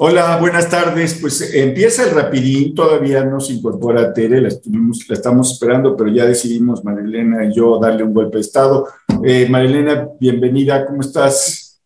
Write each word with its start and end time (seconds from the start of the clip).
Hola, 0.00 0.36
buenas 0.36 0.70
tardes. 0.70 1.18
Pues 1.20 1.52
empieza 1.52 2.04
el 2.04 2.12
rapidín, 2.12 2.72
todavía 2.72 3.24
no 3.24 3.40
se 3.40 3.54
incorpora 3.54 4.14
Tere, 4.14 4.40
la, 4.40 4.46
estamos 4.46 5.52
esperando, 5.52 5.96
pero 5.96 6.08
ya 6.08 6.24
decidimos 6.24 6.84
Marilena 6.84 7.44
y 7.44 7.52
yo 7.52 7.80
darle 7.80 8.04
un 8.04 8.14
golpe 8.14 8.36
de 8.36 8.42
estado. 8.42 8.86
Eh, 9.24 9.48
Marilena, 9.50 10.06
bienvenida, 10.20 10.86
¿cómo 10.86 11.00
estás? 11.00 11.80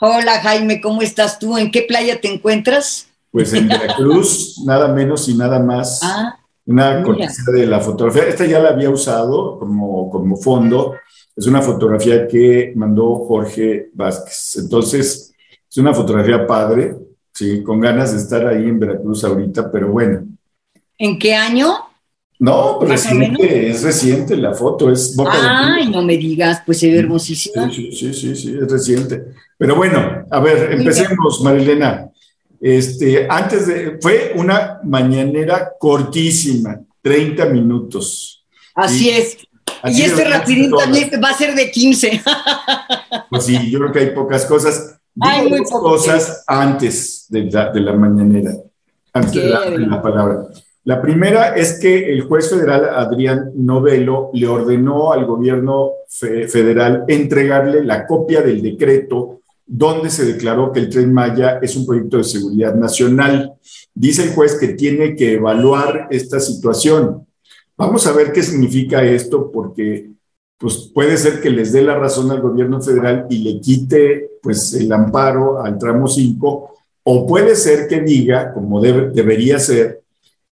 Hola 0.00 0.40
Jaime, 0.40 0.80
¿cómo 0.80 1.02
estás 1.02 1.38
tú? 1.38 1.58
¿En 1.58 1.70
qué 1.70 1.82
playa 1.82 2.18
te 2.18 2.32
encuentras? 2.32 3.08
Pues 3.30 3.52
en 3.52 3.68
Veracruz, 3.68 4.62
nada 4.64 4.88
menos 4.88 5.28
y 5.28 5.34
nada 5.36 5.58
más. 5.60 6.00
Ah, 6.02 6.38
una 6.64 7.02
cortesía 7.02 7.52
de 7.52 7.66
la 7.66 7.80
fotografía. 7.80 8.28
Esta 8.28 8.46
ya 8.46 8.60
la 8.60 8.70
había 8.70 8.88
usado 8.88 9.58
como, 9.58 10.08
como 10.08 10.38
fondo. 10.38 10.94
Es 11.36 11.46
una 11.46 11.60
fotografía 11.60 12.26
que 12.26 12.72
mandó 12.74 13.26
Jorge 13.26 13.90
Vázquez. 13.92 14.56
Entonces, 14.56 15.34
es 15.70 15.76
una 15.76 15.92
fotografía 15.92 16.46
padre 16.46 17.07
Sí, 17.32 17.62
con 17.62 17.80
ganas 17.80 18.12
de 18.12 18.18
estar 18.18 18.46
ahí 18.46 18.64
en 18.64 18.78
Veracruz 18.78 19.24
ahorita, 19.24 19.70
pero 19.70 19.88
bueno. 19.88 20.26
¿En 20.98 21.18
qué 21.18 21.34
año? 21.34 21.88
No, 22.40 22.80
reciente, 22.80 23.68
es 23.68 23.82
reciente 23.82 24.36
la 24.36 24.54
foto, 24.54 24.92
es 24.92 25.16
Ay, 25.28 25.88
no 25.88 26.02
me 26.02 26.16
digas, 26.16 26.62
pues 26.64 26.78
se 26.78 26.90
ve 26.90 26.98
hermosísima. 26.98 27.70
Sí, 27.70 27.90
sí, 27.92 28.14
sí, 28.14 28.36
sí, 28.36 28.56
es 28.60 28.70
reciente. 28.70 29.24
Pero 29.56 29.74
bueno, 29.74 30.24
a 30.30 30.40
ver, 30.40 30.72
empecemos, 30.72 31.40
Marilena. 31.42 32.10
Este, 32.60 33.26
antes 33.28 33.66
de, 33.66 33.98
fue 34.00 34.32
una 34.36 34.80
mañanera 34.84 35.72
cortísima, 35.78 36.80
30 37.02 37.46
minutos. 37.46 38.44
Así 38.74 39.10
es. 39.10 39.38
y 39.84 40.02
este 40.02 40.24
rapidito 40.24 40.76
también 40.76 41.10
va 41.22 41.30
a 41.30 41.34
ser 41.34 41.54
de 41.54 41.70
15. 41.70 42.22
Pues 43.30 43.44
sí, 43.44 43.70
yo 43.70 43.80
creo 43.80 43.92
que 43.92 43.98
hay 43.98 44.10
pocas 44.10 44.46
cosas. 44.46 44.97
Hay 45.20 45.50
dos 45.50 45.70
cosas 45.70 46.44
antes 46.46 47.26
de 47.28 47.50
la, 47.50 47.92
mañanera, 47.92 48.52
antes 49.12 49.34
de 49.34 49.78
la, 49.78 50.02
palabra. 50.02 50.46
La 50.84 51.02
primera 51.02 51.56
es 51.56 51.78
que 51.80 52.12
el 52.12 52.22
juez 52.22 52.50
federal 52.50 52.88
Adrián 52.94 53.50
Novelo 53.54 54.30
le 54.32 54.46
ordenó 54.46 55.12
al 55.12 55.26
gobierno 55.26 55.92
federal 56.08 57.04
entregarle 57.08 57.84
la 57.84 58.06
copia 58.06 58.40
del 58.42 58.62
decreto 58.62 59.40
donde 59.70 60.08
se 60.08 60.24
declaró 60.24 60.72
que 60.72 60.80
el 60.80 60.88
tren 60.88 61.12
Maya 61.12 61.58
es 61.60 61.76
un 61.76 61.84
proyecto 61.84 62.16
de 62.16 62.24
seguridad 62.24 62.74
nacional. 62.74 63.52
Dice 63.94 64.24
el 64.24 64.30
juez 64.30 64.58
que 64.58 64.68
tiene 64.68 65.14
que 65.14 65.34
evaluar 65.34 66.08
esta 66.10 66.40
situación. 66.40 67.26
Vamos 67.76 68.06
a 68.06 68.12
ver 68.12 68.32
qué 68.32 68.42
significa 68.42 69.02
esto 69.02 69.52
porque 69.52 70.10
pues 70.58 70.90
puede 70.92 71.16
ser 71.16 71.40
que 71.40 71.50
les 71.50 71.72
dé 71.72 71.82
la 71.82 71.96
razón 71.96 72.30
al 72.30 72.40
gobierno 72.40 72.82
federal 72.82 73.26
y 73.30 73.38
le 73.38 73.60
quite 73.60 74.30
pues 74.42 74.74
el 74.74 74.92
amparo 74.92 75.62
al 75.62 75.78
tramo 75.78 76.08
5, 76.08 76.74
o 77.04 77.26
puede 77.26 77.54
ser 77.56 77.88
que 77.88 78.00
diga, 78.00 78.52
como 78.52 78.80
debería 78.80 79.58
ser, 79.58 80.02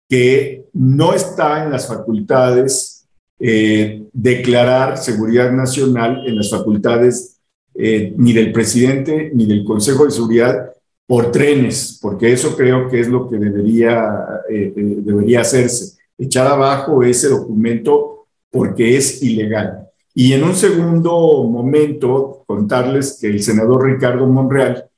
que 0.08 0.66
no 0.74 1.14
está 1.14 1.64
en 1.64 1.72
las 1.72 1.88
facultades 1.88 3.06
eh, 3.40 4.04
declarar 4.14 4.98
seguridad 4.98 5.52
nacional, 5.52 6.24
en 6.28 6.36
las 6.36 6.50
facultades 6.52 7.40
eh, 7.74 8.14
ni 8.18 8.34
del 8.34 8.52
presidente 8.52 9.31
ni 9.34 9.46
del 9.46 9.64
Consejo 9.64 10.06
de 10.06 10.12
Seguridad 10.12 10.72
por 11.08 11.31
trenes, 11.31 11.98
porque 12.02 12.31
eso 12.31 12.56
creo 12.56 12.90
que 12.90 13.00
es 13.00 13.08
lo 13.08 13.30
que 13.30 13.38
debería, 13.38 14.42
eh, 14.50 14.72
debería 14.76 15.42
hacerse, 15.42 15.98
echar 16.18 16.48
abajo 16.48 17.04
ese 17.04 17.30
documento 17.30 18.28
porque 18.50 18.96
es 18.98 19.22
ilegal. 19.24 19.83
Y 20.14 20.33
en 20.33 20.44
un 20.44 20.56
segundo 20.56 21.44
momento, 21.44 22.44
contarles 22.45 23.17
que 23.19 23.28
el 23.28 23.42
senador 23.42 23.86
Ricardo 23.86 24.28
Monreal, 24.28 24.89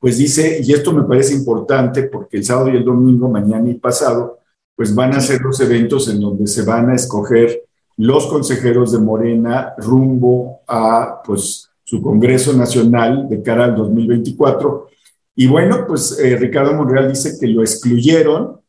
pues 0.00 0.16
dice, 0.16 0.60
y 0.62 0.72
esto 0.72 0.92
me 0.92 1.02
parece 1.02 1.34
importante 1.34 2.04
porque 2.04 2.38
el 2.38 2.44
sábado 2.44 2.70
y 2.70 2.76
el 2.76 2.84
domingo, 2.84 3.28
mañana 3.28 3.68
y 3.68 3.74
pasado, 3.74 4.38
pues 4.74 4.94
van 4.94 5.12
a 5.12 5.20
ser 5.20 5.40
los 5.40 5.60
eventos 5.60 6.08
en 6.08 6.20
donde 6.20 6.46
se 6.46 6.62
van 6.62 6.90
a 6.90 6.94
escoger 6.94 7.64
los 7.96 8.28
consejeros 8.28 8.92
de 8.92 8.98
Morena 8.98 9.74
rumbo 9.76 10.60
a 10.68 11.20
pues 11.24 11.68
su 11.82 12.00
Congreso 12.00 12.52
Nacional 12.52 13.28
de 13.28 13.42
cara 13.42 13.64
al 13.64 13.74
2024. 13.74 14.88
Y 15.34 15.48
bueno, 15.48 15.84
pues 15.86 16.18
eh, 16.18 16.36
Ricardo 16.36 16.74
Monreal 16.74 17.08
dice 17.08 17.36
que 17.38 17.48
lo 17.48 17.62
excluyeron 17.62 18.60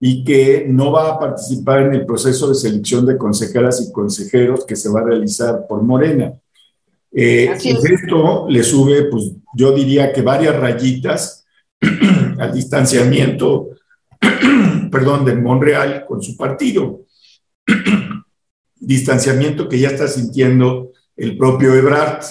y 0.00 0.24
que 0.24 0.64
no 0.66 0.90
va 0.90 1.10
a 1.10 1.18
participar 1.18 1.82
en 1.82 1.94
el 1.94 2.06
proceso 2.06 2.48
de 2.48 2.54
selección 2.54 3.04
de 3.04 3.18
consejeras 3.18 3.86
y 3.86 3.92
consejeros 3.92 4.64
que 4.64 4.74
se 4.74 4.88
va 4.88 5.00
a 5.00 5.04
realizar 5.04 5.66
por 5.68 5.82
Morena. 5.82 6.32
Eh, 7.12 7.52
esto 7.52 8.46
le 8.48 8.62
sube, 8.62 9.04
pues 9.04 9.32
yo 9.54 9.72
diría 9.72 10.10
que 10.12 10.22
varias 10.22 10.56
rayitas 10.56 11.44
al 12.38 12.52
distanciamiento, 12.52 13.68
perdón, 14.90 15.26
de 15.26 15.34
Monreal 15.34 16.06
con 16.06 16.22
su 16.22 16.34
partido. 16.34 17.02
distanciamiento 18.80 19.68
que 19.68 19.78
ya 19.78 19.88
está 19.88 20.08
sintiendo 20.08 20.92
el 21.14 21.36
propio 21.36 21.74
Ebrard, 21.74 22.24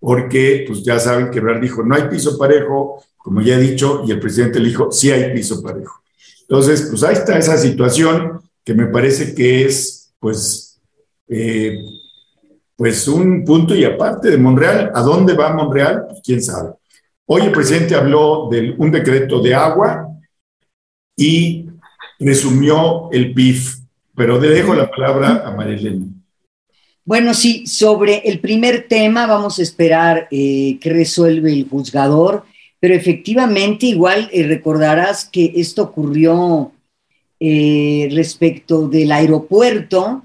porque 0.00 0.64
pues 0.66 0.82
ya 0.82 0.98
saben 0.98 1.30
que 1.30 1.38
Ebrard 1.38 1.60
dijo, 1.60 1.84
no 1.84 1.94
hay 1.94 2.08
piso 2.08 2.36
parejo, 2.36 3.04
como 3.16 3.40
ya 3.40 3.54
he 3.54 3.60
dicho, 3.60 4.02
y 4.04 4.10
el 4.10 4.18
presidente 4.18 4.58
le 4.58 4.70
dijo, 4.70 4.90
sí 4.90 5.12
hay 5.12 5.32
piso 5.32 5.62
parejo. 5.62 6.01
Entonces, 6.52 6.86
pues 6.90 7.02
ahí 7.02 7.14
está 7.14 7.38
esa 7.38 7.56
situación 7.56 8.42
que 8.62 8.74
me 8.74 8.84
parece 8.88 9.34
que 9.34 9.64
es, 9.64 10.12
pues, 10.20 10.78
eh, 11.26 11.78
pues 12.76 13.08
un 13.08 13.42
punto 13.42 13.74
y 13.74 13.86
aparte 13.86 14.30
de 14.30 14.36
Monreal. 14.36 14.92
¿A 14.94 15.00
dónde 15.00 15.32
va 15.32 15.54
Monreal? 15.54 16.04
Pues 16.08 16.20
quién 16.22 16.42
sabe. 16.42 16.74
Hoy 17.24 17.44
el 17.46 17.52
presidente 17.52 17.94
habló 17.94 18.50
de 18.50 18.74
un 18.76 18.90
decreto 18.90 19.40
de 19.40 19.54
agua 19.54 20.08
y 21.16 21.70
resumió 22.20 23.10
el 23.12 23.32
PIF, 23.32 23.78
pero 24.14 24.38
le 24.38 24.50
dejo 24.50 24.74
la 24.74 24.90
palabra 24.90 25.44
a 25.46 25.52
Marilena. 25.52 26.04
Bueno, 27.02 27.32
sí, 27.32 27.66
sobre 27.66 28.28
el 28.28 28.40
primer 28.40 28.88
tema 28.88 29.26
vamos 29.26 29.58
a 29.58 29.62
esperar 29.62 30.28
eh, 30.30 30.78
que 30.82 30.90
resuelve 30.90 31.50
el 31.50 31.66
juzgador 31.66 32.44
pero 32.82 32.94
efectivamente 32.96 33.86
igual 33.86 34.28
eh, 34.32 34.44
recordarás 34.44 35.24
que 35.24 35.52
esto 35.54 35.84
ocurrió 35.84 36.72
eh, 37.38 38.08
respecto 38.10 38.88
del 38.88 39.12
aeropuerto, 39.12 40.24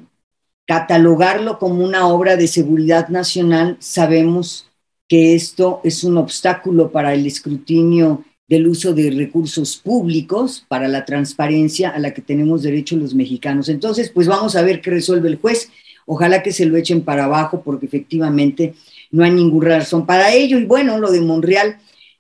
catalogarlo 0.66 1.60
como 1.60 1.86
una 1.86 2.08
obra 2.08 2.36
de 2.36 2.48
seguridad 2.48 3.10
nacional, 3.10 3.78
sabemos 3.80 4.72
que 5.08 5.36
esto 5.36 5.82
es 5.84 6.04
un 6.04 6.18
obstáculo 6.18 6.92
para 6.92 7.14
el 7.14 7.28
escrutinio 7.28 8.26
del 8.48 8.68
uso 8.68 8.92
de 8.92 9.12
recursos 9.12 9.78
públicos, 9.78 10.66
para 10.68 10.88
la 10.88 11.06
transparencia 11.06 11.92
a 11.92 12.00
la 12.00 12.12
que 12.12 12.24
tenemos 12.24 12.64
derecho 12.64 12.98
los 12.98 13.14
mexicanos. 13.14 13.70
Entonces, 13.70 14.10
pues 14.10 14.26
vamos 14.28 14.56
a 14.56 14.64
ver 14.64 14.82
qué 14.82 14.90
resuelve 14.90 15.30
el 15.30 15.36
juez. 15.36 15.70
Ojalá 16.08 16.42
que 16.42 16.52
se 16.52 16.66
lo 16.66 16.76
echen 16.76 17.04
para 17.04 17.26
abajo 17.26 17.62
porque 17.64 17.86
efectivamente 17.86 18.74
no 19.12 19.24
hay 19.24 19.30
ninguna 19.30 19.78
razón 19.78 20.08
para 20.08 20.34
ello. 20.34 20.58
Y 20.58 20.66
bueno, 20.66 20.98
lo 20.98 21.12
de 21.12 21.22
Monreal, 21.22 21.78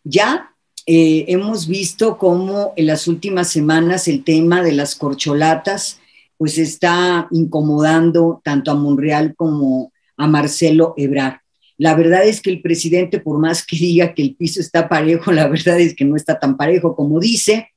ya 0.09 0.53
eh, 0.85 1.25
hemos 1.27 1.67
visto 1.67 2.17
cómo 2.17 2.73
en 2.77 2.87
las 2.87 3.07
últimas 3.07 3.49
semanas 3.49 4.07
el 4.07 4.23
tema 4.23 4.63
de 4.63 4.71
las 4.71 4.95
corcholatas 4.95 5.99
pues 6.37 6.57
está 6.57 7.27
incomodando 7.31 8.41
tanto 8.43 8.71
a 8.71 8.75
Monreal 8.75 9.35
como 9.35 9.91
a 10.15 10.27
Marcelo 10.27 10.93
Ebrard. 10.95 11.39
La 11.77 11.93
verdad 11.95 12.25
es 12.25 12.41
que 12.41 12.49
el 12.49 12.61
presidente, 12.61 13.19
por 13.19 13.39
más 13.39 13.65
que 13.65 13.75
diga 13.75 14.13
que 14.13 14.21
el 14.21 14.35
piso 14.35 14.61
está 14.61 14.87
parejo, 14.87 15.31
la 15.31 15.47
verdad 15.47 15.79
es 15.79 15.95
que 15.95 16.05
no 16.05 16.15
está 16.15 16.39
tan 16.39 16.57
parejo 16.57 16.95
como 16.95 17.19
dice. 17.19 17.69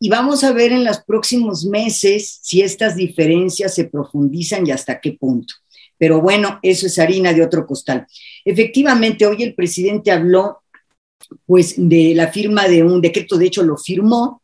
Y 0.00 0.08
vamos 0.08 0.42
a 0.42 0.52
ver 0.52 0.72
en 0.72 0.84
los 0.84 0.98
próximos 0.98 1.64
meses 1.64 2.40
si 2.42 2.60
estas 2.60 2.96
diferencias 2.96 3.74
se 3.74 3.84
profundizan 3.84 4.66
y 4.66 4.72
hasta 4.72 5.00
qué 5.00 5.12
punto. 5.12 5.54
Pero 5.96 6.20
bueno, 6.20 6.58
eso 6.62 6.86
es 6.86 6.98
harina 6.98 7.32
de 7.32 7.44
otro 7.44 7.66
costal. 7.66 8.06
Efectivamente, 8.44 9.24
hoy 9.26 9.44
el 9.44 9.54
presidente 9.54 10.10
habló 10.10 10.61
pues 11.46 11.74
de 11.76 12.14
la 12.14 12.28
firma 12.28 12.68
de 12.68 12.82
un 12.82 13.00
decreto, 13.00 13.36
de 13.36 13.46
hecho 13.46 13.62
lo 13.62 13.76
firmó, 13.76 14.42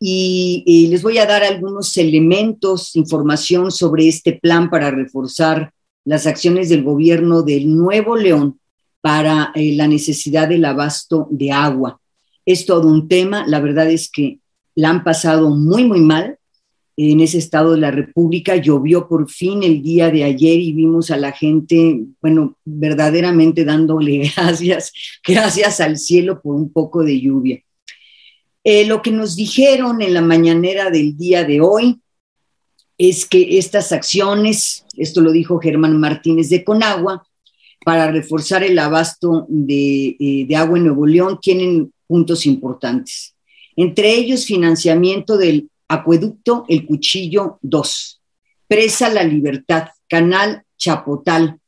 y, 0.00 0.88
les 0.90 1.02
voy 1.02 1.18
a 1.18 1.26
dar 1.26 1.42
algunos 1.42 1.96
elementos, 1.96 2.94
información 2.94 3.72
sobre 3.72 4.06
este 4.06 4.34
plan 4.34 4.70
para 4.70 4.90
reforzar 4.90 5.72
las 6.04 6.26
acciones 6.26 6.68
del 6.68 6.84
gobierno 6.84 7.42
del 7.42 7.76
Nuevo 7.76 8.16
León 8.16 8.60
para 9.00 9.50
eh, 9.54 9.74
la 9.74 9.88
necesidad 9.88 10.48
del 10.48 10.64
abasto 10.64 11.26
de 11.30 11.50
agua. 11.50 12.00
Es 12.46 12.64
todo 12.64 12.86
un 12.86 13.08
tema, 13.08 13.44
la 13.46 13.60
verdad 13.60 13.90
es 13.90 14.08
que 14.10 14.38
la 14.74 14.90
han 14.90 15.02
pasado 15.02 15.50
muy, 15.50 15.84
muy 15.84 16.00
mal 16.00 16.37
en 17.00 17.20
ese 17.20 17.38
estado 17.38 17.72
de 17.72 17.78
la 17.78 17.92
República. 17.92 18.56
Llovió 18.56 19.06
por 19.06 19.30
fin 19.30 19.62
el 19.62 19.82
día 19.82 20.10
de 20.10 20.24
ayer 20.24 20.58
y 20.58 20.72
vimos 20.72 21.12
a 21.12 21.16
la 21.16 21.30
gente, 21.30 22.00
bueno, 22.20 22.56
verdaderamente 22.64 23.64
dándole 23.64 24.32
gracias, 24.36 24.92
gracias 25.24 25.80
al 25.80 25.96
cielo 25.96 26.42
por 26.42 26.56
un 26.56 26.72
poco 26.72 27.04
de 27.04 27.20
lluvia. 27.20 27.62
Eh, 28.64 28.84
lo 28.84 29.00
que 29.00 29.12
nos 29.12 29.36
dijeron 29.36 30.02
en 30.02 30.12
la 30.12 30.22
mañanera 30.22 30.90
del 30.90 31.16
día 31.16 31.44
de 31.44 31.60
hoy 31.60 32.00
es 32.98 33.24
que 33.26 33.58
estas 33.58 33.92
acciones, 33.92 34.84
esto 34.96 35.20
lo 35.20 35.30
dijo 35.30 35.60
Germán 35.60 36.00
Martínez 36.00 36.50
de 36.50 36.64
Conagua, 36.64 37.24
para 37.84 38.10
reforzar 38.10 38.64
el 38.64 38.76
abasto 38.76 39.46
de, 39.48 40.16
eh, 40.18 40.46
de 40.48 40.56
agua 40.56 40.78
en 40.78 40.86
Nuevo 40.86 41.06
León, 41.06 41.38
tienen 41.40 41.92
puntos 42.08 42.44
importantes. 42.44 43.36
Entre 43.76 44.12
ellos, 44.16 44.44
financiamiento 44.44 45.38
del 45.38 45.70
acueducto 45.88 46.64
El 46.68 46.86
Cuchillo 46.86 47.58
2, 47.62 48.20
Presa 48.68 49.08
La 49.08 49.24
Libertad, 49.24 49.88
Canal 50.08 50.62
Chapotal, 50.76 51.58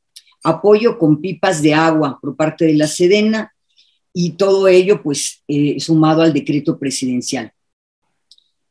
apoyo 0.44 0.98
con 0.98 1.20
pipas 1.20 1.62
de 1.62 1.74
agua 1.74 2.18
por 2.20 2.36
parte 2.36 2.66
de 2.66 2.74
la 2.74 2.86
Sedena 2.86 3.52
y 4.12 4.30
todo 4.32 4.68
ello 4.68 5.02
pues 5.02 5.42
eh, 5.48 5.80
sumado 5.80 6.22
al 6.22 6.32
decreto 6.32 6.78
presidencial. 6.78 7.52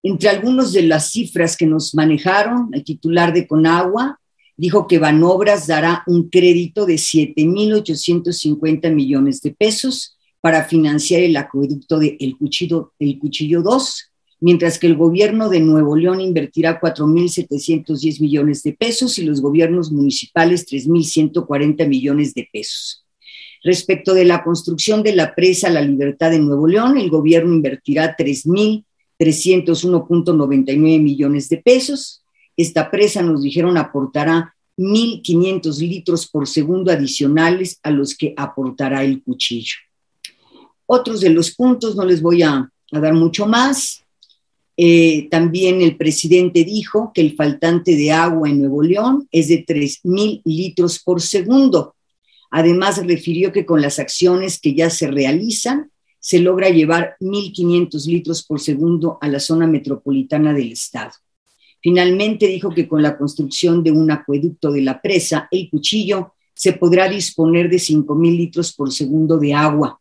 Entre 0.02 0.30
algunas 0.30 0.72
de 0.72 0.84
las 0.84 1.12
cifras 1.12 1.58
que 1.58 1.66
nos 1.66 1.94
manejaron, 1.94 2.70
el 2.72 2.86
titular 2.86 3.34
de 3.34 3.48
Conagua 3.48 4.20
dijo 4.56 4.88
que 4.88 5.00
Banobras 5.00 5.68
dará 5.68 6.04
un 6.08 6.30
crédito 6.30 6.86
de 6.86 6.96
7.850 6.96 8.94
millones 8.94 9.42
de 9.42 9.52
pesos 9.52 10.18
para 10.42 10.64
financiar 10.64 11.22
el 11.22 11.36
acueducto 11.36 12.00
de 12.00 12.16
El 12.20 12.38
Cuchillo, 12.38 12.94
el 13.00 13.20
Cuchillo 13.20 13.62
2, 13.62 14.09
mientras 14.40 14.80
que 14.80 14.88
el 14.88 14.96
gobierno 14.96 15.50
de 15.50 15.60
Nuevo 15.60 15.96
León 15.96 16.22
invertirá 16.22 16.80
4.710 16.80 18.22
millones 18.22 18.64
de 18.64 18.74
pesos 18.74 19.20
y 19.20 19.24
los 19.24 19.42
gobiernos 19.42 19.92
municipales 19.92 20.66
3.140 20.68 21.88
millones 21.88 22.34
de 22.34 22.48
pesos. 22.52 23.06
Respecto 23.64 24.14
de 24.14 24.26
la 24.26 24.44
construcción 24.44 25.02
de 25.04 25.16
la 25.16 25.34
presa 25.36 25.70
La 25.70 25.82
Libertad 25.82 26.32
de 26.32 26.40
Nuevo 26.40 26.68
León, 26.68 26.98
el 26.98 27.10
gobierno 27.10 27.54
invertirá 27.54 28.18
3.301.99 28.18 31.02
millones 31.02 31.50
de 31.50 31.58
pesos. 31.58 32.24
Esta 32.56 32.90
presa, 32.90 33.22
nos 33.22 33.44
dijeron, 33.44 33.78
aportará 33.78 34.56
1.500 34.78 35.78
litros 35.80 36.26
por 36.28 36.48
segundo 36.48 36.90
adicionales 36.90 37.82
a 37.84 37.92
los 37.92 38.16
que 38.16 38.34
aportará 38.38 39.04
el 39.04 39.22
cuchillo. 39.22 39.76
Otros 40.86 41.20
de 41.20 41.30
los 41.30 41.54
puntos, 41.54 41.98
no 41.98 42.06
les 42.06 42.22
voy 42.22 42.44
a, 42.44 42.72
dar 42.92 43.14
mucho 43.14 43.46
más. 43.46 44.06
Eh, 44.82 45.28
también 45.30 45.82
el 45.82 45.98
presidente 45.98 46.64
dijo 46.64 47.12
que 47.14 47.20
el 47.20 47.36
faltante 47.36 47.98
de 47.98 48.14
agua 48.14 48.50
en 48.50 48.60
Nuevo 48.60 48.82
León 48.82 49.28
es 49.30 49.50
de 49.50 49.66
3.000 49.66 50.42
litros 50.46 51.00
por 51.00 51.20
segundo. 51.20 51.96
Además, 52.50 53.06
refirió 53.06 53.52
que 53.52 53.66
con 53.66 53.82
las 53.82 54.00
acciones 54.00 54.58
que 54.58 54.74
ya 54.74 54.90
se 54.90 55.08
realizan, 55.12 55.92
se 56.22 56.40
logra 56.40 56.70
llevar 56.70 57.18
1.500 57.20 58.06
litros 58.06 58.46
por 58.46 58.62
segundo 58.62 59.18
a 59.20 59.28
la 59.28 59.42
zona 59.42 59.68
metropolitana 59.68 60.54
del 60.54 60.72
estado. 60.72 61.12
Finalmente 61.82 62.48
dijo 62.48 62.70
que 62.70 62.88
con 62.88 63.02
la 63.02 63.18
construcción 63.18 63.84
de 63.84 63.92
un 63.92 64.10
acueducto 64.12 64.72
de 64.72 64.82
la 64.82 65.02
presa, 65.02 65.50
el 65.52 65.70
cuchillo, 65.70 66.36
se 66.54 66.72
podrá 66.72 67.10
disponer 67.10 67.70
de 67.70 67.80
5.000 67.80 68.38
litros 68.38 68.72
por 68.72 68.94
segundo 68.94 69.38
de 69.38 69.54
agua 69.54 69.99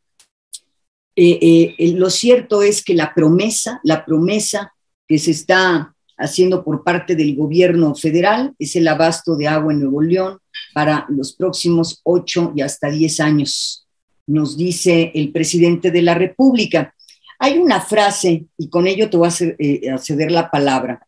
eh, 1.21 1.75
eh, 1.79 1.93
lo 1.97 2.11
cierto 2.11 2.63
es 2.63 2.85
que 2.85 2.95
la 2.95 3.13
promesa, 3.13 3.81
la 3.83 4.05
promesa 4.05 4.73
que 5.09 5.19
se 5.19 5.33
está 5.33 5.93
haciendo 6.17 6.63
por 6.63 6.85
parte 6.85 7.17
del 7.17 7.35
gobierno 7.35 7.97
federal 7.97 8.55
es 8.57 8.77
el 8.77 8.87
abasto 8.87 9.35
de 9.35 9.49
agua 9.49 9.73
en 9.73 9.81
Nuevo 9.81 10.01
León 10.01 10.39
para 10.73 11.07
los 11.09 11.33
próximos 11.33 12.01
ocho 12.05 12.53
y 12.55 12.61
hasta 12.61 12.89
diez 12.89 13.19
años, 13.19 13.85
nos 14.29 14.57
dice 14.57 15.11
el 15.13 15.33
presidente 15.33 15.91
de 15.91 16.03
la 16.03 16.15
República. 16.15 16.95
Hay 17.41 17.59
una 17.59 17.81
frase, 17.81 18.45
y 18.57 18.69
con 18.69 18.87
ello 18.87 19.11
te 19.11 19.17
voy 19.17 19.29
a, 19.29 19.33
eh, 19.59 19.99
ceder 20.01 20.31
la 20.31 20.49
palabra, 20.49 21.05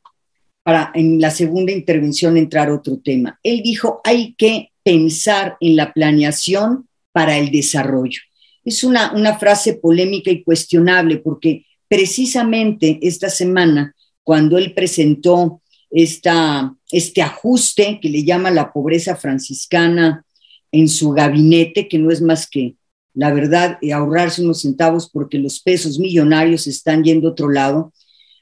para 0.64 0.90
en 0.92 1.20
la 1.20 1.30
segunda 1.30 1.70
intervención 1.70 2.36
entrar 2.36 2.68
otro 2.68 2.98
tema. 2.98 3.38
Él 3.44 3.62
dijo, 3.62 4.00
hay 4.02 4.34
que 4.34 4.72
pensar 4.82 5.56
en 5.60 5.76
la 5.76 5.92
planeación 5.92 6.88
para 7.12 7.38
el 7.38 7.52
desarrollo 7.52 8.22
es 8.64 8.84
una, 8.84 9.38
frase 9.38 9.74
polémica 9.74 10.30
y 10.30 10.42
cuestionable 10.42 11.18
porque 11.18 11.66
precisamente 11.88 12.98
esta 13.02 13.28
semana, 13.28 13.94
cuando 14.22 14.58
él 14.58 14.74
presentó 14.74 15.62
esta, 15.90 16.74
este 16.90 17.22
ajuste 17.22 17.98
que 18.00 18.08
le 18.08 18.24
llama 18.24 18.50
la 18.50 18.72
pobreza 18.72 19.16
franciscana 19.16 20.24
en 20.72 20.88
su 20.88 21.10
gabinete, 21.10 21.88
que 21.88 21.98
no 21.98 22.10
es 22.10 22.20
más 22.20 22.48
que, 22.48 22.76
la 23.14 23.32
verdad, 23.32 23.78
ahorrarse 23.92 24.42
unos 24.42 24.60
centavos 24.60 25.10
porque 25.10 25.38
los 25.38 25.60
pesos 25.60 25.98
millonarios 25.98 26.66
están 26.66 27.02
yendo 27.02 27.28
a 27.28 27.32
otro 27.32 27.48
lado, 27.48 27.92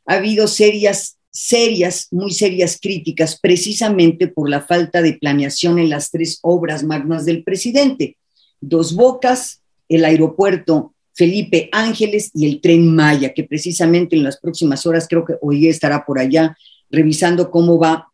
ha 0.05 0.15
habido 0.15 0.47
serias, 0.47 1.17
serias, 1.31 2.09
muy 2.11 2.33
serias 2.33 2.79
críticas 2.81 3.39
precisamente 3.41 4.29
por 4.29 4.51
la 4.51 4.61
falta 4.61 5.01
de 5.01 5.15
planeación 5.15 5.79
en 5.79 5.89
las 5.89 6.11
tres 6.11 6.39
obras 6.43 6.83
magnas 6.83 7.25
del 7.25 7.45
presidente. 7.45 8.17
Dos 8.61 8.95
Bocas, 8.95 9.58
el 9.89 10.05
aeropuerto 10.05 10.95
Felipe 11.15 11.69
Ángeles 11.73 12.31
y 12.35 12.47
el 12.47 12.61
tren 12.61 12.95
Maya, 12.95 13.35
que 13.35 13.45
precisamente 13.45 14.15
en 14.15 14.23
las 14.23 14.39
próximas 14.39 14.87
horas 14.87 15.07
creo 15.09 15.25
que 15.25 15.35
hoy 15.43 15.67
estará 15.67 16.05
por 16.07 16.19
allá 16.19 16.57
revisando 16.91 17.51
cómo 17.51 17.79
va 17.79 18.09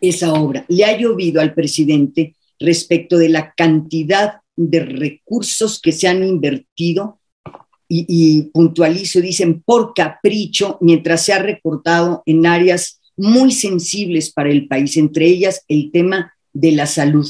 esa 0.00 0.32
obra. 0.34 0.64
Le 0.68 0.84
ha 0.84 0.98
llovido 0.98 1.40
al 1.40 1.54
presidente 1.54 2.34
respecto 2.58 3.18
de 3.18 3.28
la 3.28 3.52
cantidad 3.54 4.40
de 4.56 4.80
recursos 4.80 5.80
que 5.80 5.92
se 5.92 6.08
han 6.08 6.24
invertido 6.24 7.20
y, 7.88 8.44
puntualizo, 8.54 9.20
dicen 9.20 9.62
por 9.62 9.92
capricho, 9.94 10.78
mientras 10.80 11.26
se 11.26 11.34
ha 11.34 11.38
recortado 11.38 12.22
en 12.24 12.46
áreas 12.46 13.00
muy 13.16 13.52
sensibles 13.52 14.32
para 14.32 14.50
el 14.50 14.66
país, 14.66 14.96
entre 14.96 15.26
ellas 15.26 15.62
el 15.68 15.90
tema 15.92 16.32
de 16.54 16.72
la 16.72 16.86
salud. 16.86 17.28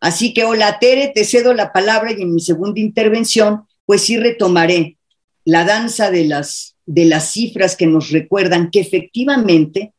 Así 0.00 0.32
que, 0.32 0.44
hola 0.44 0.78
Tere, 0.78 1.12
te 1.14 1.24
cedo 1.24 1.54
la 1.54 1.72
palabra 1.72 2.12
y 2.12 2.22
en 2.22 2.34
mi 2.34 2.40
segunda 2.40 2.80
intervención, 2.80 3.64
pues 3.84 4.02
sí 4.02 4.16
retomaré 4.16 4.96
la 5.44 5.64
danza 5.64 6.10
de 6.10 6.24
las, 6.24 6.76
de 6.86 7.06
las 7.06 7.32
cifras 7.32 7.76
que 7.76 7.86
nos 7.86 8.10
recuerdan 8.10 8.70
que 8.70 8.80
efectivamente 8.80 9.94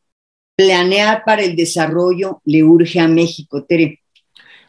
planear 0.55 1.23
para 1.25 1.41
el 1.43 1.55
desarrollo 1.55 2.41
le 2.45 2.63
urge 2.63 2.99
a 2.99 3.07
México. 3.07 3.63
Tere. 3.63 4.01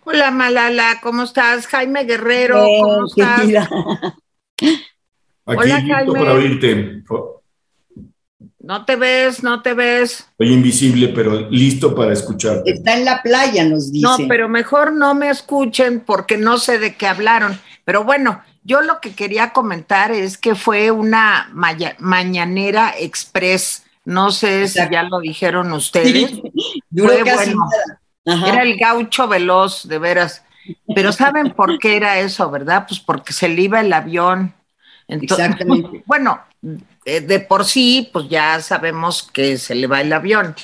Hola 0.04 0.30
Malala, 0.30 1.00
¿cómo 1.02 1.24
estás? 1.24 1.66
Jaime 1.66 2.04
Guerrero, 2.04 2.64
¿cómo 2.80 3.06
estás? 3.06 3.68
Hola, 5.44 5.82
Jaime. 5.82 6.12
para 6.12 6.34
oírte. 6.34 7.02
No 8.62 8.84
te 8.84 8.96
ves, 8.96 9.42
no 9.42 9.62
te 9.62 9.72
ves. 9.72 10.28
Soy 10.36 10.52
invisible, 10.52 11.08
pero 11.08 11.48
listo 11.48 11.94
para 11.94 12.12
escucharte. 12.12 12.70
Está 12.70 12.96
en 12.96 13.06
la 13.06 13.22
playa, 13.22 13.64
nos 13.64 13.90
dice. 13.90 14.06
No, 14.06 14.28
pero 14.28 14.50
mejor 14.50 14.92
no 14.92 15.14
me 15.14 15.30
escuchen 15.30 16.00
porque 16.00 16.36
no 16.36 16.58
sé 16.58 16.78
de 16.78 16.94
qué 16.94 17.06
hablaron. 17.06 17.58
Pero 17.84 18.04
bueno, 18.04 18.42
yo 18.62 18.82
lo 18.82 19.00
que 19.00 19.14
quería 19.14 19.54
comentar 19.54 20.12
es 20.12 20.36
que 20.36 20.54
fue 20.54 20.90
una 20.90 21.50
mañanera 21.52 22.94
express. 22.98 23.84
No 24.04 24.30
sé 24.30 24.68
si 24.68 24.78
ya 24.90 25.04
lo 25.04 25.20
dijeron 25.20 25.72
ustedes. 25.72 26.30
fue 26.94 27.22
bueno. 27.22 27.66
Era 28.24 28.62
el 28.62 28.76
gaucho 28.76 29.26
veloz, 29.26 29.88
de 29.88 29.98
veras. 29.98 30.44
Pero 30.94 31.12
¿saben 31.12 31.52
por 31.52 31.78
qué 31.78 31.96
era 31.96 32.20
eso, 32.20 32.50
verdad? 32.50 32.84
Pues 32.86 33.00
porque 33.00 33.32
se 33.32 33.48
le 33.48 33.62
iba 33.62 33.80
el 33.80 33.92
avión. 33.92 34.54
Exactamente. 35.08 36.02
Bueno, 36.06 36.40
eh, 37.04 37.20
de 37.20 37.40
por 37.40 37.64
sí, 37.64 38.10
pues 38.12 38.28
ya 38.28 38.60
sabemos 38.60 39.22
que 39.22 39.56
se 39.56 39.74
le 39.74 39.86
va 39.86 40.00
el 40.00 40.12
avión, 40.12 40.54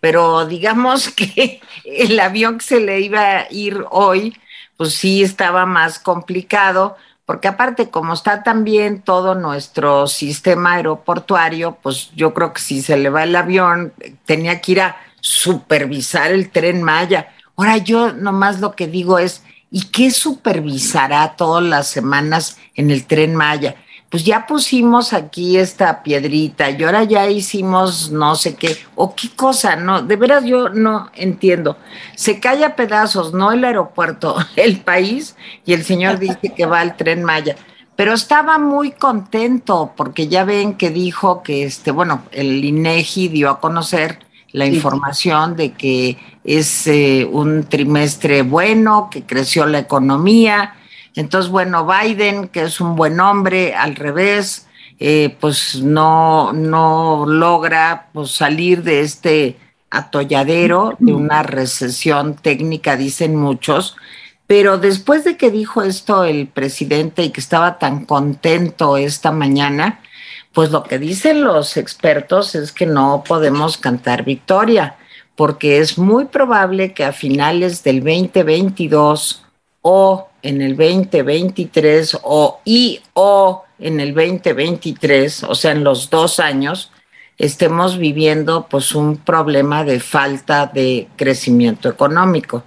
pero 0.00 0.46
digamos 0.46 1.08
que 1.16 1.60
el 1.84 2.18
avión 2.20 2.58
que 2.58 2.64
se 2.64 2.80
le 2.80 3.00
iba 3.00 3.20
a 3.20 3.46
ir 3.50 3.84
hoy, 3.90 4.36
pues 4.76 4.94
sí 4.94 5.22
estaba 5.22 5.66
más 5.66 5.98
complicado, 5.98 6.96
porque 7.24 7.48
aparte 7.48 7.90
como 7.90 8.14
está 8.14 8.42
también 8.42 9.02
todo 9.02 9.34
nuestro 9.34 10.06
sistema 10.06 10.74
aeroportuario, 10.74 11.78
pues 11.82 12.10
yo 12.16 12.34
creo 12.34 12.52
que 12.52 12.60
si 12.60 12.82
se 12.82 12.96
le 12.96 13.10
va 13.10 13.24
el 13.24 13.36
avión, 13.36 13.92
tenía 14.24 14.60
que 14.60 14.72
ir 14.72 14.80
a 14.80 14.96
supervisar 15.20 16.32
el 16.32 16.50
tren 16.50 16.82
Maya. 16.82 17.32
Ahora 17.56 17.76
yo 17.76 18.12
nomás 18.12 18.60
lo 18.60 18.72
que 18.72 18.88
digo 18.88 19.18
es, 19.18 19.44
¿y 19.70 19.84
qué 19.86 20.10
supervisará 20.10 21.36
todas 21.36 21.62
las 21.62 21.88
semanas 21.88 22.58
en 22.74 22.90
el 22.90 23.06
tren 23.06 23.36
Maya? 23.36 23.76
Pues 24.12 24.24
ya 24.24 24.46
pusimos 24.46 25.14
aquí 25.14 25.56
esta 25.56 26.02
piedrita 26.02 26.68
y 26.68 26.82
ahora 26.84 27.02
ya 27.04 27.30
hicimos 27.30 28.10
no 28.10 28.34
sé 28.34 28.56
qué, 28.56 28.76
o 28.94 29.14
qué 29.14 29.30
cosa, 29.34 29.74
no, 29.74 30.02
de 30.02 30.16
veras 30.16 30.44
yo 30.44 30.68
no 30.68 31.10
entiendo. 31.14 31.78
Se 32.14 32.38
cae 32.38 32.62
a 32.62 32.76
pedazos, 32.76 33.32
no 33.32 33.52
el 33.52 33.64
aeropuerto, 33.64 34.36
el 34.56 34.80
país, 34.82 35.34
y 35.64 35.72
el 35.72 35.82
señor 35.82 36.18
dice 36.18 36.52
que 36.54 36.66
va 36.66 36.80
al 36.80 36.94
tren 36.98 37.24
Maya. 37.24 37.56
Pero 37.96 38.12
estaba 38.12 38.58
muy 38.58 38.90
contento 38.90 39.94
porque 39.96 40.28
ya 40.28 40.44
ven 40.44 40.74
que 40.74 40.90
dijo 40.90 41.42
que, 41.42 41.64
este, 41.64 41.90
bueno, 41.90 42.24
el 42.32 42.62
INEGI 42.62 43.28
dio 43.28 43.48
a 43.48 43.60
conocer 43.60 44.18
la 44.50 44.66
información 44.66 45.56
de 45.56 45.72
que 45.72 46.18
es 46.44 46.86
eh, 46.86 47.26
un 47.32 47.64
trimestre 47.64 48.42
bueno, 48.42 49.08
que 49.10 49.22
creció 49.22 49.64
la 49.64 49.78
economía, 49.78 50.74
entonces, 51.14 51.50
bueno, 51.50 51.86
Biden, 51.86 52.48
que 52.48 52.62
es 52.62 52.80
un 52.80 52.96
buen 52.96 53.20
hombre, 53.20 53.74
al 53.74 53.96
revés, 53.96 54.66
eh, 54.98 55.36
pues 55.40 55.82
no, 55.82 56.52
no 56.52 57.24
logra 57.26 58.08
pues, 58.12 58.30
salir 58.30 58.82
de 58.82 59.00
este 59.00 59.56
atolladero, 59.90 60.96
de 60.98 61.12
una 61.12 61.42
recesión 61.42 62.34
técnica, 62.34 62.96
dicen 62.96 63.36
muchos, 63.36 63.96
Pero 64.46 64.78
después 64.78 65.24
de 65.24 65.36
que 65.36 65.50
dijo 65.50 65.82
esto 65.82 66.24
el 66.24 66.46
presidente 66.46 67.22
y 67.22 67.30
que 67.30 67.40
estaba 67.40 67.78
tan 67.78 68.04
contento 68.04 68.96
esta 68.96 69.32
mañana, 69.32 70.00
pues 70.52 70.70
lo 70.70 70.82
que 70.82 70.98
dicen 70.98 71.42
los 71.42 71.76
expertos 71.76 72.54
es 72.54 72.72
que 72.72 72.86
no 72.86 73.24
podemos 73.26 73.78
cantar 73.78 74.24
victoria, 74.24 74.96
porque 75.36 75.78
es 75.78 75.98
muy 75.98 76.26
probable 76.26 76.92
que 76.92 77.04
a 77.04 77.12
finales 77.12 77.82
del 77.82 78.00
2022 78.00 79.44
o 79.80 80.28
en 80.42 80.60
el 80.60 80.76
2023 80.76 82.18
o 82.22 82.60
y 82.64 83.00
o 83.14 83.64
en 83.78 84.00
el 84.00 84.14
2023, 84.14 85.44
o 85.44 85.54
sea, 85.54 85.72
en 85.72 85.84
los 85.84 86.10
dos 86.10 86.40
años, 86.40 86.92
estemos 87.38 87.98
viviendo 87.98 88.66
pues 88.68 88.94
un 88.94 89.16
problema 89.16 89.84
de 89.84 89.98
falta 90.00 90.66
de 90.66 91.08
crecimiento 91.16 91.88
económico. 91.88 92.64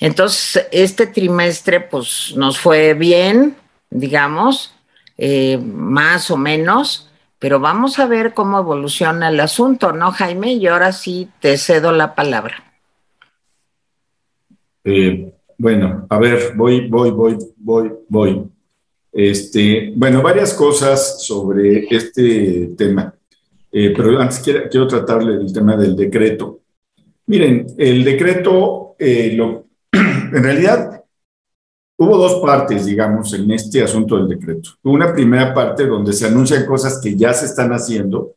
Entonces, 0.00 0.66
este 0.72 1.06
trimestre 1.06 1.80
pues 1.80 2.32
nos 2.36 2.58
fue 2.58 2.94
bien, 2.94 3.56
digamos, 3.90 4.74
eh, 5.18 5.58
más 5.58 6.30
o 6.30 6.36
menos, 6.36 7.10
pero 7.38 7.60
vamos 7.60 7.98
a 7.98 8.06
ver 8.06 8.32
cómo 8.32 8.58
evoluciona 8.58 9.28
el 9.28 9.40
asunto, 9.40 9.92
¿no, 9.92 10.12
Jaime? 10.12 10.54
Y 10.54 10.66
ahora 10.66 10.92
sí 10.92 11.28
te 11.40 11.58
cedo 11.58 11.92
la 11.92 12.14
palabra. 12.14 12.64
Eh, 14.84 15.33
bueno, 15.58 16.06
a 16.08 16.18
ver, 16.18 16.52
voy, 16.56 16.88
voy, 16.88 17.10
voy, 17.10 17.38
voy, 17.56 17.92
voy. 18.08 18.42
Este, 19.12 19.92
bueno, 19.94 20.22
varias 20.22 20.54
cosas 20.54 21.24
sobre 21.24 21.86
este 21.88 22.72
tema, 22.76 23.14
eh, 23.70 23.92
pero 23.96 24.20
antes 24.20 24.40
quiero, 24.40 24.68
quiero, 24.68 24.88
tratarle 24.88 25.38
del 25.38 25.52
tema 25.52 25.76
del 25.76 25.94
decreto. 25.94 26.60
Miren, 27.26 27.66
el 27.78 28.04
decreto, 28.04 28.96
eh, 28.98 29.32
lo, 29.36 29.66
en 29.92 30.42
realidad, 30.42 31.04
Hubo 31.96 32.18
dos 32.18 32.40
partes, 32.40 32.86
digamos, 32.86 33.32
en 33.34 33.48
este 33.52 33.82
asunto 33.82 34.16
del 34.16 34.28
decreto. 34.28 34.70
Una 34.82 35.12
primera 35.12 35.54
parte 35.54 35.86
donde 35.86 36.12
se 36.12 36.26
anuncian 36.26 36.66
cosas 36.66 37.00
que 37.00 37.16
ya 37.16 37.32
se 37.32 37.46
están 37.46 37.70
haciendo, 37.72 38.34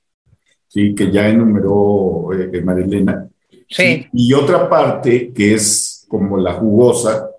¿sí? 0.68 0.94
que 0.94 1.12
ya 1.12 1.28
enumeró 1.28 2.34
eh, 2.34 2.62
Marilena. 2.62 3.28
Sí. 3.68 4.06
Y 4.14 4.34
otra 4.34 4.70
parte 4.70 5.34
que 5.34 5.56
es 5.56 5.97
como 6.08 6.38
la 6.38 6.54
jugosa, 6.54 7.30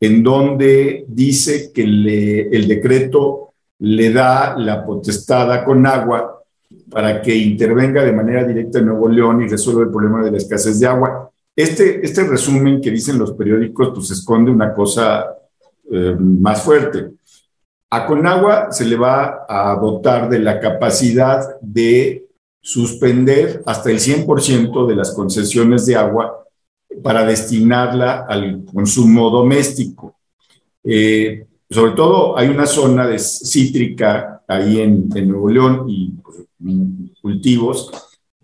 en 0.00 0.22
donde 0.22 1.04
dice 1.08 1.72
que 1.72 1.82
el 1.82 2.68
decreto 2.68 3.48
le 3.80 4.12
da 4.12 4.56
la 4.56 4.84
potestada 4.84 5.64
con 5.64 5.86
agua 5.86 6.42
para 6.90 7.20
que 7.22 7.34
intervenga 7.34 8.02
de 8.04 8.12
manera 8.12 8.44
directa 8.44 8.78
en 8.78 8.86
Nuevo 8.86 9.08
León 9.08 9.42
y 9.42 9.48
resuelva 9.48 9.82
el 9.82 9.90
problema 9.90 10.22
de 10.22 10.32
la 10.32 10.38
escasez 10.38 10.80
de 10.80 10.86
agua. 10.86 11.30
Este, 11.54 12.04
este 12.04 12.24
resumen 12.24 12.80
que 12.80 12.90
dicen 12.90 13.18
los 13.18 13.32
periódicos, 13.32 13.90
pues 13.94 14.10
esconde 14.10 14.50
una 14.50 14.72
cosa 14.72 15.26
eh, 15.90 16.16
más 16.18 16.62
fuerte. 16.62 17.10
A 17.90 18.06
Conagua 18.06 18.70
se 18.70 18.84
le 18.84 18.96
va 18.96 19.46
a 19.48 19.74
dotar 19.80 20.28
de 20.28 20.38
la 20.38 20.60
capacidad 20.60 21.58
de 21.60 22.26
suspender 22.60 23.62
hasta 23.64 23.90
el 23.90 23.98
100% 23.98 24.86
de 24.86 24.96
las 24.96 25.12
concesiones 25.12 25.86
de 25.86 25.96
agua 25.96 26.44
para 27.02 27.24
destinarla 27.24 28.26
al 28.28 28.64
consumo 28.64 29.30
doméstico. 29.30 30.16
Eh, 30.84 31.46
sobre 31.70 31.92
todo 31.92 32.38
hay 32.38 32.48
una 32.48 32.66
zona 32.66 33.06
de 33.06 33.18
cítrica 33.18 34.42
ahí 34.48 34.80
en, 34.80 35.08
Nuevo 35.28 35.50
León 35.50 35.84
y 35.88 36.12
pues, 36.22 36.38
cultivos 37.20 37.90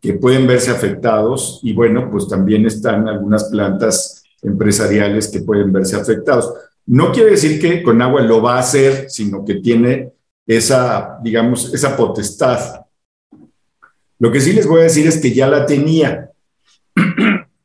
que 0.01 0.15
pueden 0.15 0.47
verse 0.47 0.71
afectados 0.71 1.61
y 1.63 1.73
bueno, 1.73 2.11
pues 2.11 2.29
también 2.29 2.67
están 2.67 3.09
algunas 3.09 3.45
plantas 3.45 4.23
empresariales 4.43 5.29
que 5.29 5.41
pueden 5.41 5.73
verse 5.73 5.97
afectados. 5.97 6.53
No 6.87 7.11
quiere 7.11 7.31
decir 7.31 7.59
que 7.59 7.83
con 7.83 8.03
agua 8.03 8.21
lo 8.21 8.43
va 8.43 8.57
a 8.57 8.61
hacer, 8.61 9.07
sino 9.09 9.45
que 9.45 9.55
tiene 9.55 10.13
esa, 10.47 11.19
digamos, 11.23 11.73
esa 11.73 11.97
potestad. 11.97 12.83
Lo 14.19 14.31
que 14.31 14.41
sí 14.41 14.53
les 14.53 14.67
voy 14.67 14.81
a 14.81 14.85
decir 14.85 15.07
es 15.07 15.19
que 15.19 15.33
ya 15.33 15.49
la 15.49 15.65
tenía. 15.65 16.31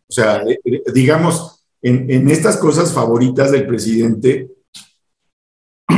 O 0.09 0.13
sea, 0.13 0.41
eh, 0.43 0.59
eh, 0.65 0.83
digamos, 0.93 1.63
en, 1.81 2.29
estas 2.29 2.57
cosas 2.57 2.91
favoritas 2.91 3.51
del 3.51 3.67
presidente, 3.67 4.49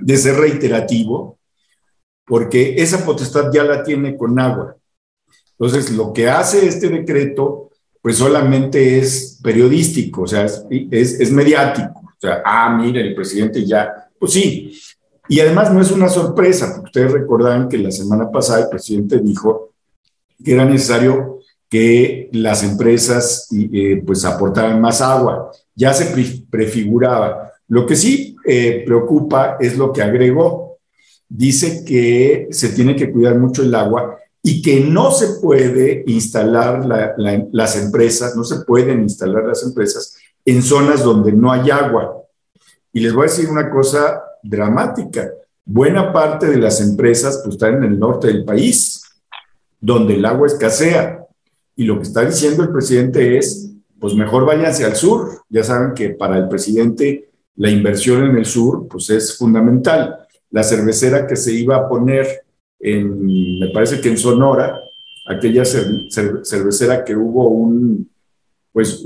de 0.00 0.16
ser 0.16 0.36
reiterativo, 0.36 1.38
porque 2.26 2.74
esa 2.76 3.04
potestad 3.04 3.50
ya 3.52 3.64
la 3.64 3.82
tiene 3.82 4.16
con 4.16 4.38
agua. 4.38 4.76
Entonces, 5.52 5.90
lo 5.92 6.12
que 6.12 6.28
hace 6.28 6.66
este 6.66 6.88
decreto 6.88 7.70
pues 8.02 8.16
solamente 8.16 8.98
es 8.98 9.38
periodístico, 9.40 10.22
o 10.22 10.26
sea, 10.26 10.44
es, 10.44 10.64
es, 10.90 11.30
mediático. 11.30 12.00
O 12.00 12.20
sea, 12.20 12.42
ah, 12.44 12.76
mire, 12.76 13.00
el 13.00 13.14
presidente 13.14 13.64
ya, 13.64 14.10
pues 14.18 14.32
sí. 14.32 14.76
Y 15.28 15.38
además 15.38 15.72
no 15.72 15.80
es 15.80 15.92
una 15.92 16.08
sorpresa, 16.08 16.72
porque 16.74 16.88
ustedes 16.88 17.12
recordarán 17.12 17.68
que 17.68 17.78
la 17.78 17.92
semana 17.92 18.28
pasada 18.28 18.64
el 18.64 18.68
presidente 18.68 19.20
dijo 19.20 19.74
que 20.44 20.52
era 20.52 20.64
necesario 20.64 21.31
que 21.72 22.28
las 22.32 22.62
empresas 22.64 23.48
eh, 23.50 24.02
pues 24.04 24.26
aportaran 24.26 24.78
más 24.78 25.00
agua. 25.00 25.50
Ya 25.74 25.94
se 25.94 26.14
prefiguraba. 26.50 27.50
Lo 27.66 27.86
que 27.86 27.96
sí 27.96 28.36
eh, 28.44 28.82
preocupa 28.84 29.56
es 29.58 29.78
lo 29.78 29.90
que 29.90 30.02
agregó. 30.02 30.76
Dice 31.26 31.82
que 31.82 32.48
se 32.50 32.68
tiene 32.68 32.94
que 32.94 33.10
cuidar 33.10 33.38
mucho 33.38 33.62
el 33.62 33.74
agua 33.74 34.18
y 34.42 34.60
que 34.60 34.80
no 34.80 35.12
se 35.12 35.40
puede 35.40 36.04
instalar 36.08 36.84
las 37.50 37.82
empresas, 37.82 38.36
no 38.36 38.44
se 38.44 38.66
pueden 38.66 39.00
instalar 39.00 39.44
las 39.44 39.62
empresas 39.62 40.18
en 40.44 40.62
zonas 40.62 41.02
donde 41.02 41.32
no 41.32 41.50
hay 41.50 41.70
agua. 41.70 42.22
Y 42.92 43.00
les 43.00 43.14
voy 43.14 43.22
a 43.22 43.30
decir 43.30 43.48
una 43.48 43.70
cosa 43.70 44.22
dramática. 44.42 45.30
Buena 45.64 46.12
parte 46.12 46.48
de 46.48 46.58
las 46.58 46.82
empresas 46.82 47.40
pues, 47.42 47.54
están 47.54 47.76
en 47.76 47.84
el 47.84 47.98
norte 47.98 48.26
del 48.26 48.44
país, 48.44 49.02
donde 49.80 50.16
el 50.16 50.24
agua 50.26 50.48
escasea. 50.48 51.21
Y 51.76 51.84
lo 51.84 51.96
que 51.96 52.02
está 52.02 52.24
diciendo 52.24 52.62
el 52.62 52.70
presidente 52.70 53.38
es, 53.38 53.72
pues 53.98 54.14
mejor 54.14 54.44
váyanse 54.44 54.84
al 54.84 54.96
sur. 54.96 55.42
Ya 55.48 55.64
saben 55.64 55.94
que 55.94 56.10
para 56.10 56.38
el 56.38 56.48
presidente 56.48 57.30
la 57.56 57.70
inversión 57.70 58.24
en 58.24 58.36
el 58.36 58.44
sur 58.44 58.88
pues 58.88 59.10
es 59.10 59.36
fundamental. 59.36 60.26
La 60.50 60.62
cervecera 60.62 61.26
que 61.26 61.36
se 61.36 61.52
iba 61.52 61.76
a 61.76 61.88
poner 61.88 62.44
me 62.80 63.70
parece 63.72 64.00
que 64.00 64.08
en 64.08 64.18
Sonora, 64.18 64.76
aquella 65.26 65.64
cervecera 65.64 67.04
que 67.04 67.14
hubo 67.14 67.48
un, 67.48 68.10
pues, 68.72 69.04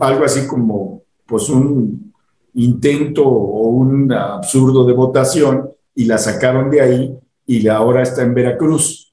algo 0.00 0.24
así 0.24 0.46
como, 0.46 1.02
pues 1.26 1.48
un 1.48 2.12
intento 2.54 3.24
o 3.26 3.68
un 3.68 4.12
absurdo 4.12 4.84
de 4.84 4.92
votación 4.92 5.70
y 5.94 6.04
la 6.04 6.18
sacaron 6.18 6.70
de 6.70 6.80
ahí 6.80 7.18
y 7.46 7.66
ahora 7.66 8.02
está 8.02 8.22
en 8.22 8.34
Veracruz. 8.34 9.12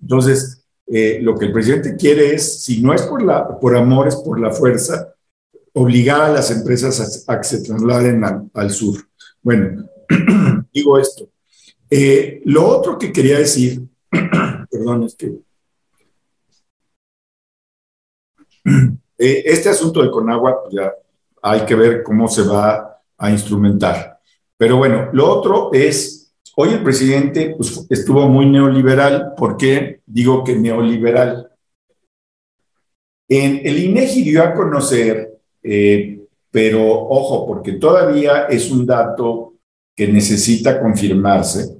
Entonces, 0.00 0.61
eh, 0.94 1.20
lo 1.22 1.34
que 1.38 1.46
el 1.46 1.52
presidente 1.52 1.96
quiere 1.96 2.34
es, 2.34 2.62
si 2.64 2.82
no 2.82 2.92
es 2.92 3.00
por, 3.00 3.22
la, 3.22 3.58
por 3.58 3.74
amor, 3.74 4.08
es 4.08 4.16
por 4.16 4.38
la 4.38 4.50
fuerza, 4.50 5.14
obligar 5.72 6.20
a 6.20 6.28
las 6.28 6.50
empresas 6.50 7.24
a, 7.26 7.38
que 7.38 7.44
se 7.44 7.62
trasladen 7.62 8.22
al 8.52 8.70
sur. 8.70 8.98
Bueno, 9.40 9.88
digo 10.72 10.98
esto. 10.98 11.30
Eh, 11.88 12.42
lo 12.44 12.68
otro 12.68 12.98
que 12.98 13.10
quería 13.10 13.38
decir, 13.38 13.80
perdón, 14.70 15.04
es 15.04 15.14
que 15.14 15.26
eh, 19.16 19.42
este 19.46 19.70
asunto 19.70 20.02
de 20.02 20.10
Conagua, 20.10 20.62
pues 20.62 20.74
ya 20.74 20.92
hay 21.40 21.64
que 21.64 21.74
ver 21.74 22.02
cómo 22.02 22.28
se 22.28 22.42
va 22.42 23.00
a 23.16 23.30
instrumentar. 23.30 24.20
Pero 24.58 24.76
bueno, 24.76 25.08
lo 25.14 25.26
otro 25.26 25.70
es, 25.72 26.21
hoy 26.56 26.70
el 26.70 26.82
presidente 26.82 27.54
pues, 27.56 27.86
estuvo 27.90 28.28
muy 28.28 28.46
neoliberal. 28.46 29.34
¿Por 29.36 29.56
qué 29.56 30.00
digo 30.06 30.44
que 30.44 30.56
neoliberal? 30.56 31.48
En 33.28 33.60
el 33.64 33.78
INEGI 33.78 34.22
dio 34.24 34.42
a 34.42 34.54
conocer, 34.54 35.38
eh, 35.62 36.20
pero 36.50 36.82
ojo, 36.82 37.46
porque 37.46 37.72
todavía 37.72 38.44
es 38.44 38.70
un 38.70 38.84
dato 38.84 39.54
que 39.96 40.08
necesita 40.08 40.80
confirmarse, 40.80 41.76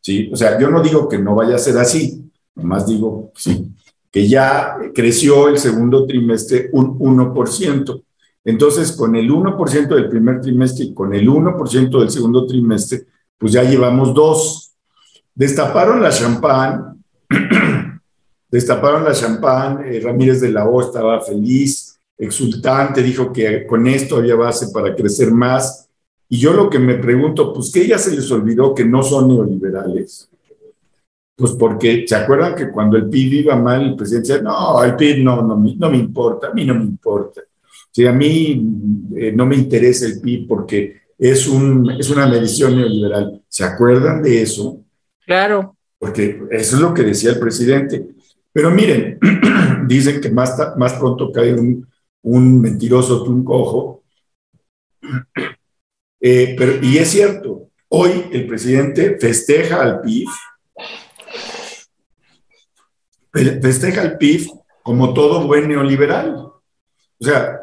¿sí? 0.00 0.30
O 0.32 0.36
sea, 0.36 0.58
yo 0.58 0.68
no 0.70 0.82
digo 0.82 1.08
que 1.08 1.18
no 1.18 1.34
vaya 1.34 1.56
a 1.56 1.58
ser 1.58 1.78
así, 1.78 2.30
nomás 2.54 2.86
digo, 2.86 3.32
sí, 3.34 3.72
que 4.10 4.28
ya 4.28 4.76
creció 4.94 5.48
el 5.48 5.58
segundo 5.58 6.06
trimestre 6.06 6.68
un 6.72 6.98
1%. 6.98 8.02
Entonces, 8.44 8.92
con 8.92 9.16
el 9.16 9.30
1% 9.30 9.88
del 9.88 10.08
primer 10.08 10.40
trimestre 10.40 10.84
y 10.84 10.94
con 10.94 11.14
el 11.14 11.26
1% 11.28 11.98
del 11.98 12.10
segundo 12.10 12.46
trimestre, 12.46 13.06
pues 13.44 13.52
ya 13.52 13.62
llevamos 13.62 14.14
dos. 14.14 14.72
Destaparon 15.34 16.00
la 16.00 16.08
champán, 16.08 17.04
destaparon 18.50 19.04
la 19.04 19.12
champán, 19.12 19.84
eh, 19.84 20.00
Ramírez 20.02 20.40
de 20.40 20.50
la 20.50 20.64
O 20.64 20.80
estaba 20.80 21.20
feliz, 21.20 22.00
exultante, 22.16 23.02
dijo 23.02 23.30
que 23.30 23.66
con 23.66 23.86
esto 23.86 24.16
había 24.16 24.34
base 24.34 24.68
para 24.68 24.96
crecer 24.96 25.30
más 25.30 25.90
y 26.26 26.38
yo 26.38 26.54
lo 26.54 26.70
que 26.70 26.78
me 26.78 26.94
pregunto, 26.94 27.52
pues 27.52 27.70
que 27.70 27.86
ya 27.86 27.98
se 27.98 28.16
les 28.16 28.30
olvidó 28.30 28.74
que 28.74 28.86
no 28.86 29.02
son 29.02 29.28
neoliberales. 29.28 30.26
Pues 31.36 31.52
porque, 31.52 32.06
¿se 32.08 32.16
acuerdan 32.16 32.54
que 32.54 32.70
cuando 32.70 32.96
el 32.96 33.10
PIB 33.10 33.40
iba 33.40 33.56
mal, 33.56 33.82
el 33.82 33.94
presidente 33.94 34.28
decía, 34.28 34.42
no, 34.42 34.82
el 34.82 34.96
PIB 34.96 35.22
no, 35.22 35.42
no, 35.42 35.90
me 35.90 35.98
importa, 35.98 36.46
a 36.46 36.54
mí 36.54 36.64
no 36.64 36.76
me 36.76 36.84
importa. 36.84 37.42
Si 37.90 38.06
a 38.06 38.12
mí 38.12 39.06
eh, 39.16 39.32
no 39.32 39.44
me 39.44 39.56
interesa 39.56 40.06
el 40.06 40.18
PIB 40.18 40.48
porque 40.48 41.03
es, 41.18 41.46
un, 41.46 41.90
es 41.98 42.10
una 42.10 42.26
medición 42.26 42.76
neoliberal. 42.76 43.42
¿Se 43.48 43.64
acuerdan 43.64 44.22
de 44.22 44.42
eso? 44.42 44.80
Claro. 45.24 45.76
Porque 45.98 46.42
eso 46.50 46.76
es 46.76 46.82
lo 46.82 46.92
que 46.92 47.02
decía 47.02 47.30
el 47.30 47.38
presidente. 47.38 48.06
Pero 48.52 48.70
miren, 48.70 49.18
dicen 49.86 50.20
que 50.20 50.30
más, 50.30 50.56
más 50.76 50.94
pronto 50.94 51.32
cae 51.32 51.54
un, 51.54 51.86
un 52.22 52.60
mentiroso 52.60 53.24
que 53.24 53.30
un 53.30 53.44
cojo. 53.44 54.02
Eh, 56.20 56.54
pero, 56.56 56.82
y 56.82 56.98
es 56.98 57.10
cierto, 57.10 57.68
hoy 57.88 58.26
el 58.32 58.46
presidente 58.46 59.18
festeja 59.18 59.82
al 59.82 60.00
PIB, 60.00 60.28
festeja 63.60 64.02
al 64.02 64.16
PIB 64.16 64.48
como 64.82 65.12
todo 65.12 65.46
buen 65.46 65.68
neoliberal. 65.68 66.34
O 66.36 67.24
sea, 67.24 67.60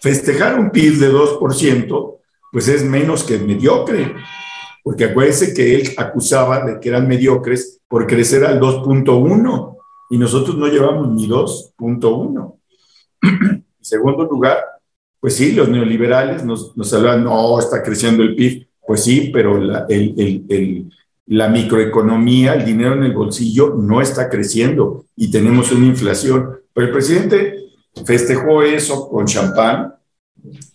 festejar 0.00 0.58
un 0.58 0.70
PIB 0.70 0.98
de 0.98 1.10
2%, 1.10 2.18
pues 2.54 2.68
es 2.68 2.84
menos 2.84 3.24
que 3.24 3.36
mediocre, 3.36 4.14
porque 4.84 5.06
acuérdense 5.06 5.52
que 5.52 5.74
él 5.74 5.90
acusaba 5.96 6.64
de 6.64 6.78
que 6.78 6.88
eran 6.88 7.08
mediocres 7.08 7.80
por 7.88 8.06
crecer 8.06 8.44
al 8.44 8.60
2.1 8.60 9.76
y 10.10 10.18
nosotros 10.18 10.56
no 10.56 10.68
llevamos 10.68 11.08
ni 11.08 11.28
2.1. 11.28 12.54
En 13.84 13.90
segundo 13.90 14.24
lugar, 14.24 14.58
pues 15.18 15.34
sí, 15.34 15.50
los 15.50 15.68
neoliberales 15.68 16.44
nos, 16.44 16.76
nos 16.76 16.94
hablan, 16.94 17.24
no, 17.24 17.58
está 17.58 17.82
creciendo 17.82 18.22
el 18.22 18.36
PIB. 18.36 18.68
Pues 18.86 19.02
sí, 19.02 19.30
pero 19.32 19.58
la, 19.58 19.86
la 21.26 21.48
microeconomía, 21.48 22.54
el 22.54 22.64
dinero 22.64 22.94
en 22.94 23.02
el 23.02 23.12
bolsillo 23.12 23.74
no 23.74 24.00
está 24.00 24.30
creciendo 24.30 25.06
y 25.16 25.28
tenemos 25.30 25.72
una 25.72 25.86
inflación. 25.86 26.60
Pero 26.72 26.86
el 26.86 26.92
presidente 26.92 27.64
festejó 28.06 28.62
eso 28.62 29.08
con 29.10 29.26
champán. 29.26 29.96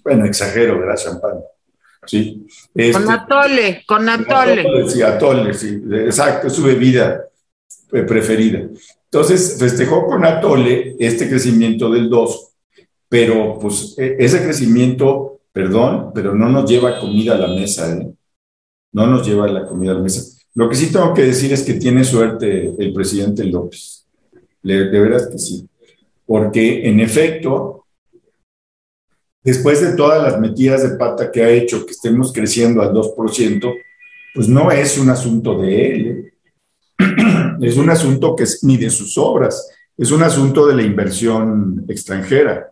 Bueno, 0.03 0.25
exagero, 0.25 0.77
¿verdad? 0.77 0.98
Champán. 0.98 1.39
Sí. 2.06 2.48
Este, 2.74 2.94
con 2.94 3.12
atole, 3.12 3.84
con 3.86 4.10
atole. 4.10 4.89
Sí, 4.89 5.01
atole, 5.01 5.53
sí, 5.53 5.82
exacto, 5.91 6.48
es 6.48 6.53
su 6.53 6.63
bebida 6.63 7.25
preferida. 7.89 8.68
Entonces, 9.12 9.58
festejó 9.60 10.06
con 10.06 10.24
atole 10.24 10.96
este 11.00 11.27
crecimiento 11.27 11.89
del 11.89 12.10
2, 12.10 12.51
pero 13.08 13.58
pues 13.60 13.96
e, 13.98 14.15
ese 14.20 14.44
crecimiento, 14.44 15.41
perdón, 15.51 16.12
pero 16.13 16.36
no 16.36 16.48
nos 16.50 16.70
lleva 16.70 17.00
comida 17.00 17.36
a 17.36 17.39
la 17.39 17.48
mesa, 17.48 17.91
¿eh? 17.96 18.12
No 18.91 19.08
nos 19.08 19.27
lleva 19.27 19.48
la 19.48 19.65
comida 19.65 19.91
a 19.91 19.96
la 19.96 20.01
mesa. 20.01 20.24
Lo 20.56 20.68
que 20.70 20.75
sí 20.75 20.91
tengo 20.91 21.13
que 21.13 21.24
decir 21.24 21.53
es 21.53 21.63
que 21.63 21.74
tiene 21.74 22.03
suerte 22.03 22.74
el 22.77 22.94
presidente 22.94 23.44
López. 23.44 24.06
de 24.63 25.00
veras 25.00 25.27
que 25.27 25.38
sí. 25.38 25.68
Porque 26.25 26.88
en 26.88 27.00
efecto, 27.00 27.78
después 29.43 29.81
de 29.81 29.96
todas 29.96 30.22
las 30.22 30.39
metidas 30.39 30.84
de 30.84 30.98
pata 30.98 31.31
que 31.31 31.43
ha 31.43 31.50
hecho 31.50 31.86
que 31.86 31.91
estemos 31.91 32.34
creciendo 32.34 32.81
al 32.81 32.93
2%, 32.93 33.74
pues 34.34 34.48
no 34.48 34.72
es 34.72 34.98
un 34.98 35.10
asunto 35.10 35.60
de 35.60 35.91
él. 35.91 36.08
¿eh? 36.08 36.34
es 37.62 37.77
un 37.77 37.89
asunto 37.89 38.36
que 38.36 38.43
es 38.43 38.63
ni 38.63 38.77
de 38.77 38.89
sus 38.89 39.17
obras, 39.17 39.69
es 39.98 40.12
un 40.12 40.24
asunto 40.24 40.65
de 40.65 40.75
la 40.75 40.84
inversión 40.84 41.86
extranjera, 41.88 42.72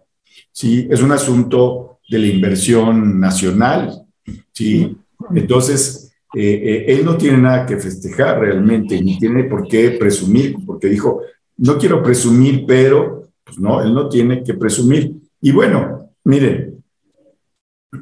¿sí? 0.51 0.87
Es 0.89 1.01
un 1.01 1.11
asunto 1.11 1.99
de 2.09 2.19
la 2.19 2.27
inversión 2.27 3.19
nacional, 3.19 4.05
¿sí? 4.53 4.95
Entonces, 5.35 6.13
eh, 6.33 6.41
eh, 6.41 6.85
él 6.87 7.03
no 7.03 7.17
tiene 7.17 7.37
nada 7.37 7.65
que 7.65 7.77
festejar 7.77 8.39
realmente, 8.39 9.01
ni 9.01 9.17
tiene 9.17 9.43
por 9.45 9.67
qué 9.67 9.91
presumir, 9.91 10.55
porque 10.65 10.87
dijo, 10.87 11.21
no 11.57 11.77
quiero 11.77 12.01
presumir, 12.03 12.63
pero, 12.65 13.29
pues 13.43 13.59
no, 13.59 13.81
él 13.81 13.93
no 13.93 14.07
tiene 14.07 14.43
que 14.43 14.53
presumir. 14.53 15.13
Y 15.41 15.51
bueno, 15.51 16.06
miren, 16.27 16.83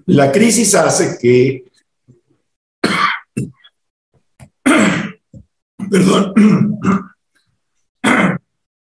la 0.08 0.32
crisis 0.32 0.74
hace 0.74 1.17
que 1.22 1.65
Perdón. 5.89 6.34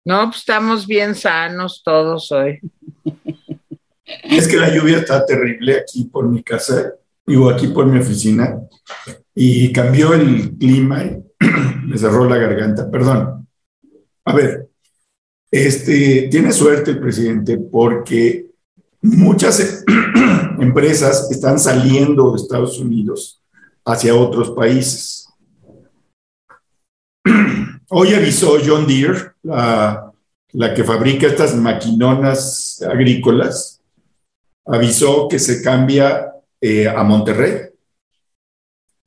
No, 0.05 0.25
pues 0.25 0.39
estamos 0.39 0.85
bien 0.85 1.15
sanos 1.15 1.81
todos 1.81 2.29
hoy. 2.33 2.59
Es 4.23 4.49
que 4.49 4.57
la 4.57 4.67
lluvia 4.67 4.97
está 4.97 5.25
terrible 5.25 5.77
aquí 5.79 6.03
por 6.03 6.27
mi 6.27 6.43
casa, 6.43 6.91
digo 7.25 7.49
aquí 7.49 7.67
por 7.67 7.85
mi 7.85 7.99
oficina, 7.99 8.59
y 9.33 9.71
cambió 9.71 10.13
el 10.13 10.57
clima 10.57 11.05
y 11.05 11.23
me 11.85 11.97
cerró 11.97 12.27
la 12.27 12.35
garganta, 12.35 12.91
perdón. 12.91 13.47
A 14.25 14.35
ver, 14.35 14.67
este, 15.49 16.27
tiene 16.29 16.51
suerte 16.51 16.91
el 16.91 16.99
presidente 16.99 17.57
porque 17.57 18.52
muchas 19.03 19.83
empresas 20.59 21.29
están 21.29 21.59
saliendo 21.59 22.31
de 22.31 22.37
Estados 22.37 22.79
Unidos 22.79 23.41
hacia 23.85 24.15
otros 24.15 24.51
países. 24.51 25.27
Hoy 27.89 28.13
avisó 28.13 28.57
John 28.65 28.87
Deere, 28.87 29.33
la, 29.43 30.13
que 30.73 30.83
fabrica 30.83 31.27
estas 31.27 31.55
maquinonas 31.55 32.81
agrícolas, 32.81 33.81
avisó 34.65 35.27
que 35.27 35.37
se 35.37 35.61
cambia 35.61 36.31
eh, 36.61 36.87
a 36.87 37.03
Monterrey. 37.03 37.69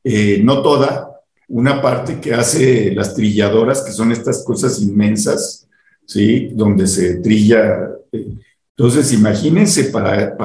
Eh, 0.04 0.40
no 0.44 0.62
toda, 0.62 1.10
una 1.48 1.80
parte 1.80 2.20
que 2.20 2.34
hace 2.34 2.92
las 2.94 3.14
trilladoras, 3.14 3.82
que 3.82 3.92
son 3.92 4.12
estas 4.12 4.44
cosas 4.44 4.80
inmensas, 4.80 5.66
¿sí? 6.04 6.50
Donde 6.52 6.86
se 6.86 7.16
trilla. 7.16 7.90
Eh, 8.12 8.36
entonces, 8.76 9.10
imagínense 9.12 9.84
para, 9.84 10.36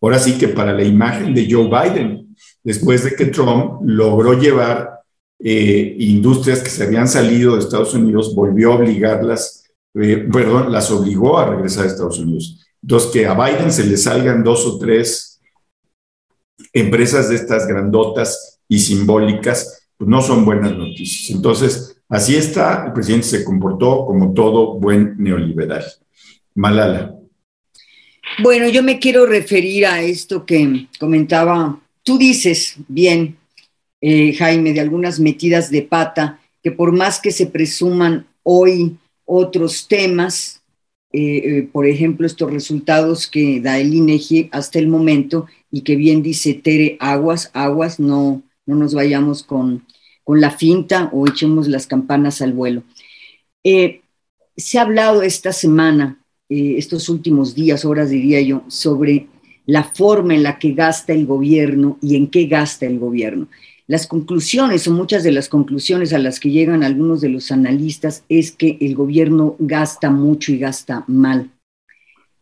ahora 0.00 0.18
sí 0.18 0.38
que 0.38 0.48
para 0.48 0.72
la 0.72 0.82
imagen 0.82 1.34
de 1.34 1.46
Joe 1.50 1.68
Biden, 1.68 2.34
después 2.64 3.04
de 3.04 3.14
que 3.14 3.26
Trump 3.26 3.82
logró 3.84 4.32
llevar 4.32 5.00
eh, 5.38 5.94
industrias 5.98 6.60
que 6.60 6.70
se 6.70 6.84
habían 6.84 7.06
salido 7.06 7.54
de 7.54 7.60
Estados 7.60 7.92
Unidos, 7.92 8.34
volvió 8.34 8.72
a 8.72 8.76
obligarlas, 8.76 9.64
eh, 9.94 10.26
perdón, 10.32 10.72
las 10.72 10.90
obligó 10.90 11.38
a 11.38 11.50
regresar 11.50 11.84
a 11.84 11.88
Estados 11.88 12.18
Unidos. 12.18 12.66
Entonces, 12.80 13.10
que 13.10 13.26
a 13.26 13.34
Biden 13.34 13.72
se 13.72 13.84
le 13.84 13.98
salgan 13.98 14.42
dos 14.42 14.64
o 14.64 14.78
tres 14.78 15.42
empresas 16.72 17.28
de 17.28 17.34
estas 17.34 17.66
grandotas 17.66 18.60
y 18.68 18.78
simbólicas, 18.78 19.86
pues 19.98 20.08
no 20.08 20.22
son 20.22 20.46
buenas 20.46 20.72
noticias. 20.72 21.36
Entonces, 21.36 22.00
así 22.08 22.36
está, 22.36 22.86
el 22.86 22.92
presidente 22.94 23.26
se 23.26 23.44
comportó 23.44 24.06
como 24.06 24.32
todo 24.32 24.78
buen 24.78 25.16
neoliberal. 25.18 25.84
Malala. 26.54 27.17
Bueno, 28.42 28.68
yo 28.68 28.82
me 28.82 28.98
quiero 28.98 29.26
referir 29.26 29.86
a 29.86 30.02
esto 30.02 30.46
que 30.46 30.86
comentaba. 30.98 31.80
Tú 32.02 32.18
dices 32.18 32.76
bien 32.86 33.36
eh, 34.00 34.32
Jaime, 34.34 34.72
de 34.72 34.80
algunas 34.80 35.18
metidas 35.18 35.70
de 35.70 35.82
pata, 35.82 36.40
que 36.62 36.70
por 36.70 36.92
más 36.92 37.20
que 37.20 37.32
se 37.32 37.46
presuman 37.46 38.26
hoy 38.42 38.96
otros 39.24 39.88
temas, 39.88 40.62
eh, 41.12 41.36
eh, 41.44 41.68
por 41.72 41.86
ejemplo, 41.86 42.26
estos 42.26 42.52
resultados 42.52 43.26
que 43.26 43.60
da 43.60 43.78
el 43.78 43.92
INEGI 43.94 44.50
hasta 44.52 44.78
el 44.78 44.88
momento 44.88 45.46
y 45.70 45.80
que 45.82 45.96
bien 45.96 46.22
dice 46.22 46.54
Tere, 46.54 46.96
aguas, 47.00 47.50
aguas, 47.54 47.98
no, 47.98 48.42
no 48.66 48.74
nos 48.76 48.94
vayamos 48.94 49.42
con, 49.42 49.84
con 50.22 50.40
la 50.40 50.50
finta 50.50 51.10
o 51.12 51.26
echemos 51.26 51.66
las 51.66 51.86
campanas 51.86 52.40
al 52.40 52.52
vuelo. 52.52 52.84
se 53.64 54.78
ha 54.78 54.82
hablado 54.82 55.22
esta 55.22 55.52
semana, 55.52 56.18
estos 56.48 57.08
últimos 57.08 57.54
días, 57.54 57.84
horas 57.84 58.10
diría 58.10 58.40
yo, 58.40 58.62
sobre 58.68 59.26
la 59.66 59.84
forma 59.84 60.34
en 60.34 60.42
la 60.42 60.58
que 60.58 60.72
gasta 60.72 61.12
el 61.12 61.26
gobierno 61.26 61.98
y 62.00 62.16
en 62.16 62.28
qué 62.28 62.46
gasta 62.46 62.86
el 62.86 62.98
gobierno. 62.98 63.48
Las 63.86 64.06
conclusiones 64.06 64.86
o 64.86 64.92
muchas 64.92 65.22
de 65.22 65.32
las 65.32 65.48
conclusiones 65.48 66.12
a 66.12 66.18
las 66.18 66.40
que 66.40 66.50
llegan 66.50 66.84
algunos 66.84 67.20
de 67.20 67.30
los 67.30 67.50
analistas 67.50 68.24
es 68.28 68.50
que 68.50 68.76
el 68.80 68.94
gobierno 68.94 69.56
gasta 69.58 70.10
mucho 70.10 70.52
y 70.52 70.58
gasta 70.58 71.04
mal. 71.06 71.50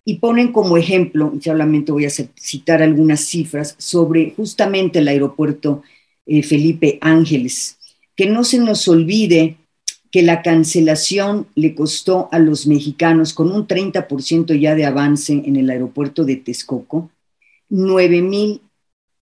Y 0.05 0.19
ponen 0.19 0.53
como 0.53 0.77
ejemplo, 0.77 1.33
solamente 1.41 1.91
voy 1.91 2.05
a 2.05 2.11
citar 2.11 2.83
algunas 2.83 3.21
cifras 3.21 3.75
sobre 3.77 4.35
justamente 4.37 5.01
el 5.01 5.09
aeropuerto 5.09 5.83
eh, 6.27 6.45
Felipe 6.45 6.99
Ángeles. 7.01 7.79
Que 8.15 8.27
no 8.27 8.45
se 8.45 8.59
nos 8.59 8.87
olvide 8.87 9.57
que 10.17 10.23
la 10.23 10.41
cancelación 10.41 11.47
le 11.57 11.75
costó 11.75 12.31
a 12.33 12.39
los 12.39 12.67
mexicanos, 12.67 13.35
con 13.35 13.53
un 13.53 13.67
30% 13.67 14.59
ya 14.59 14.75
de 14.75 14.87
avance 14.87 15.43
en 15.45 15.57
el 15.57 15.69
aeropuerto 15.69 16.25
de 16.25 16.37
Texcoco, 16.37 17.11
9 17.69 18.23
mil 18.23 18.63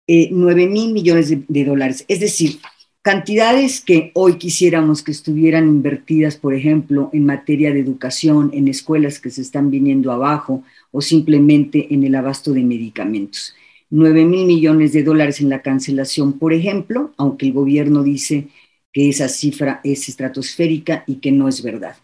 9 0.06 0.64
eh, 0.64 0.68
mil 0.68 0.92
millones 0.92 1.30
de, 1.48 1.64
dólares. 1.64 2.04
Es 2.10 2.20
decir, 2.20 2.60
cantidades 3.02 3.80
que 3.80 4.12
hoy 4.16 4.34
quisiéramos 4.34 5.02
que 5.02 5.12
estuvieran 5.12 5.70
invertidas, 5.70 6.36
por 6.36 6.54
ejemplo, 6.54 7.10
en 7.14 7.26
materia 7.26 7.72
de 7.72 7.80
educación, 7.80 8.52
en 8.54 8.68
escuelas 8.68 9.20
que 9.20 9.30
se 9.30 9.44
están 9.44 9.72
viniendo 9.72 10.12
abajo 10.12 10.62
o 10.92 11.00
simplemente 11.00 11.88
en 11.94 12.04
el 12.04 12.16
abasto 12.16 12.52
de 12.52 12.64
medicamentos. 12.64 13.56
9 13.92 14.26
mil 14.26 14.46
millones 14.46 14.92
de 14.92 15.04
dólares 15.04 15.40
en 15.40 15.48
la 15.48 15.62
cancelación, 15.62 16.34
por 16.34 16.52
ejemplo, 16.52 17.14
aunque 17.16 17.46
el 17.46 17.54
gobierno 17.54 18.04
dice 18.04 18.50
que 18.94 19.10
esa 19.10 19.28
cifra 19.28 19.82
es 19.84 20.10
estratosférica 20.10 21.04
y 21.08 21.16
que 21.16 21.32
no 21.32 21.48
es 21.48 21.64
verdad. 21.64 21.96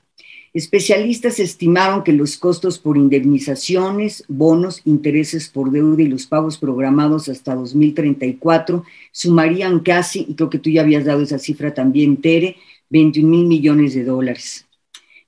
Especialistas 0.54 1.39
estimaron 1.39 2.04
que 2.04 2.13
los 2.13 2.38
costos 2.38 2.80
por 2.80 2.97
indemnizaciones, 2.97 4.23
bonos, 4.28 4.82
intereses 4.86 5.50
por 5.50 5.71
deuda 5.71 6.02
y 6.02 6.08
los 6.08 6.26
pagos 6.26 6.58
programados 6.58 7.30
hasta 7.30 7.54
2034 7.54 8.84
sumarían 9.12 9.82
casi, 9.82 10.26
y 10.28 10.34
creo 10.34 10.50
que 10.50 10.60
tú 10.60 10.69
ya 10.69 10.82
habías 10.82 11.06
dado 11.06 11.21
esa 11.21 11.38
cifra 11.38 11.73
también, 11.73 12.17
Tere, 12.17 12.56
21 12.89 13.30
mil 13.30 13.45
millones 13.45 13.93
de 13.93 14.04
dólares. 14.04 14.65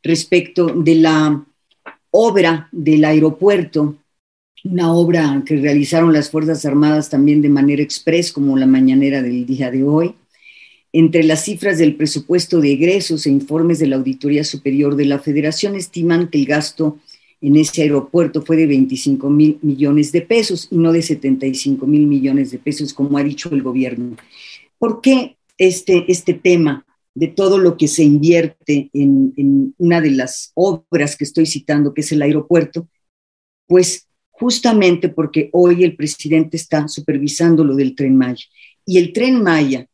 Respecto 0.02 0.68
de 0.68 0.96
la 0.96 1.46
obra 2.10 2.70
del 2.72 3.06
aeropuerto, 3.06 3.98
una 4.64 4.92
obra 4.94 5.44
que 5.46 5.58
realizaron 5.58 6.12
las 6.12 6.32
Fuerzas 6.32 6.66
Armadas 6.66 7.10
también 7.10 7.42
de 7.42 7.50
manera 7.50 7.84
express, 7.84 8.32
como 8.32 8.58
la 8.58 8.66
mañanera 8.66 9.22
del 9.22 9.46
día 9.46 9.70
de 9.70 9.84
hoy, 9.84 10.16
entre 10.92 11.24
las 11.24 11.46
cifras 11.46 11.78
del 11.78 11.96
presupuesto 11.96 12.60
de 12.62 12.72
egresos 12.72 13.26
e 13.26 13.30
informes 13.30 13.80
de 13.80 13.88
la 13.88 13.98
Auditoría 13.98 14.44
Superior 14.44 14.96
de 14.96 15.06
la 15.06 15.20
Federación 15.20 15.76
estiman 15.76 16.30
que 16.30 16.40
el 16.40 16.46
gasto 16.46 16.98
en 17.42 17.56
ese 17.56 17.84
aeropuerto 17.84 18.42
fue 18.42 18.58
de 18.58 18.68
25 18.68 19.30
mil 19.30 19.60
millones 19.62 20.12
de 20.12 20.22
pesos 20.22 20.68
y 20.72 20.78
no 20.78 20.92
de 20.92 21.02
75 21.02 21.86
mil 21.86 22.08
millones 22.08 22.52
de 22.52 22.60
pesos, 22.60 22.94
como 22.94 23.18
ha 23.18 23.24
dicho 23.24 23.50
el 23.52 23.62
gobierno. 23.62 24.18
¿Por 24.78 25.02
qué 25.02 25.38
este, 25.58 26.12
este 26.12 26.34
tema 26.34 26.86
de 27.14 27.28
todo 27.28 27.58
lo 27.58 27.78
que 27.78 27.88
se 27.88 28.04
invierte 28.04 28.90
en, 28.94 29.34
en 29.38 29.76
una 29.78 30.02
de 30.02 30.12
las 30.12 30.52
obras 30.56 31.16
que 31.16 31.24
estoy 31.24 31.46
citando, 31.46 31.94
que 31.94 32.02
es 32.02 32.12
el 32.12 32.22
aeropuerto? 32.22 32.88
Pues 33.68 34.08
justamente 34.32 35.10
porque 35.10 35.50
hoy 35.54 35.84
el 35.84 35.96
presidente 35.96 36.58
está 36.58 36.88
supervisando 36.88 37.64
lo 37.64 37.76
del 37.76 37.96
tren 37.96 38.18
Maya. 38.18 38.46
Y 38.86 38.98
el 38.98 39.14
tren 39.14 39.44
Maya 39.44 39.88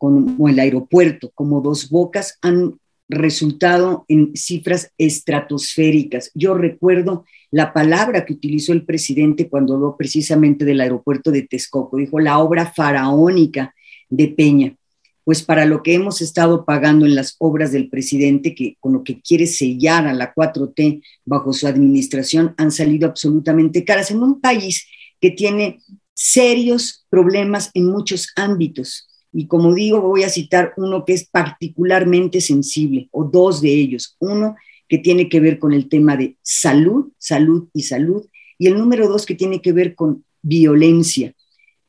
como 0.00 0.48
el 0.48 0.58
aeropuerto, 0.58 1.30
como 1.34 1.60
dos 1.60 1.90
bocas, 1.90 2.38
han 2.40 2.80
resultado 3.06 4.06
en 4.08 4.34
cifras 4.34 4.92
estratosféricas. 4.96 6.30
Yo 6.34 6.54
recuerdo 6.54 7.26
la 7.50 7.74
palabra 7.74 8.24
que 8.24 8.32
utilizó 8.32 8.72
el 8.72 8.86
presidente 8.86 9.50
cuando 9.50 9.74
habló 9.74 9.98
precisamente 9.98 10.64
del 10.64 10.80
aeropuerto 10.80 11.30
de 11.30 11.42
Texcoco, 11.42 11.98
dijo 11.98 12.18
la 12.18 12.38
obra 12.38 12.72
faraónica 12.72 13.74
de 14.08 14.28
Peña. 14.28 14.74
Pues 15.22 15.42
para 15.42 15.66
lo 15.66 15.82
que 15.82 15.92
hemos 15.92 16.22
estado 16.22 16.64
pagando 16.64 17.04
en 17.04 17.14
las 17.14 17.36
obras 17.38 17.70
del 17.70 17.90
presidente, 17.90 18.54
que 18.54 18.78
con 18.80 18.94
lo 18.94 19.04
que 19.04 19.20
quiere 19.20 19.46
sellar 19.46 20.06
a 20.06 20.14
la 20.14 20.32
4T 20.32 21.02
bajo 21.26 21.52
su 21.52 21.66
administración, 21.66 22.54
han 22.56 22.72
salido 22.72 23.06
absolutamente 23.06 23.84
caras 23.84 24.10
en 24.10 24.22
un 24.22 24.40
país 24.40 24.86
que 25.20 25.30
tiene 25.30 25.80
serios 26.14 27.04
problemas 27.10 27.70
en 27.74 27.84
muchos 27.84 28.28
ámbitos 28.34 29.09
y 29.32 29.46
como 29.46 29.74
digo, 29.74 30.00
voy 30.00 30.24
a 30.24 30.28
citar 30.28 30.72
uno 30.76 31.04
que 31.04 31.12
es 31.12 31.28
particularmente 31.28 32.40
sensible, 32.40 33.08
o 33.12 33.24
dos 33.24 33.60
de 33.60 33.72
ellos. 33.72 34.16
Uno 34.18 34.56
que 34.88 34.98
tiene 34.98 35.28
que 35.28 35.40
ver 35.40 35.58
con 35.58 35.72
el 35.72 35.88
tema 35.88 36.16
de 36.16 36.36
salud, 36.42 37.12
salud 37.18 37.68
y 37.72 37.82
salud, 37.82 38.26
y 38.58 38.66
el 38.66 38.74
número 38.74 39.08
dos 39.08 39.24
que 39.24 39.36
tiene 39.36 39.62
que 39.62 39.72
ver 39.72 39.94
con 39.94 40.24
violencia. 40.42 41.32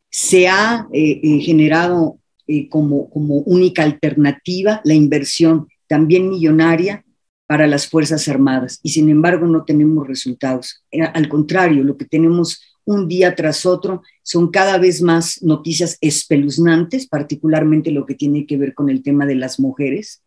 Se 0.09 0.47
ha 0.47 0.87
eh, 0.93 1.19
eh, 1.23 1.39
generado 1.39 2.19
eh, 2.47 2.69
como, 2.69 3.09
como 3.09 3.37
única 3.39 3.83
alternativa 3.83 4.81
la 4.83 4.93
inversión 4.93 5.67
también 5.87 6.29
millonaria 6.29 7.03
para 7.47 7.67
las 7.67 7.87
Fuerzas 7.87 8.27
Armadas, 8.29 8.79
y 8.81 8.89
sin 8.89 9.09
embargo 9.09 9.45
no 9.45 9.65
tenemos 9.65 10.07
resultados. 10.07 10.85
Al 11.13 11.27
contrario, 11.27 11.83
lo 11.83 11.97
que 11.97 12.05
tenemos 12.05 12.61
un 12.91 13.07
día 13.07 13.35
tras 13.35 13.65
otro. 13.65 14.03
Son 14.23 14.49
cada 14.49 14.77
vez 14.77 15.01
más 15.01 15.41
noticias 15.41 15.97
espeluznantes, 16.01 17.07
particularmente 17.07 17.91
lo 17.91 18.05
que 18.05 18.15
tiene 18.15 18.45
que 18.45 18.57
ver 18.57 18.73
con 18.73 18.89
el 18.89 19.01
tema 19.01 19.25
de 19.25 19.35
las 19.35 19.59
mujeres. 19.59 20.21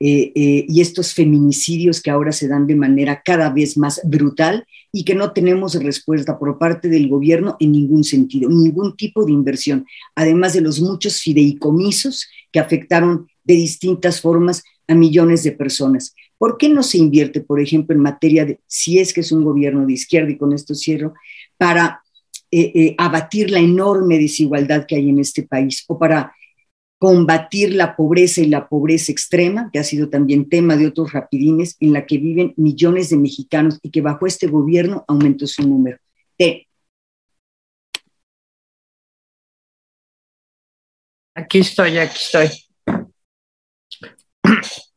Eh, 0.00 0.30
eh, 0.36 0.64
y 0.68 0.80
estos 0.80 1.12
feminicidios 1.12 2.00
que 2.00 2.10
ahora 2.10 2.30
se 2.30 2.46
dan 2.46 2.68
de 2.68 2.76
manera 2.76 3.20
cada 3.24 3.50
vez 3.50 3.76
más 3.76 4.00
brutal 4.04 4.64
y 4.92 5.04
que 5.04 5.16
no 5.16 5.32
tenemos 5.32 5.74
respuesta 5.82 6.38
por 6.38 6.56
parte 6.56 6.88
del 6.88 7.08
gobierno 7.08 7.56
en 7.58 7.72
ningún 7.72 8.04
sentido, 8.04 8.48
ningún 8.48 8.96
tipo 8.96 9.24
de 9.24 9.32
inversión, 9.32 9.86
además 10.14 10.52
de 10.52 10.60
los 10.60 10.80
muchos 10.80 11.20
fideicomisos 11.20 12.28
que 12.52 12.60
afectaron 12.60 13.26
de 13.42 13.54
distintas 13.54 14.20
formas 14.20 14.62
a 14.86 14.94
millones 14.94 15.42
de 15.42 15.52
personas. 15.52 16.14
¿Por 16.38 16.56
qué 16.58 16.68
no 16.68 16.84
se 16.84 16.98
invierte, 16.98 17.40
por 17.40 17.60
ejemplo, 17.60 17.94
en 17.94 18.02
materia 18.02 18.44
de, 18.44 18.60
si 18.68 19.00
es 19.00 19.12
que 19.12 19.22
es 19.22 19.32
un 19.32 19.42
gobierno 19.42 19.84
de 19.84 19.94
izquierda, 19.94 20.30
y 20.30 20.38
con 20.38 20.52
esto 20.52 20.74
cierro, 20.74 21.14
para 21.58 22.02
eh, 22.50 22.72
eh, 22.74 22.94
abatir 22.96 23.50
la 23.50 23.58
enorme 23.58 24.18
desigualdad 24.18 24.86
que 24.86 24.96
hay 24.96 25.10
en 25.10 25.18
este 25.18 25.42
país 25.42 25.84
o 25.88 25.98
para 25.98 26.32
combatir 26.98 27.74
la 27.74 27.94
pobreza 27.94 28.40
y 28.40 28.46
la 28.46 28.68
pobreza 28.68 29.12
extrema, 29.12 29.70
que 29.72 29.78
ha 29.78 29.84
sido 29.84 30.08
también 30.08 30.48
tema 30.48 30.76
de 30.76 30.86
otros 30.86 31.12
rapidines, 31.12 31.76
en 31.78 31.92
la 31.92 32.06
que 32.06 32.18
viven 32.18 32.54
millones 32.56 33.10
de 33.10 33.18
mexicanos 33.18 33.78
y 33.82 33.90
que 33.90 34.00
bajo 34.00 34.26
este 34.26 34.46
gobierno 34.46 35.04
aumentó 35.06 35.46
su 35.46 35.62
número. 35.68 35.98
Aquí 41.38 41.60
estoy, 41.60 41.98
aquí 41.98 42.16
estoy. 42.16 42.48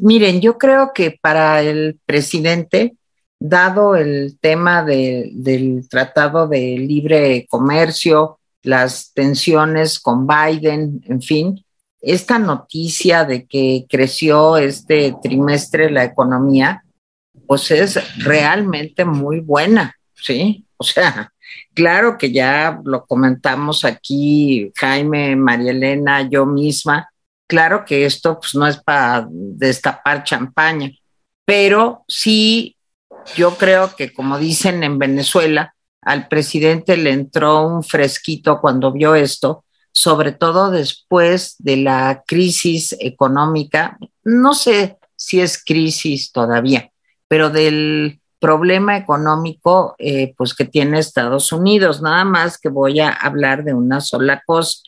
Miren, 0.00 0.40
yo 0.40 0.58
creo 0.58 0.90
que 0.92 1.16
para 1.20 1.62
el 1.62 2.00
presidente 2.04 2.97
dado 3.40 3.96
el 3.96 4.38
tema 4.40 4.84
del 4.84 5.86
Tratado 5.88 6.48
de 6.48 6.76
Libre 6.78 7.46
Comercio, 7.48 8.38
las 8.62 9.12
tensiones 9.14 10.00
con 10.00 10.26
Biden, 10.26 11.00
en 11.06 11.22
fin, 11.22 11.64
esta 12.00 12.38
noticia 12.38 13.24
de 13.24 13.46
que 13.46 13.86
creció 13.88 14.56
este 14.56 15.14
trimestre 15.22 15.90
la 15.90 16.04
economía, 16.04 16.84
pues 17.46 17.70
es 17.70 17.98
realmente 18.18 19.04
muy 19.04 19.40
buena, 19.40 19.94
¿sí? 20.14 20.66
O 20.76 20.84
sea, 20.84 21.32
claro 21.74 22.18
que 22.18 22.32
ya 22.32 22.80
lo 22.84 23.06
comentamos 23.06 23.84
aquí, 23.84 24.70
Jaime, 24.76 25.34
María 25.34 25.70
Elena, 25.70 26.28
yo 26.28 26.44
misma, 26.46 27.08
claro 27.48 27.84
que 27.84 28.04
esto 28.04 28.38
pues 28.38 28.54
no 28.54 28.66
es 28.66 28.76
para 28.76 29.26
destapar 29.30 30.22
champaña, 30.24 30.90
pero 31.44 32.04
sí 32.06 32.76
yo 33.36 33.56
creo 33.56 33.94
que, 33.96 34.12
como 34.12 34.38
dicen 34.38 34.82
en 34.82 34.98
Venezuela, 34.98 35.74
al 36.02 36.28
presidente 36.28 36.96
le 36.96 37.12
entró 37.12 37.66
un 37.66 37.82
fresquito 37.82 38.60
cuando 38.60 38.92
vio 38.92 39.14
esto, 39.14 39.64
sobre 39.92 40.32
todo 40.32 40.70
después 40.70 41.56
de 41.58 41.78
la 41.78 42.22
crisis 42.26 42.96
económica, 43.00 43.98
no 44.24 44.54
sé 44.54 44.98
si 45.16 45.40
es 45.40 45.62
crisis 45.62 46.30
todavía, 46.32 46.90
pero 47.26 47.50
del 47.50 48.20
problema 48.38 48.96
económico 48.96 49.96
eh, 49.98 50.34
pues 50.36 50.54
que 50.54 50.64
tiene 50.64 50.98
Estados 50.98 51.52
Unidos. 51.52 52.00
Nada 52.00 52.24
más 52.24 52.58
que 52.58 52.68
voy 52.68 53.00
a 53.00 53.10
hablar 53.10 53.64
de 53.64 53.74
una 53.74 54.00
sola 54.00 54.42
cosa. 54.46 54.78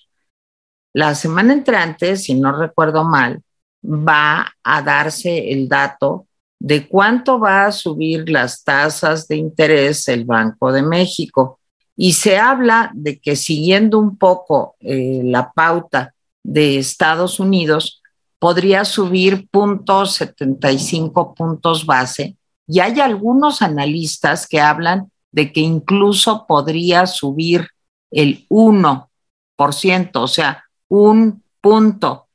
La 0.92 1.14
semana 1.14 1.52
entrante, 1.52 2.16
si 2.16 2.34
no 2.34 2.56
recuerdo 2.56 3.04
mal, 3.04 3.42
va 3.84 4.54
a 4.62 4.82
darse 4.82 5.52
el 5.52 5.68
dato 5.68 6.26
de 6.60 6.86
cuánto 6.86 7.40
va 7.40 7.64
a 7.64 7.72
subir 7.72 8.28
las 8.28 8.62
tasas 8.62 9.26
de 9.26 9.36
interés 9.36 10.06
el 10.08 10.26
Banco 10.26 10.70
de 10.70 10.82
México. 10.82 11.58
Y 11.96 12.12
se 12.12 12.38
habla 12.38 12.90
de 12.94 13.18
que 13.18 13.34
siguiendo 13.34 13.98
un 13.98 14.16
poco 14.16 14.76
eh, 14.80 15.22
la 15.24 15.52
pauta 15.52 16.14
de 16.42 16.78
Estados 16.78 17.40
Unidos, 17.40 18.02
podría 18.38 18.84
subir 18.84 19.48
puntos 19.48 20.14
75 20.14 21.34
puntos 21.34 21.86
base. 21.86 22.36
Y 22.66 22.80
hay 22.80 23.00
algunos 23.00 23.62
analistas 23.62 24.46
que 24.46 24.60
hablan 24.60 25.10
de 25.32 25.52
que 25.52 25.60
incluso 25.60 26.46
podría 26.46 27.06
subir 27.06 27.68
el 28.10 28.46
1%, 28.48 30.10
o 30.14 30.28
sea, 30.28 30.64
un 30.88 31.42
punto. 31.60 32.26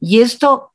Y 0.00 0.20
esto 0.20 0.67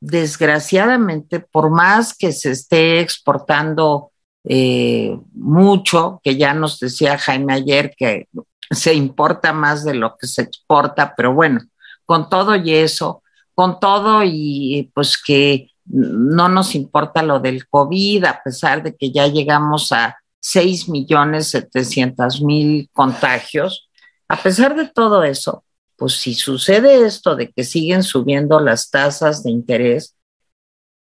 desgraciadamente, 0.00 1.40
por 1.40 1.70
más 1.70 2.14
que 2.14 2.32
se 2.32 2.50
esté 2.52 3.00
exportando 3.00 4.10
eh, 4.44 5.18
mucho, 5.34 6.20
que 6.24 6.36
ya 6.36 6.54
nos 6.54 6.78
decía 6.80 7.18
Jaime 7.18 7.52
ayer 7.52 7.94
que 7.96 8.28
se 8.70 8.94
importa 8.94 9.52
más 9.52 9.84
de 9.84 9.94
lo 9.94 10.16
que 10.16 10.26
se 10.26 10.42
exporta, 10.42 11.14
pero 11.16 11.34
bueno, 11.34 11.60
con 12.06 12.28
todo 12.30 12.56
y 12.56 12.72
eso, 12.72 13.22
con 13.54 13.78
todo 13.78 14.22
y 14.24 14.90
pues 14.94 15.20
que 15.22 15.70
no 15.84 16.48
nos 16.48 16.74
importa 16.74 17.22
lo 17.22 17.40
del 17.40 17.68
COVID, 17.68 18.24
a 18.24 18.42
pesar 18.42 18.82
de 18.82 18.96
que 18.96 19.10
ya 19.10 19.26
llegamos 19.26 19.92
a 19.92 20.16
6 20.40 20.88
millones 20.88 21.48
700 21.48 22.40
mil 22.42 22.88
contagios, 22.92 23.88
a 24.28 24.36
pesar 24.36 24.76
de 24.76 24.88
todo 24.88 25.24
eso, 25.24 25.64
pues 26.00 26.14
si 26.14 26.32
sucede 26.32 27.04
esto 27.04 27.36
de 27.36 27.52
que 27.52 27.62
siguen 27.62 28.02
subiendo 28.02 28.58
las 28.58 28.90
tasas 28.90 29.42
de 29.42 29.50
interés, 29.50 30.16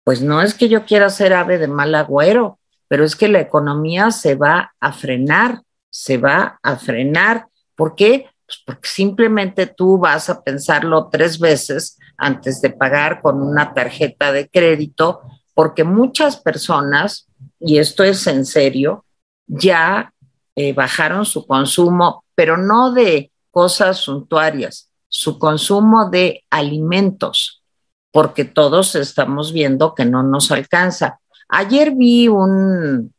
pues 0.05 0.23
no 0.23 0.41
es 0.41 0.55
que 0.55 0.69
yo 0.69 0.85
quiera 0.85 1.11
ser 1.11 1.33
ave 1.33 1.59
de 1.59 1.67
mal 1.67 1.97
agüero, 1.97 2.61
pero 2.87 3.05
es 3.05 3.17
que 3.17 3.27
la 3.27 3.41
economía 3.41 4.13
se 4.13 4.37
va 4.37 4.73
a 4.79 4.93
frenar, 4.93 5.63
se 5.91 6.17
va 6.17 6.61
a 6.63 6.77
frenar. 6.77 7.49
¿Por 7.75 7.97
qué? 7.97 8.31
Pues 8.47 8.63
porque 8.65 8.89
simplemente 8.89 9.67
tú 9.67 9.99
vas 9.99 10.31
a 10.31 10.45
pensarlo 10.45 11.09
tres 11.11 11.41
veces 11.41 11.99
antes 12.17 12.61
de 12.61 12.71
pagar 12.71 13.21
con 13.21 13.43
una 13.43 13.75
tarjeta 13.75 14.31
de 14.31 14.49
crédito 14.49 15.23
porque 15.55 15.83
muchas 15.83 16.37
personas, 16.37 17.27
y 17.59 17.79
esto 17.79 18.05
es 18.05 18.25
en 18.29 18.47
serio, 18.47 19.05
ya 19.49 20.13
eh, 20.55 20.73
bajaron 20.73 21.27
su 21.27 21.49
consumo, 21.49 22.25
pero 22.37 22.57
no 22.57 22.93
de 22.93 23.33
cosas 23.55 23.99
suntuarias, 23.99 24.91
su 25.09 25.39
consumo 25.39 26.11
de 26.11 26.43
alimentos, 26.51 27.63
porque 28.11 28.45
todos 28.45 28.97
estamos 28.97 29.53
viendo 29.53 29.95
que 29.95 30.05
no 30.05 30.25
nos 30.25 30.51
alcanza. 30.51 31.21
Ayer 31.49 31.93
vi 31.93 32.27
un 32.27 33.15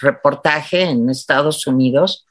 reportaje 0.00 0.84
en 0.84 1.10
Estados 1.10 1.66
Unidos 1.66 2.26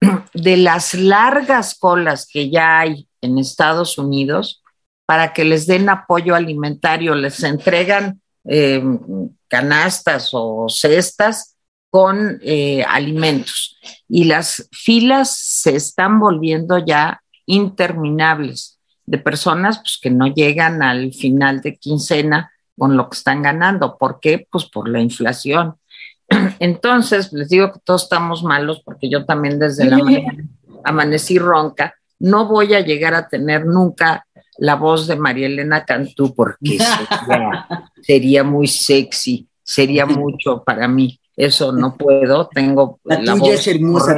de 0.32 0.56
las 0.56 0.94
largas 0.94 1.74
colas 1.74 2.28
que 2.32 2.50
ya 2.50 2.78
hay 2.78 3.08
en 3.20 3.36
Estados 3.38 3.98
Unidos 3.98 4.62
para 5.04 5.32
que 5.32 5.44
les 5.44 5.66
den 5.66 5.88
apoyo 5.88 6.36
alimentario, 6.36 7.16
les 7.16 7.42
entregan 7.42 8.22
em, 8.44 9.28
canastas 9.48 10.30
o 10.32 10.68
cestas 10.68 11.51
con 11.92 12.40
eh, 12.40 12.82
alimentos 12.88 13.76
y 14.08 14.24
las 14.24 14.66
filas 14.72 15.36
se 15.36 15.76
están 15.76 16.18
volviendo 16.20 16.78
ya 16.78 17.22
interminables 17.44 18.78
de 19.04 19.18
personas 19.18 19.76
pues, 19.76 19.98
que 20.00 20.08
no 20.08 20.26
llegan 20.26 20.82
al 20.82 21.12
final 21.12 21.60
de 21.60 21.76
quincena 21.76 22.50
con 22.78 22.96
lo 22.96 23.10
que 23.10 23.16
están 23.18 23.42
ganando. 23.42 23.98
¿Por 23.98 24.20
qué? 24.20 24.48
Pues 24.50 24.64
por 24.64 24.88
la 24.88 25.00
inflación. 25.02 25.74
Entonces, 26.60 27.30
les 27.30 27.50
digo 27.50 27.70
que 27.74 27.80
todos 27.84 28.04
estamos 28.04 28.42
malos 28.42 28.80
porque 28.82 29.10
yo 29.10 29.26
también 29.26 29.58
desde 29.58 29.84
la 29.84 29.98
mañana 30.02 30.48
amanecí 30.84 31.38
ronca. 31.38 31.94
No 32.18 32.46
voy 32.46 32.72
a 32.72 32.80
llegar 32.80 33.12
a 33.12 33.28
tener 33.28 33.66
nunca 33.66 34.26
la 34.56 34.76
voz 34.76 35.06
de 35.06 35.16
María 35.16 35.46
Elena 35.46 35.84
Cantú 35.84 36.34
porque 36.34 36.78
sería, 38.00 38.44
muy 38.44 38.66
sexy, 38.66 39.46
sería 39.62 40.06
mucho 40.06 40.64
para 40.64 40.88
mí. 40.88 41.20
Eso 41.36 41.72
no 41.72 41.96
puedo, 41.96 42.48
tengo 42.48 43.00
la, 43.04 43.34
voz 43.34 43.66
hermosa 43.66 44.14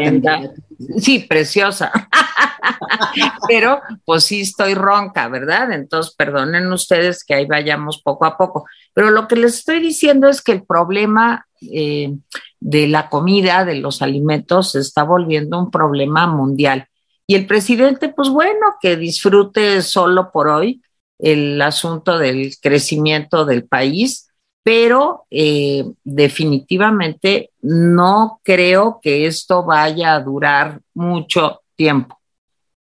Sí, 0.98 1.20
preciosa. 1.20 1.92
Pero 3.48 3.80
pues 4.04 4.24
sí 4.24 4.40
estoy 4.40 4.74
ronca, 4.74 5.28
¿verdad? 5.28 5.72
Entonces, 5.72 6.14
perdonen 6.16 6.72
ustedes 6.72 7.22
que 7.24 7.34
ahí 7.34 7.46
vayamos 7.46 8.02
poco 8.02 8.24
a 8.24 8.36
poco. 8.36 8.66
Pero 8.92 9.10
lo 9.10 9.28
que 9.28 9.36
les 9.36 9.54
estoy 9.54 9.80
diciendo 9.80 10.28
es 10.28 10.42
que 10.42 10.52
el 10.52 10.64
problema 10.64 11.46
eh, 11.60 12.12
de 12.60 12.88
la 12.88 13.08
comida, 13.08 13.64
de 13.64 13.76
los 13.76 14.02
alimentos, 14.02 14.72
se 14.72 14.80
está 14.80 15.04
volviendo 15.04 15.58
un 15.58 15.70
problema 15.70 16.26
mundial. 16.26 16.88
Y 17.26 17.36
el 17.36 17.46
presidente, 17.46 18.08
pues 18.08 18.28
bueno, 18.28 18.76
que 18.80 18.96
disfrute 18.96 19.82
solo 19.82 20.30
por 20.32 20.48
hoy 20.48 20.82
el 21.18 21.60
asunto 21.62 22.18
del 22.18 22.52
crecimiento 22.60 23.44
del 23.44 23.64
país, 23.64 24.28
pero 24.64 25.26
eh, 25.30 25.84
definitivamente 26.02 27.50
no 27.62 28.40
creo 28.42 28.98
que 29.00 29.26
esto 29.26 29.62
vaya 29.62 30.14
a 30.14 30.20
durar 30.20 30.80
mucho 30.94 31.60
tiempo 31.76 32.18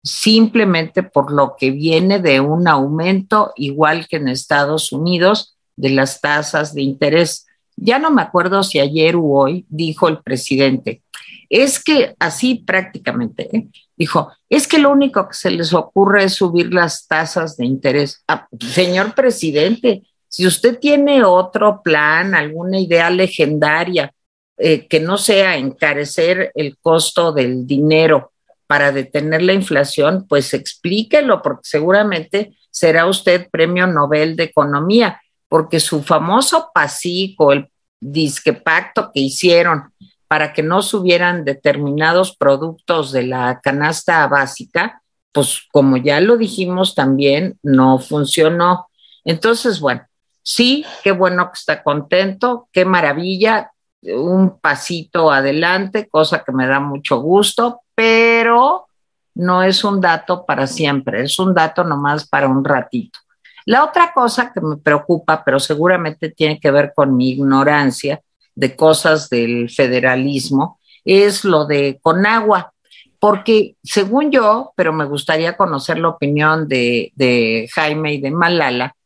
simplemente 0.02 1.02
por 1.02 1.32
lo 1.32 1.56
que 1.58 1.70
viene 1.70 2.20
de 2.20 2.40
un 2.40 2.68
aumento, 2.68 3.52
igual 3.56 4.06
que 4.08 4.16
en 4.16 4.28
Estados 4.28 4.92
Unidos, 4.92 5.56
de 5.76 5.90
las 5.90 6.20
tasas 6.20 6.74
de 6.74 6.82
interés. 6.82 7.46
Ya 7.76 7.98
no 7.98 8.10
me 8.10 8.22
acuerdo 8.22 8.62
si 8.62 8.78
ayer 8.78 9.16
u 9.16 9.36
hoy 9.36 9.66
dijo 9.68 10.08
el 10.08 10.18
presidente, 10.18 11.02
es 11.48 11.82
que 11.82 12.14
así 12.18 12.56
prácticamente, 12.66 13.54
¿eh? 13.56 13.68
dijo, 13.96 14.30
es 14.48 14.68
que 14.68 14.78
lo 14.78 14.90
único 14.90 15.28
que 15.28 15.34
se 15.34 15.50
les 15.50 15.74
ocurre 15.74 16.24
es 16.24 16.34
subir 16.34 16.72
las 16.72 17.06
tasas 17.06 17.56
de 17.56 17.66
interés. 17.66 18.22
Ah, 18.28 18.46
señor 18.58 19.14
presidente, 19.14 20.02
si 20.30 20.46
usted 20.46 20.78
tiene 20.78 21.24
otro 21.24 21.82
plan, 21.82 22.36
alguna 22.36 22.78
idea 22.78 23.10
legendaria, 23.10 24.14
eh, 24.56 24.86
que 24.86 25.00
no 25.00 25.18
sea 25.18 25.56
encarecer 25.56 26.52
el 26.54 26.78
costo 26.78 27.32
del 27.32 27.66
dinero 27.66 28.32
para 28.68 28.92
detener 28.92 29.42
la 29.42 29.54
inflación, 29.54 30.26
pues 30.28 30.54
explíquelo, 30.54 31.42
porque 31.42 31.62
seguramente 31.64 32.56
será 32.70 33.06
usted 33.06 33.48
premio 33.50 33.88
Nobel 33.88 34.36
de 34.36 34.44
Economía, 34.44 35.20
porque 35.48 35.80
su 35.80 36.04
famoso 36.04 36.70
pasico, 36.72 37.52
el 37.52 37.68
disque 37.98 38.52
pacto 38.52 39.10
que 39.12 39.20
hicieron 39.20 39.92
para 40.28 40.52
que 40.52 40.62
no 40.62 40.80
subieran 40.80 41.44
determinados 41.44 42.36
productos 42.36 43.10
de 43.10 43.24
la 43.24 43.60
canasta 43.60 44.24
básica, 44.28 45.02
pues 45.32 45.62
como 45.72 45.96
ya 45.96 46.20
lo 46.20 46.36
dijimos 46.36 46.94
también, 46.94 47.58
no 47.64 47.98
funcionó. 47.98 48.86
Entonces, 49.24 49.80
bueno, 49.80 50.02
sí, 50.42 50.84
qué 51.02 51.12
bueno 51.12 51.46
que 51.46 51.58
está 51.58 51.82
contento, 51.82 52.68
qué 52.72 52.84
maravilla, 52.84 53.72
un 54.02 54.58
pasito 54.60 55.30
adelante, 55.30 56.08
cosa 56.08 56.42
que 56.42 56.52
me 56.52 56.66
da 56.66 56.80
mucho 56.80 57.20
gusto, 57.20 57.82
pero 57.94 58.86
no 59.34 59.62
es 59.62 59.84
un 59.84 60.00
dato 60.00 60.44
para 60.44 60.66
siempre, 60.66 61.22
es 61.22 61.38
un 61.38 61.54
dato 61.54 61.84
nomás 61.84 62.26
para 62.26 62.48
un 62.48 62.64
ratito. 62.64 63.18
La 63.66 63.84
otra 63.84 64.12
cosa 64.12 64.52
que 64.52 64.60
me 64.60 64.76
preocupa, 64.78 65.44
pero 65.44 65.60
seguramente 65.60 66.30
tiene 66.30 66.58
que 66.58 66.70
ver 66.70 66.92
con 66.94 67.16
mi 67.16 67.30
ignorancia 67.30 68.20
de 68.54 68.74
cosas 68.74 69.28
del 69.28 69.70
federalismo, 69.70 70.78
es 71.04 71.44
lo 71.44 71.66
de 71.66 71.98
Conagua, 72.02 72.72
porque 73.18 73.76
según 73.82 74.30
yo, 74.30 74.72
pero 74.76 74.92
me 74.92 75.04
gustaría 75.04 75.56
conocer 75.56 75.98
la 75.98 76.08
opinión 76.08 76.68
de, 76.68 77.12
de 77.14 77.68
Jaime 77.72 78.14
y 78.14 78.20
de 78.20 78.30
Malala, 78.30 78.96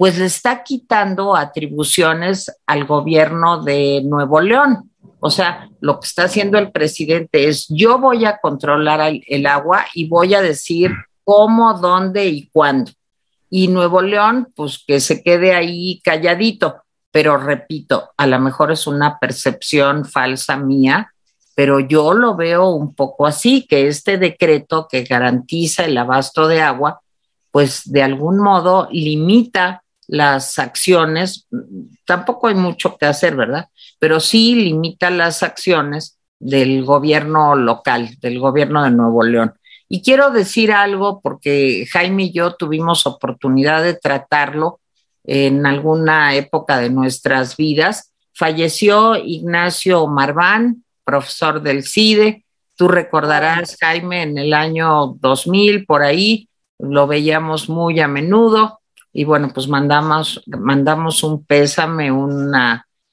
pues 0.00 0.16
le 0.16 0.24
está 0.24 0.62
quitando 0.62 1.36
atribuciones 1.36 2.50
al 2.64 2.86
gobierno 2.86 3.62
de 3.62 4.00
Nuevo 4.02 4.40
León. 4.40 4.90
O 5.18 5.28
sea, 5.28 5.68
lo 5.80 6.00
que 6.00 6.06
está 6.06 6.24
haciendo 6.24 6.56
el 6.56 6.72
presidente 6.72 7.46
es 7.46 7.66
yo 7.68 7.98
voy 7.98 8.24
a 8.24 8.38
controlar 8.38 9.12
el, 9.26 9.44
agua 9.44 9.84
y 9.92 10.08
voy 10.08 10.32
a 10.32 10.40
decir 10.40 10.90
cómo, 11.22 11.74
dónde 11.74 12.24
y 12.28 12.48
cuándo. 12.48 12.92
Y 13.50 13.68
Nuevo 13.68 14.00
León, 14.00 14.48
pues 14.56 14.82
que 14.86 15.00
se 15.00 15.22
quede 15.22 15.52
ahí 15.52 16.00
calladito. 16.02 16.76
Pero 17.10 17.36
repito, 17.36 18.08
a 18.16 18.26
lo 18.26 18.40
mejor 18.40 18.72
es 18.72 18.86
una 18.86 19.18
percepción 19.18 20.06
falsa 20.06 20.56
mía, 20.56 21.12
pero 21.54 21.78
yo 21.78 22.14
lo 22.14 22.36
veo 22.36 22.70
un 22.70 22.94
poco 22.94 23.26
así, 23.26 23.66
que 23.66 23.86
este 23.86 24.16
decreto 24.16 24.88
que 24.90 25.02
garantiza 25.02 25.84
el 25.84 25.98
abasto 25.98 26.48
de 26.48 26.62
agua, 26.62 27.02
pues 27.50 27.82
de 27.84 28.02
algún 28.02 28.38
modo 28.38 28.88
limita 28.90 29.82
las 30.10 30.58
acciones, 30.58 31.46
tampoco 32.04 32.48
hay 32.48 32.56
mucho 32.56 32.96
que 32.98 33.06
hacer, 33.06 33.36
¿verdad? 33.36 33.68
Pero 34.00 34.18
sí 34.18 34.56
limita 34.56 35.08
las 35.08 35.44
acciones 35.44 36.18
del 36.40 36.84
gobierno 36.84 37.54
local, 37.54 38.16
del 38.20 38.40
gobierno 38.40 38.82
de 38.82 38.90
Nuevo 38.90 39.22
León. 39.22 39.54
Y 39.88 40.02
quiero 40.02 40.30
decir 40.30 40.72
algo 40.72 41.20
porque 41.20 41.86
Jaime 41.92 42.24
y 42.24 42.32
yo 42.32 42.56
tuvimos 42.56 43.06
oportunidad 43.06 43.84
de 43.84 43.94
tratarlo 43.94 44.80
en 45.22 45.64
alguna 45.64 46.34
época 46.34 46.78
de 46.78 46.90
nuestras 46.90 47.56
vidas. 47.56 48.12
Falleció 48.32 49.14
Ignacio 49.14 50.08
Marván, 50.08 50.84
profesor 51.04 51.62
del 51.62 51.84
CIDE. 51.84 52.44
Tú 52.74 52.88
recordarás, 52.88 53.76
Jaime, 53.78 54.22
en 54.22 54.38
el 54.38 54.54
año 54.54 55.14
2000, 55.20 55.86
por 55.86 56.02
ahí, 56.02 56.48
lo 56.80 57.06
veíamos 57.06 57.68
muy 57.68 58.00
a 58.00 58.08
menudo 58.08 58.79
y 59.12 59.24
bueno, 59.24 59.50
pues 59.52 59.68
mandamos, 59.68 60.42
mandamos 60.46 61.22
un 61.22 61.44
pésame, 61.44 62.12
un 62.12 62.52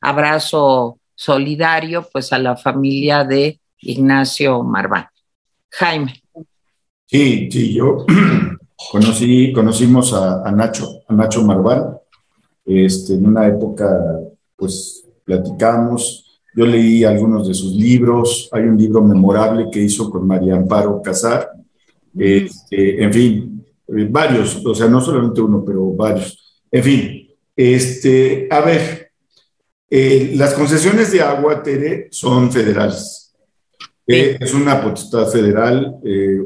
abrazo 0.02 1.00
solidario 1.16 2.08
pues 2.12 2.32
a 2.32 2.38
la 2.38 2.56
familia 2.56 3.24
de 3.24 3.60
Ignacio 3.80 4.64
Marván. 4.64 5.08
Jaime. 5.72 6.22
Sí, 7.06 7.50
sí, 7.52 7.74
yo 7.74 8.06
conocí, 8.92 9.52
conocimos 9.54 10.14
a, 10.14 10.52
Nacho, 10.52 11.02
a 11.08 11.14
Nacho 11.14 11.44
Marván, 11.44 11.98
este, 12.66 13.14
en 13.14 13.28
una 13.28 13.48
época, 13.48 13.88
pues 14.56 15.04
platicamos, 15.24 16.42
yo 16.56 16.66
leí 16.66 17.04
algunos 17.04 17.48
de 17.48 17.54
sus 17.54 17.74
libros, 17.74 18.50
hay 18.52 18.64
un 18.64 18.78
libro 18.78 19.02
memorable 19.02 19.68
que 19.72 19.82
hizo 19.82 20.10
con 20.10 20.28
María 20.28 20.56
Amparo 20.56 21.02
Casar, 21.02 21.50
este, 22.18 23.04
en 23.04 23.14
fin, 23.14 23.57
eh, 23.88 24.08
varios, 24.10 24.66
o 24.66 24.76
sea, 24.76 24.88
no 24.88 25.00
solamente 25.00 25.42
uno, 25.42 25.64
pero 25.66 25.94
varios. 25.94 26.62
En 26.70 26.84
fin, 26.84 27.30
este, 27.56 28.48
a 28.52 28.62
ver, 28.62 29.12
eh, 29.90 30.34
las 30.36 30.54
concesiones 30.54 31.12
de 31.12 31.22
agua, 31.22 31.64
Tere, 31.64 32.10
son 32.12 32.52
federales. 32.52 33.34
Eh, 34.06 34.38
es 34.40 34.54
una 34.54 34.82
potestad 34.82 35.28
federal. 35.28 36.00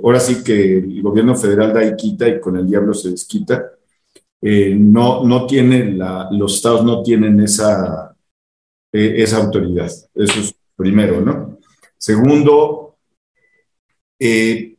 ahora 0.04 0.20
sí 0.20 0.44
que 0.44 0.78
el 0.78 1.02
gobierno 1.02 1.36
federal 1.36 1.74
da 1.74 1.86
y 1.86 1.96
quita 1.96 2.28
y 2.28 2.40
con 2.40 2.58
el 2.58 2.68
diablo 2.68 2.94
se 2.94 3.12
desquita. 3.12 3.72
no, 4.42 5.24
no 5.24 5.46
tiene 5.46 5.92
la, 5.94 6.28
los 6.32 6.56
estados 6.56 6.84
no 6.84 7.04
tienen 7.04 7.40
esa, 7.40 8.16
esa 8.92 9.38
autoridad. 9.38 9.86
Eso 9.86 10.40
es 10.40 10.56
primero, 10.76 11.22
¿no? 11.22 11.60
Segundo, 11.98 12.98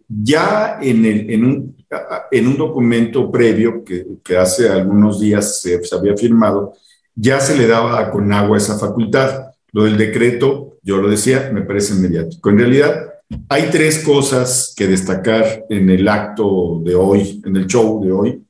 ya 0.08 0.78
en, 0.82 1.04
el, 1.04 1.30
en 1.30 1.44
un 1.44 1.71
en 2.30 2.46
un 2.46 2.56
documento 2.56 3.30
previo 3.30 3.84
que, 3.84 4.36
hace 4.36 4.68
algunos 4.68 5.20
días 5.20 5.60
se, 5.60 5.80
había 5.94 6.16
firmado, 6.16 6.74
ya 7.14 7.40
se 7.40 7.56
le 7.56 7.66
daba 7.66 8.00
a 8.00 8.10
Conagua 8.10 8.56
esa 8.56 8.78
facultad. 8.78 9.48
Lo 9.72 9.84
del 9.84 9.96
decreto, 9.96 10.78
yo 10.82 10.98
lo 10.98 11.08
decía, 11.08 11.50
me 11.52 11.62
parece 11.62 11.94
mediático. 11.94 12.50
En 12.50 12.58
realidad, 12.58 13.12
hay 13.48 13.68
tres 13.70 13.98
cosas 14.00 14.74
que 14.76 14.86
destacar 14.86 15.64
en 15.68 15.90
el 15.90 16.08
acto 16.08 16.80
de 16.84 16.94
hoy, 16.94 17.42
en 17.44 17.56
el 17.56 17.66
show 17.66 18.02
de 18.02 18.12
hoy. 18.12 18.42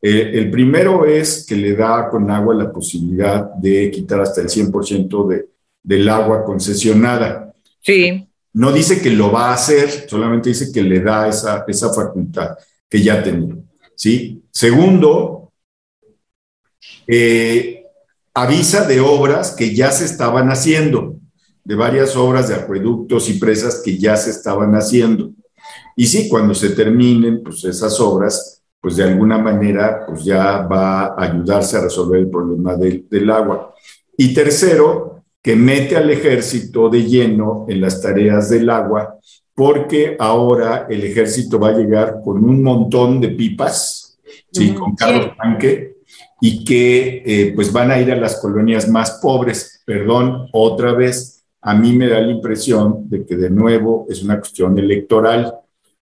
Eh, 0.00 0.32
el 0.34 0.50
primero 0.50 1.04
es 1.04 1.44
que 1.46 1.56
le 1.56 1.74
da 1.74 1.98
a 1.98 2.08
Conagua 2.08 2.54
la 2.54 2.72
posibilidad 2.72 3.52
de 3.54 3.90
quitar 3.90 4.20
hasta 4.20 4.40
el 4.40 4.48
100% 4.48 5.28
de, 5.28 5.48
del 5.82 6.08
agua 6.08 6.44
concesionada. 6.44 7.52
Sí. 7.80 8.26
No 8.52 8.72
dice 8.72 9.00
que 9.00 9.10
lo 9.10 9.30
va 9.30 9.50
a 9.50 9.54
hacer, 9.54 10.06
solamente 10.08 10.50
dice 10.50 10.72
que 10.72 10.82
le 10.82 11.00
da 11.00 11.28
esa, 11.28 11.64
esa 11.68 11.92
facultad 11.92 12.56
que 12.88 13.02
ya 13.02 13.22
tenía. 13.22 13.56
¿sí? 13.94 14.42
Segundo, 14.50 15.52
eh, 17.06 17.84
avisa 18.34 18.86
de 18.86 19.00
obras 19.00 19.52
que 19.52 19.74
ya 19.74 19.90
se 19.90 20.04
estaban 20.04 20.48
haciendo, 20.48 21.16
de 21.64 21.74
varias 21.74 22.14
obras 22.16 22.48
de 22.48 22.54
acueductos 22.54 23.28
y 23.28 23.38
presas 23.38 23.82
que 23.84 23.98
ya 23.98 24.16
se 24.16 24.30
estaban 24.30 24.74
haciendo. 24.74 25.32
Y 25.96 26.06
sí, 26.06 26.28
cuando 26.28 26.54
se 26.54 26.70
terminen 26.70 27.42
pues 27.42 27.64
esas 27.64 27.98
obras, 28.00 28.62
pues 28.80 28.96
de 28.96 29.04
alguna 29.04 29.38
manera 29.38 30.04
pues 30.06 30.24
ya 30.24 30.58
va 30.58 31.06
a 31.06 31.24
ayudarse 31.24 31.76
a 31.76 31.82
resolver 31.82 32.20
el 32.20 32.30
problema 32.30 32.76
del, 32.76 33.06
del 33.10 33.30
agua. 33.30 33.74
Y 34.16 34.32
tercero, 34.32 35.15
que 35.46 35.54
mete 35.54 35.96
al 35.96 36.10
ejército 36.10 36.88
de 36.88 37.04
lleno 37.04 37.66
en 37.68 37.80
las 37.80 38.02
tareas 38.02 38.50
del 38.50 38.68
agua, 38.68 39.16
porque 39.54 40.16
ahora 40.18 40.88
el 40.90 41.04
ejército 41.04 41.60
va 41.60 41.68
a 41.68 41.78
llegar 41.78 42.16
con 42.24 42.42
un 42.42 42.64
montón 42.64 43.20
de 43.20 43.28
pipas, 43.28 44.18
¿sí? 44.50 44.74
con 44.74 44.96
carros 44.96 45.36
tanque, 45.36 45.98
y 46.40 46.64
que 46.64 47.22
eh, 47.24 47.52
pues 47.54 47.72
van 47.72 47.92
a 47.92 48.00
ir 48.00 48.10
a 48.10 48.16
las 48.16 48.40
colonias 48.40 48.88
más 48.88 49.20
pobres. 49.22 49.84
Perdón, 49.86 50.48
otra 50.50 50.94
vez, 50.94 51.44
a 51.60 51.76
mí 51.76 51.92
me 51.92 52.08
da 52.08 52.18
la 52.18 52.32
impresión 52.32 53.08
de 53.08 53.24
que 53.24 53.36
de 53.36 53.48
nuevo 53.48 54.04
es 54.08 54.24
una 54.24 54.40
cuestión 54.40 54.76
electoral. 54.76 55.54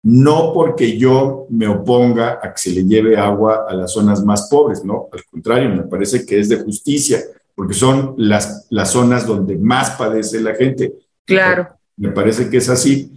No 0.03 0.53
porque 0.53 0.99
yo 0.99 1.47
me 1.51 1.69
oponga 1.69 2.40
a 2.43 2.53
que 2.53 2.61
se 2.61 2.71
le 2.71 2.85
lleve 2.85 3.16
agua 3.16 3.64
a 3.69 3.75
las 3.75 3.93
zonas 3.93 4.25
más 4.25 4.49
pobres, 4.51 4.85
no, 4.85 5.09
al 5.12 5.23
contrario, 5.31 5.69
me 5.69 5.85
parece 5.85 6.27
que 6.27 6.40
es 6.40 6.49
de 6.49 6.57
justicia 6.57 7.21
porque 7.61 7.75
son 7.75 8.14
las, 8.16 8.66
las 8.70 8.90
zonas 8.90 9.27
donde 9.27 9.55
más 9.59 9.90
padece 9.90 10.40
la 10.40 10.55
gente. 10.55 10.94
Claro. 11.27 11.68
Me 11.99 12.11
parece 12.11 12.49
que 12.49 12.57
es 12.57 12.70
así, 12.70 13.12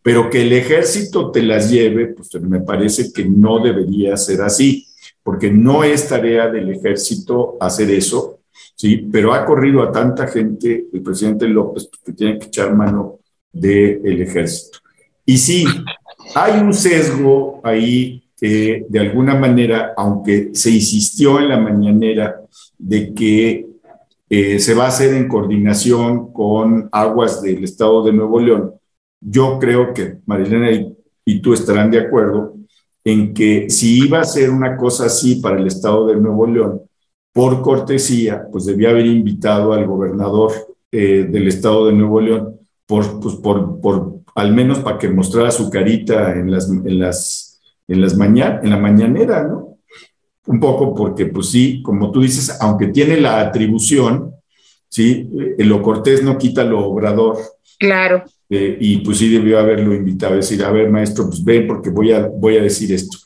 pero 0.00 0.30
que 0.30 0.42
el 0.42 0.52
ejército 0.52 1.32
te 1.32 1.42
las 1.42 1.68
lleve, 1.68 2.14
pues 2.14 2.32
me 2.40 2.60
parece 2.60 3.12
que 3.12 3.24
no 3.24 3.58
debería 3.58 4.16
ser 4.16 4.42
así, 4.42 4.86
porque 5.20 5.50
no 5.50 5.82
es 5.82 6.06
tarea 6.06 6.48
del 6.48 6.70
ejército 6.70 7.56
hacer 7.58 7.90
eso, 7.90 8.38
¿sí? 8.76 8.98
Pero 9.10 9.34
ha 9.34 9.44
corrido 9.44 9.82
a 9.82 9.90
tanta 9.90 10.28
gente 10.28 10.86
el 10.92 11.02
presidente 11.02 11.48
López 11.48 11.88
pues, 11.90 12.00
que 12.04 12.12
tiene 12.12 12.38
que 12.38 12.46
echar 12.46 12.72
mano 12.72 13.18
del 13.52 14.22
ejército. 14.22 14.78
Y 15.26 15.38
sí, 15.38 15.64
hay 16.36 16.60
un 16.60 16.72
sesgo 16.72 17.60
ahí 17.64 18.22
que 18.38 18.86
de 18.88 19.00
alguna 19.00 19.34
manera, 19.34 19.92
aunque 19.96 20.50
se 20.52 20.70
insistió 20.70 21.40
en 21.40 21.48
la 21.48 21.58
mañanera 21.58 22.42
de 22.78 23.12
que 23.12 23.67
eh, 24.30 24.58
se 24.58 24.74
va 24.74 24.84
a 24.84 24.88
hacer 24.88 25.14
en 25.14 25.28
coordinación 25.28 26.32
con 26.32 26.88
aguas 26.92 27.40
del 27.40 27.64
estado 27.64 28.04
de 28.04 28.12
Nuevo 28.12 28.40
León. 28.40 28.74
Yo 29.20 29.58
creo 29.58 29.94
que 29.94 30.18
Marilena 30.26 30.70
y, 31.24 31.40
tú 31.40 31.52
estarán 31.52 31.90
de 31.90 32.00
acuerdo 32.00 32.54
en 33.04 33.34
que 33.34 33.68
si 33.70 34.04
iba 34.06 34.20
a 34.20 34.24
ser 34.24 34.50
una 34.50 34.76
cosa 34.76 35.06
así 35.06 35.36
para 35.36 35.58
el 35.58 35.66
estado 35.66 36.06
de 36.06 36.16
Nuevo 36.16 36.46
León, 36.46 36.82
por 37.32 37.62
cortesía, 37.62 38.46
pues 38.50 38.66
debía 38.66 38.90
haber 38.90 39.06
invitado 39.06 39.72
al 39.72 39.86
gobernador 39.86 40.52
eh, 40.90 41.26
del 41.30 41.48
estado 41.48 41.86
de 41.86 41.92
Nuevo 41.92 42.20
León, 42.20 42.56
por, 42.86 43.20
pues 43.20 43.34
por, 43.36 43.80
por, 43.80 44.20
al 44.34 44.54
menos 44.54 44.78
para 44.80 44.98
que 44.98 45.08
mostrara 45.08 45.50
su 45.50 45.70
carita 45.70 46.32
en 46.34 46.50
las, 46.50 46.68
en 46.70 46.98
las, 46.98 47.60
en 47.86 48.00
las 48.00 48.16
mañana, 48.16 48.60
en 48.62 48.70
la 48.70 48.78
mañanera, 48.78 49.44
¿no? 49.44 49.67
Un 50.48 50.58
poco 50.58 50.94
porque, 50.94 51.26
pues 51.26 51.50
sí, 51.50 51.82
como 51.82 52.10
tú 52.10 52.22
dices, 52.22 52.56
aunque 52.60 52.88
tiene 52.88 53.20
la 53.20 53.40
atribución, 53.40 54.32
¿sí? 54.88 55.28
Eh, 55.58 55.64
lo 55.64 55.82
cortés 55.82 56.22
no 56.22 56.38
quita 56.38 56.64
lo 56.64 56.86
obrador. 56.86 57.36
Claro. 57.78 58.24
Eh, 58.48 58.78
y 58.80 58.96
pues 58.98 59.18
sí 59.18 59.28
debió 59.28 59.58
haberlo 59.58 59.94
invitado 59.94 60.32
a 60.32 60.36
decir, 60.36 60.64
a 60.64 60.70
ver, 60.70 60.90
maestro, 60.90 61.26
pues 61.26 61.44
ven 61.44 61.66
porque 61.66 61.90
voy 61.90 62.12
a, 62.12 62.26
voy 62.26 62.56
a 62.56 62.62
decir 62.62 62.92
esto. 62.92 63.18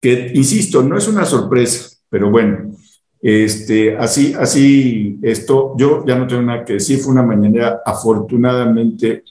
Que, 0.00 0.32
insisto, 0.34 0.82
no 0.82 0.96
es 0.96 1.06
una 1.06 1.26
sorpresa, 1.26 1.90
pero 2.08 2.30
bueno, 2.30 2.74
este, 3.20 3.96
así, 3.96 4.34
así, 4.36 5.18
esto, 5.22 5.74
yo 5.76 6.04
ya 6.06 6.16
no 6.16 6.26
tengo 6.26 6.42
nada 6.42 6.64
que 6.64 6.74
decir, 6.74 6.98
fue 6.98 7.12
una 7.12 7.22
mañanera 7.22 7.82
afortunadamente 7.84 9.24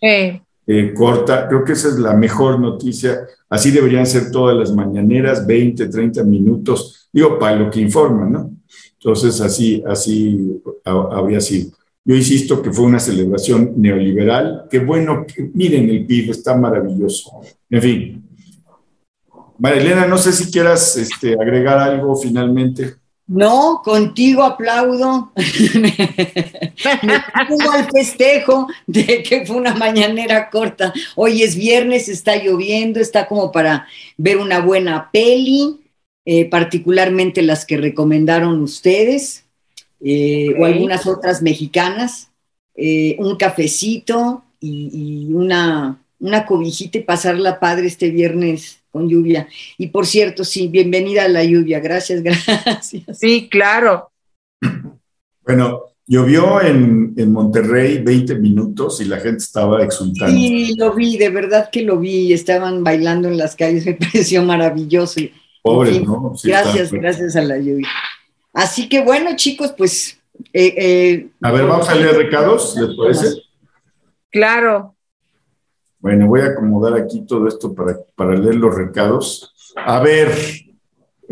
eh, 0.67 0.93
corta, 0.93 1.47
creo 1.47 1.63
que 1.63 1.73
esa 1.73 1.89
es 1.89 1.99
la 1.99 2.13
mejor 2.13 2.59
noticia, 2.59 3.27
así 3.49 3.71
deberían 3.71 4.05
ser 4.05 4.31
todas 4.31 4.55
las 4.55 4.71
mañaneras, 4.73 5.45
20, 5.45 5.87
30 5.87 6.23
minutos, 6.23 7.01
Digo, 7.11 7.37
para 7.37 7.57
lo 7.57 7.69
que 7.69 7.81
informan, 7.81 8.31
¿no? 8.31 8.51
Entonces, 8.93 9.41
así, 9.41 9.83
así 9.85 10.61
habría 10.85 11.41
sido. 11.41 11.71
Yo 12.03 12.15
insisto 12.15 12.61
que 12.61 12.71
fue 12.71 12.85
una 12.85 12.99
celebración 12.99 13.73
neoliberal, 13.77 14.67
que 14.69 14.79
bueno, 14.79 15.25
miren 15.53 15.89
el 15.89 16.05
PIB, 16.05 16.31
está 16.31 16.55
maravilloso. 16.55 17.41
En 17.69 17.81
fin. 17.81 18.29
Marilena, 19.59 20.07
no 20.07 20.17
sé 20.17 20.31
si 20.31 20.51
quieras 20.51 20.97
este, 20.97 21.33
agregar 21.33 21.77
algo 21.77 22.15
finalmente. 22.15 22.95
No, 23.33 23.81
contigo 23.81 24.43
aplaudo. 24.43 25.31
me 25.75 25.93
pongo 27.47 27.71
al 27.71 27.89
festejo 27.89 28.67
de 28.85 29.23
que 29.23 29.45
fue 29.45 29.55
una 29.55 29.73
mañanera 29.73 30.49
corta. 30.49 30.93
Hoy 31.15 31.41
es 31.41 31.55
viernes, 31.55 32.09
está 32.09 32.35
lloviendo, 32.35 32.99
está 32.99 33.27
como 33.29 33.49
para 33.53 33.87
ver 34.17 34.35
una 34.35 34.59
buena 34.59 35.09
peli. 35.13 35.79
Eh, 36.25 36.45
particularmente 36.49 37.41
las 37.41 37.65
que 37.65 37.77
recomendaron 37.77 38.61
ustedes 38.61 39.45
eh, 40.01 40.53
o 40.59 40.65
algunas 40.65 41.07
otras 41.07 41.41
mexicanas, 41.41 42.29
eh, 42.75 43.15
un 43.17 43.37
cafecito 43.37 44.43
y, 44.59 45.33
una, 45.33 45.99
una 46.19 46.45
cobijita 46.45 46.99
y 46.99 47.03
pasarla 47.03 47.59
padre 47.59 47.87
este 47.87 48.11
viernes 48.11 48.80
con 48.91 49.09
lluvia. 49.09 49.47
Y 49.77 49.87
por 49.87 50.05
cierto, 50.05 50.43
sí, 50.43 50.67
bienvenida 50.67 51.23
a 51.23 51.29
la 51.29 51.43
lluvia. 51.43 51.79
Gracias, 51.79 52.21
gracias. 52.23 53.17
Sí, 53.17 53.47
claro. 53.49 54.11
Bueno, 55.43 55.81
llovió 56.05 56.61
en, 56.61 57.13
en, 57.17 57.31
Monterrey 57.31 57.99
20 57.99 58.35
minutos 58.35 59.01
y 59.01 59.05
la 59.05 59.17
gente 59.17 59.37
estaba 59.37 59.83
exultando. 59.83 60.35
Sí, 60.35 60.75
lo 60.77 60.93
vi, 60.93 61.17
de 61.17 61.29
verdad 61.29 61.69
que 61.71 61.81
lo 61.81 61.97
vi. 61.97 62.33
Estaban 62.33 62.83
bailando 62.83 63.27
en 63.27 63.37
las 63.37 63.55
calles, 63.55 63.85
me 63.85 63.93
pareció 63.93 64.43
maravilloso. 64.43 65.21
Pobres, 65.63 66.01
¿no? 66.03 66.33
gracias, 66.43 66.91
gracias 66.91 67.35
a 67.35 67.41
la 67.41 67.57
lluvia. 67.57 67.87
Así 68.53 68.89
que 68.89 69.01
bueno, 69.01 69.35
chicos, 69.35 69.73
pues. 69.77 70.17
Eh, 70.53 70.73
eh, 70.75 71.29
a 71.41 71.51
ver, 71.51 71.67
vamos 71.67 71.87
a 71.87 71.95
leer 71.95 72.15
recados, 72.15 72.75
¿les 72.75 72.97
parece? 72.97 73.41
Claro. 74.31 74.95
Bueno, 76.01 76.27
voy 76.27 76.41
a 76.41 76.47
acomodar 76.47 76.95
aquí 76.95 77.25
todo 77.27 77.47
esto 77.47 77.73
para, 77.73 77.97
para 78.15 78.35
leer 78.35 78.55
los 78.55 78.75
recados. 78.75 79.53
A 79.75 80.01
ver, 80.01 80.31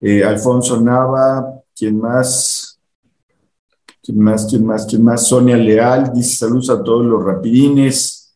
eh, 0.00 0.24
Alfonso 0.24 0.80
Nava, 0.80 1.62
¿quién 1.74 1.98
más? 1.98 2.78
¿Quién 4.02 4.20
más? 4.20 4.46
¿Quién 4.48 4.66
más? 4.66 4.86
¿Quién 4.86 5.02
más? 5.02 5.26
Sonia 5.26 5.56
Leal 5.56 6.12
dice 6.12 6.36
saludos 6.36 6.70
a 6.70 6.82
todos 6.82 7.04
los 7.06 7.24
rapidines. 7.24 8.34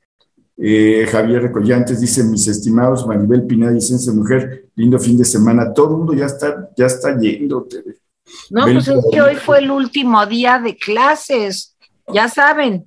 Eh, 0.56 1.06
Javier 1.08 1.42
Recollantes 1.42 2.00
dice, 2.00 2.24
mis 2.24 2.48
estimados, 2.48 3.06
Maribel 3.06 3.46
Pineda, 3.46 3.70
licencia 3.70 4.12
mujer, 4.12 4.70
lindo 4.74 4.98
fin 4.98 5.18
de 5.18 5.24
semana. 5.24 5.72
Todo 5.72 5.92
el 5.92 5.96
mundo 5.98 6.14
ya 6.14 6.26
está, 6.26 6.70
ya 6.76 6.86
está 6.86 7.18
yendo. 7.18 7.68
No, 8.50 8.64
pues 8.64 8.88
es 8.88 9.04
que 9.12 9.20
hoy 9.20 9.36
fue 9.36 9.58
el 9.58 9.70
último 9.70 10.24
día 10.26 10.58
de 10.58 10.76
clases, 10.76 11.76
ya 12.12 12.28
saben. 12.28 12.86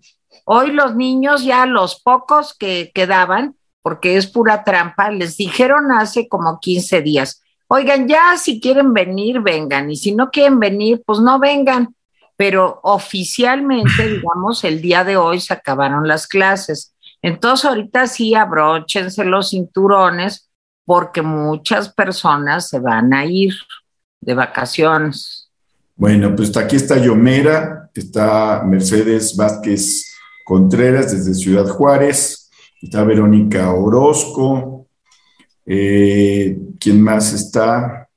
Hoy 0.54 0.74
los 0.74 0.98
niños, 0.98 1.46
ya 1.46 1.66
los 1.66 2.02
pocos 2.02 2.54
que 2.54 2.92
quedaban, 2.94 3.56
porque 3.82 4.18
es 4.18 4.28
pura 4.28 4.66
trampa, 4.66 5.10
les 5.10 5.38
dijeron 5.38 5.94
hace 5.94 6.28
como 6.28 6.60
15 6.60 7.02
días, 7.02 7.42
oigan, 7.68 8.06
ya 8.06 8.36
si 8.36 8.60
quieren 8.60 8.92
venir, 8.92 9.40
vengan, 9.40 9.90
y 9.90 9.96
si 9.96 10.14
no 10.14 10.30
quieren 10.30 10.60
venir, 10.60 11.04
pues 11.06 11.22
no 11.22 11.40
vengan. 11.40 11.96
Pero 12.36 12.82
oficialmente, 12.84 14.10
digamos, 14.10 14.66
el 14.66 14.82
día 14.82 15.06
de 15.06 15.16
hoy 15.16 15.40
se 15.40 15.54
acabaron 15.54 16.06
las 16.06 16.28
clases. 16.28 16.94
Entonces 17.22 17.64
ahorita 17.64 18.08
sí 18.08 18.36
abróchense 18.36 19.24
los 19.24 19.52
cinturones 19.52 20.50
porque 20.84 21.22
muchas 21.22 21.94
personas 21.94 22.68
se 22.68 22.82
van 22.82 23.14
a 23.14 23.24
ir 23.24 23.54
de 24.20 24.34
vacaciones. 24.34 25.50
Bueno, 25.96 26.36
pues 26.36 26.58
aquí 26.58 26.76
está 26.76 26.98
Yomera, 26.98 27.90
está 27.94 28.64
Mercedes 28.66 29.34
Vázquez 29.38 30.11
Contreras 30.52 31.14
desde 31.14 31.34
Ciudad 31.34 31.66
Juárez, 31.66 32.52
está 32.82 33.06
Verónica 33.06 33.74
Orozco, 33.74 34.86
eh, 35.66 36.60
¿quién 36.78 37.02
más 37.02 37.32
está? 37.32 38.10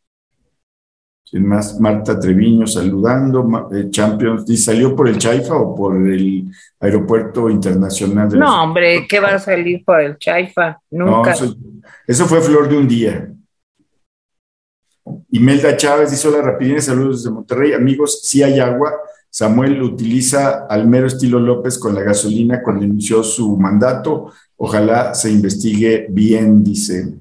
más? 1.35 1.78
Marta 1.78 2.18
Treviño 2.18 2.66
saludando, 2.66 3.70
eh, 3.72 3.89
Champions, 3.89 4.51
¿y 4.51 4.57
salió 4.57 4.97
por 4.97 5.09
el 5.09 5.16
Chaifa 5.16 5.55
o 5.55 5.76
por 5.76 5.95
el 5.95 6.47
aeropuerto 6.80 7.49
internacional? 7.49 8.28
De 8.28 8.37
no, 8.37 8.64
hombre, 8.64 9.07
¿qué 9.09 9.20
va 9.20 9.37
a 9.37 9.39
salir 9.39 9.85
por 9.85 10.01
el 10.01 10.18
Chaifa? 10.18 10.80
Nunca. 10.91 11.37
eso, 12.05 12.26
fue 12.26 12.41
flor 12.41 12.68
de 12.68 12.76
un 12.76 12.89
día. 12.89 13.32
Imelda 15.30 15.76
Chávez 15.76 16.11
dice, 16.11 16.26
hola, 16.26 16.43
rapidines, 16.43 16.87
saludos 16.87 17.22
desde 17.22 17.32
Monterrey. 17.32 17.74
Amigos, 17.74 18.22
si 18.24 18.43
hay 18.43 18.59
agua. 18.59 18.93
Samuel 19.35 19.82
utiliza 19.82 20.66
al 20.66 20.87
mero 20.87 21.09
estilo 21.09 21.41
López 21.41 21.76
con 21.76 21.93
la 21.93 22.03
gasolina 22.03 22.62
cuando 22.62 22.85
inició 22.85 23.24
su 23.24 23.57
mandato. 23.57 24.30
Ojalá 24.57 25.12
se 25.12 25.28
investigue 25.28 26.07
bien, 26.09 26.62
dice. 26.62 27.14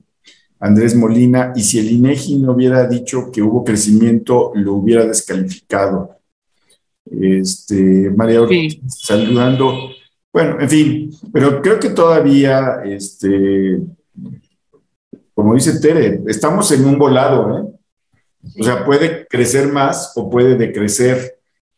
Andrés 0.60 0.96
Molina, 0.96 1.54
y 1.56 1.64
si 1.64 1.80
el 1.80 1.90
INEGI 1.90 2.38
no 2.38 2.52
hubiera 2.52 2.88
dicho 2.88 3.32
que 3.32 3.42
hubo 3.42 3.64
crecimiento, 3.64 4.52
lo 4.54 4.74
hubiera 4.74 5.08
descalificado. 5.08 6.20
Este, 7.10 8.12
María 8.16 8.42
saludando. 8.88 9.90
Bueno, 10.32 10.60
en 10.60 10.70
fin, 10.70 11.12
pero 11.34 11.64
creo 11.64 11.80
que 11.80 11.90
todavía, 11.90 12.84
este, 12.86 13.82
como 15.34 15.56
dice 15.56 15.80
Tere, 15.80 16.22
estamos 16.28 16.72
en 16.74 16.86
un 16.86 17.00
volado, 17.00 17.58
¿eh? 17.58 17.64
O 18.60 18.64
sea, 18.64 18.86
puede 18.86 19.26
crecer 19.26 19.72
más 19.72 20.14
o 20.16 20.30
puede 20.30 20.56
decrecer. 20.56 21.33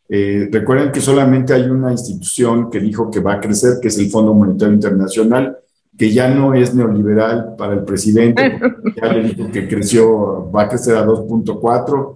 Eh, 0.08 0.48
recuerden 0.52 0.92
que 0.92 1.00
solamente 1.00 1.52
hay 1.52 1.62
una 1.62 1.90
institución 1.90 2.70
que 2.70 2.80
dijo 2.80 3.10
que 3.10 3.20
va 3.20 3.34
a 3.34 3.40
crecer, 3.40 3.78
que 3.80 3.88
es 3.88 3.98
el 3.98 4.10
Fondo 4.10 4.34
Monetario 4.34 4.74
Internacional, 4.74 5.58
que 5.96 6.12
ya 6.12 6.28
no 6.28 6.54
es 6.54 6.74
neoliberal 6.74 7.54
para 7.56 7.74
el 7.74 7.84
presidente, 7.84 8.60
ya 9.02 9.12
le 9.12 9.28
dijo 9.28 9.50
que 9.50 9.66
creció, 9.66 10.50
va 10.50 10.62
a 10.62 10.68
crecer 10.68 10.96
a 10.96 11.06
2.4. 11.06 12.14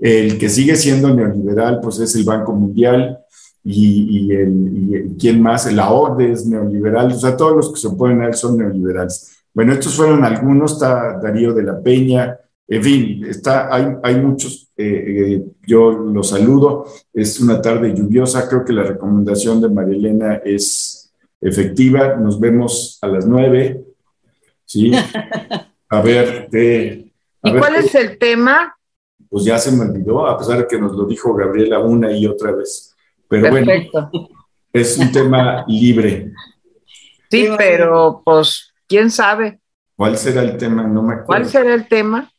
El 0.00 0.38
que 0.38 0.48
sigue 0.48 0.76
siendo 0.76 1.14
neoliberal, 1.14 1.80
pues 1.80 1.98
es 2.00 2.14
el 2.16 2.24
Banco 2.24 2.52
Mundial 2.52 3.18
y, 3.64 4.32
el, 4.32 5.16
¿quién 5.18 5.42
más? 5.42 5.70
La 5.72 5.90
OCDE 5.90 6.32
es 6.32 6.46
neoliberal, 6.46 7.12
o 7.12 7.18
sea, 7.18 7.36
todos 7.36 7.56
los 7.56 7.72
que 7.72 7.80
se 7.80 7.88
oponen 7.88 8.22
a 8.22 8.26
él 8.28 8.34
son 8.34 8.56
neoliberales. 8.56 9.42
Bueno, 9.52 9.72
estos 9.72 9.94
fueron 9.94 10.24
algunos, 10.24 10.74
está 10.74 11.18
Darío 11.20 11.52
de 11.52 11.64
la 11.64 11.80
Peña, 11.80 12.38
en 12.68 12.82
fin, 12.82 13.24
está, 13.24 13.74
hay, 13.74 13.86
hay 14.02 14.16
muchos, 14.16 14.70
eh, 14.76 14.84
eh, 14.86 15.44
yo 15.66 15.90
los 15.90 16.28
saludo, 16.28 16.86
es 17.12 17.40
una 17.40 17.62
tarde 17.62 17.94
lluviosa, 17.94 18.48
creo 18.48 18.64
que 18.64 18.74
la 18.74 18.82
recomendación 18.82 19.60
de 19.60 19.70
María 19.70 19.96
Elena 19.96 20.40
es 20.44 21.10
efectiva. 21.40 22.16
Nos 22.16 22.38
vemos 22.38 22.98
a 23.00 23.06
las 23.06 23.26
nueve. 23.26 23.84
¿sí? 24.64 24.92
A 25.90 26.02
ver, 26.02 26.48
¿Y 26.52 27.52
cuál 27.56 27.76
es 27.76 27.94
el 27.94 28.18
tema? 28.18 28.76
Pues 29.30 29.44
ya 29.44 29.58
se 29.58 29.72
me 29.72 29.86
olvidó, 29.86 30.26
a 30.26 30.36
pesar 30.36 30.58
de 30.58 30.66
que 30.66 30.78
nos 30.78 30.92
lo 30.92 31.06
dijo 31.06 31.32
Gabriela 31.32 31.78
una 31.78 32.12
y 32.12 32.26
otra 32.26 32.52
vez. 32.52 32.94
Pero 33.26 33.50
bueno, 33.50 33.72
es 34.70 34.98
un 34.98 35.10
tema 35.10 35.64
libre. 35.66 36.32
Sí, 37.30 37.48
pero 37.56 38.20
pues, 38.22 38.74
¿quién 38.86 39.10
sabe? 39.10 39.60
¿Cuál 39.96 40.18
será 40.18 40.42
el 40.42 40.58
tema? 40.58 40.82
No 40.82 41.02
me 41.02 41.14
acuerdo. 41.14 41.26
¿Cuál 41.26 41.46
será 41.46 41.72
el 41.72 41.88
tema? 41.88 42.30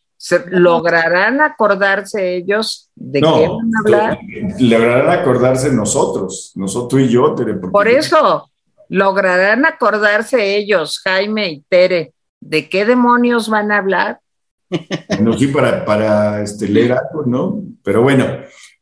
¿Lograrán 0.47 1.41
acordarse 1.41 2.35
ellos 2.35 2.89
de 2.95 3.21
qué 3.21 3.27
van 3.27 3.71
a 3.75 3.79
hablar? 3.79 4.19
Lograrán 4.59 5.19
acordarse 5.19 5.71
nosotros, 5.71 6.51
nosotros 6.55 7.01
y 7.01 7.09
yo. 7.09 7.35
Por 7.71 7.87
eso, 7.87 8.49
¿Lograrán 8.89 9.65
acordarse 9.65 10.57
ellos, 10.57 10.99
Jaime 11.03 11.47
y 11.49 11.61
Tere, 11.69 12.13
de 12.41 12.67
qué 12.67 12.85
demonios 12.85 13.47
van 13.47 13.71
a 13.71 13.77
hablar? 13.77 14.19
No, 15.19 15.37
sí, 15.37 15.47
para, 15.47 15.83
para 15.83 16.41
este, 16.41 16.67
leer 16.69 16.93
algo, 16.93 17.23
¿no? 17.25 17.61
Pero 17.83 18.01
bueno, 18.03 18.25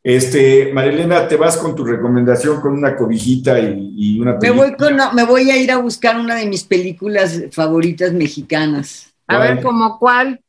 este, 0.02 0.72
Marilena, 0.72 1.26
te 1.26 1.36
vas 1.36 1.56
con 1.56 1.74
tu 1.74 1.84
recomendación 1.84 2.60
con 2.60 2.74
una 2.74 2.94
cobijita 2.94 3.58
y, 3.58 4.20
una 4.20 4.38
película. 4.38 4.68
Me 4.68 4.92
voy, 4.92 5.14
me 5.14 5.24
voy 5.24 5.50
a 5.50 5.56
ir 5.56 5.72
a 5.72 5.78
buscar 5.78 6.18
una 6.20 6.36
de 6.36 6.46
mis 6.46 6.62
películas 6.62 7.42
favoritas 7.50 8.12
mexicanas. 8.12 9.12
A 9.26 9.38
ver, 9.38 9.62
¿como 9.62 9.98
cuál? 9.98 10.40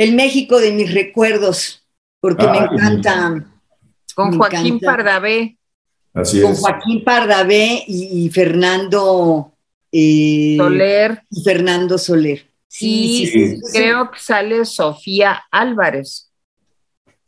El 0.00 0.14
México 0.14 0.58
de 0.58 0.72
mis 0.72 0.94
recuerdos, 0.94 1.86
porque 2.20 2.46
me 2.46 2.58
encanta. 2.58 3.46
Con 4.14 4.36
Joaquín 4.36 4.80
Pardavé 4.80 5.58
con 6.12 6.54
Joaquín 6.54 7.04
Pardavé 7.04 7.84
y, 7.86 8.28
Fernando 8.30 9.52
eh, 9.92 10.56
Soler. 10.58 11.22
Y 11.30 11.42
Fernando 11.42 11.98
Soler. 11.98 12.46
Sí, 12.66 13.58
creo 13.72 14.10
que 14.10 14.18
sale 14.18 14.64
Sofía 14.64 15.42
Álvarez. 15.50 16.30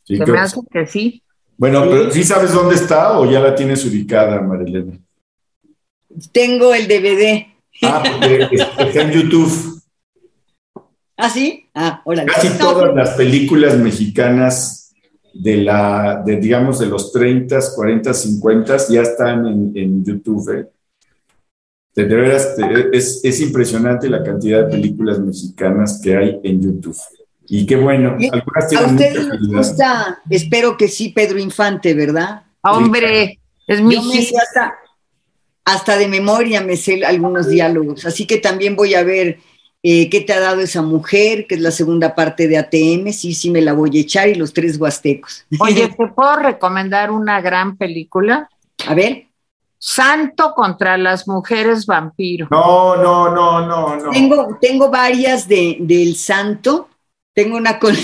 Se 0.04 0.24
me 0.26 0.38
hace 0.38 0.60
que 0.70 0.86
sí. 0.86 1.22
Bueno, 1.56 1.84
pero 1.88 2.10
¿sí 2.10 2.24
sabes 2.24 2.52
dónde 2.52 2.74
está 2.74 3.18
o 3.18 3.30
ya 3.30 3.40
la 3.40 3.54
tienes 3.54 3.84
ubicada, 3.84 4.40
Marilena? 4.40 4.98
Tengo 6.32 6.74
el 6.74 6.86
DVD. 6.86 7.46
Ah, 7.82 8.02
porque 8.04 8.48
está 8.52 9.02
en 9.02 9.12
YouTube. 9.12 9.82
¿Ah, 11.16 11.30
sí? 11.30 11.61
Ah, 11.74 12.02
Casi 12.26 12.58
todas 12.58 12.94
las 12.94 13.10
películas 13.10 13.78
mexicanas 13.78 14.92
de 15.32 15.56
la, 15.58 16.22
de, 16.24 16.36
digamos, 16.36 16.78
de 16.78 16.86
los 16.86 17.12
30, 17.12 17.58
40, 17.74 18.12
50 18.12 18.76
ya 18.88 19.02
están 19.02 19.46
en, 19.46 20.04
YouTube. 20.04 20.50
¿eh? 20.54 20.66
De 21.94 22.04
veras, 22.04 22.56
es, 22.92 23.20
es, 23.24 23.40
impresionante 23.40 24.08
la 24.08 24.22
cantidad 24.22 24.64
de 24.64 24.70
películas 24.70 25.18
mexicanas 25.18 26.00
que 26.02 26.16
hay 26.16 26.40
en 26.42 26.60
YouTube. 26.60 26.98
Y 27.46 27.66
qué 27.66 27.76
bueno. 27.76 28.16
¿A 28.32 28.86
usted 28.86 29.14
les 29.14 29.48
gusta? 29.48 30.20
Espero 30.28 30.76
que 30.76 30.88
sí, 30.88 31.10
Pedro 31.10 31.38
Infante, 31.38 31.94
¿verdad? 31.94 32.44
Hombre, 32.62 33.40
es 33.66 33.80
mi 33.80 33.96
hasta, 33.96 34.74
hasta 35.64 35.96
de 35.96 36.08
memoria 36.08 36.60
me 36.60 36.76
sé 36.76 37.04
algunos 37.04 37.48
diálogos, 37.48 38.04
así 38.06 38.26
que 38.26 38.38
también 38.38 38.76
voy 38.76 38.94
a 38.94 39.02
ver 39.02 39.38
eh, 39.84 40.08
¿Qué 40.08 40.20
te 40.20 40.32
ha 40.32 40.38
dado 40.38 40.60
esa 40.60 40.80
mujer? 40.80 41.46
Que 41.46 41.56
es 41.56 41.60
la 41.60 41.72
segunda 41.72 42.14
parte 42.14 42.46
de 42.46 42.56
ATM. 42.56 43.12
Sí, 43.12 43.34
sí, 43.34 43.50
me 43.50 43.60
la 43.60 43.72
voy 43.72 43.98
a 43.98 44.00
echar 44.00 44.28
y 44.28 44.36
los 44.36 44.52
tres 44.52 44.78
huastecos. 44.78 45.44
Oye, 45.58 45.88
¿te 45.96 46.06
puedo 46.06 46.36
recomendar 46.36 47.10
una 47.10 47.40
gran 47.40 47.76
película? 47.76 48.48
A 48.86 48.94
ver. 48.94 49.26
Santo 49.78 50.54
contra 50.54 50.96
las 50.96 51.26
mujeres 51.26 51.86
vampiro. 51.86 52.46
No, 52.48 52.94
no, 52.96 53.34
no, 53.34 53.66
no, 53.66 53.96
no. 53.96 54.10
Tengo, 54.10 54.58
tengo 54.60 54.88
varias 54.88 55.48
de, 55.48 55.78
del 55.80 56.14
Santo. 56.14 56.88
Tengo 57.34 57.56
una 57.56 57.80
con. 57.80 57.96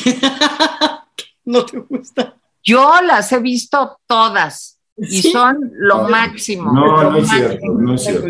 no 1.44 1.64
te 1.64 1.78
gusta. 1.78 2.34
Yo 2.64 3.00
las 3.02 3.30
he 3.30 3.38
visto 3.38 4.00
todas. 4.08 4.77
Y 4.98 5.22
son 5.22 5.70
lo 5.74 6.08
máximo. 6.08 6.72
No, 6.72 7.10
no 7.10 7.18
es 7.18 7.28
cierto, 7.28 7.66
no 7.72 7.94
es 7.94 8.04
cierto. 8.04 8.26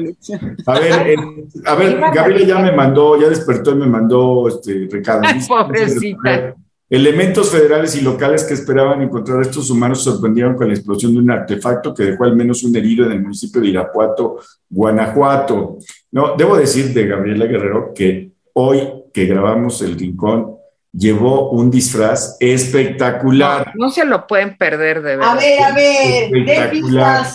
A 0.66 0.78
ver, 0.78 1.08
eh, 1.08 1.16
a 1.64 1.74
ver, 1.74 2.00
Gabriela 2.14 2.46
ya 2.46 2.58
me 2.58 2.72
mandó, 2.72 3.20
ya 3.20 3.28
despertó 3.28 3.72
y 3.72 3.76
me 3.76 3.86
mandó 3.86 4.48
este 4.48 4.88
recado. 4.90 5.22
pobrecita. 5.48 6.54
Elementos 6.90 7.50
federales 7.50 7.96
y 7.96 8.00
locales 8.00 8.44
que 8.44 8.54
esperaban 8.54 9.02
encontrar 9.02 9.40
a 9.40 9.42
estos 9.42 9.70
humanos 9.70 10.02
sorprendieron 10.02 10.56
con 10.56 10.68
la 10.68 10.74
explosión 10.74 11.12
de 11.12 11.18
un 11.18 11.30
artefacto 11.30 11.92
que 11.92 12.04
dejó 12.04 12.24
al 12.24 12.34
menos 12.34 12.62
un 12.64 12.74
herido 12.74 13.04
en 13.04 13.12
el 13.12 13.20
municipio 13.20 13.60
de 13.60 13.68
Irapuato, 13.68 14.38
Guanajuato. 14.70 15.76
No, 16.12 16.34
debo 16.36 16.56
decir 16.56 16.94
de 16.94 17.06
Gabriela 17.06 17.44
Guerrero 17.44 17.92
que 17.94 18.32
hoy 18.54 18.80
que 19.12 19.26
grabamos 19.26 19.82
El 19.82 19.98
Rincón, 19.98 20.57
llevó 20.92 21.50
un 21.50 21.70
disfraz 21.70 22.36
espectacular. 22.40 23.72
No, 23.74 23.90
se 23.90 24.04
lo 24.04 24.26
pueden 24.26 24.56
perder 24.56 25.02
de 25.02 25.16
verdad. 25.16 25.32
A 25.32 25.40
ver, 25.40 25.62
a 25.62 25.74
ver, 25.74 26.24
espectacular. 26.24 27.26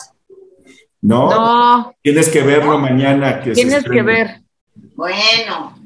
¿No? 1.02 1.30
No. 1.30 1.96
Tienes 2.02 2.30
que 2.30 2.42
verlo 2.42 2.78
mañana. 2.78 3.42
Que 3.42 3.52
Tienes 3.52 3.84
que 3.84 4.02
ver. 4.02 4.42
Bueno. 4.96 5.78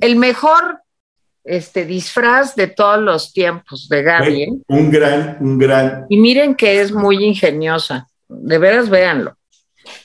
El 0.00 0.16
mejor 0.16 0.82
este 1.44 1.84
disfraz 1.84 2.54
de 2.54 2.68
todos 2.68 3.00
los 3.00 3.32
tiempos 3.32 3.88
de 3.88 4.02
Gaby. 4.02 4.42
¿eh? 4.42 4.48
Un 4.68 4.90
gran, 4.90 5.38
un 5.40 5.58
gran. 5.58 6.06
Y 6.08 6.16
miren 6.16 6.54
que 6.54 6.80
es 6.80 6.92
muy 6.92 7.24
ingeniosa. 7.24 8.08
De 8.28 8.58
veras, 8.58 8.88
véanlo. 8.88 9.36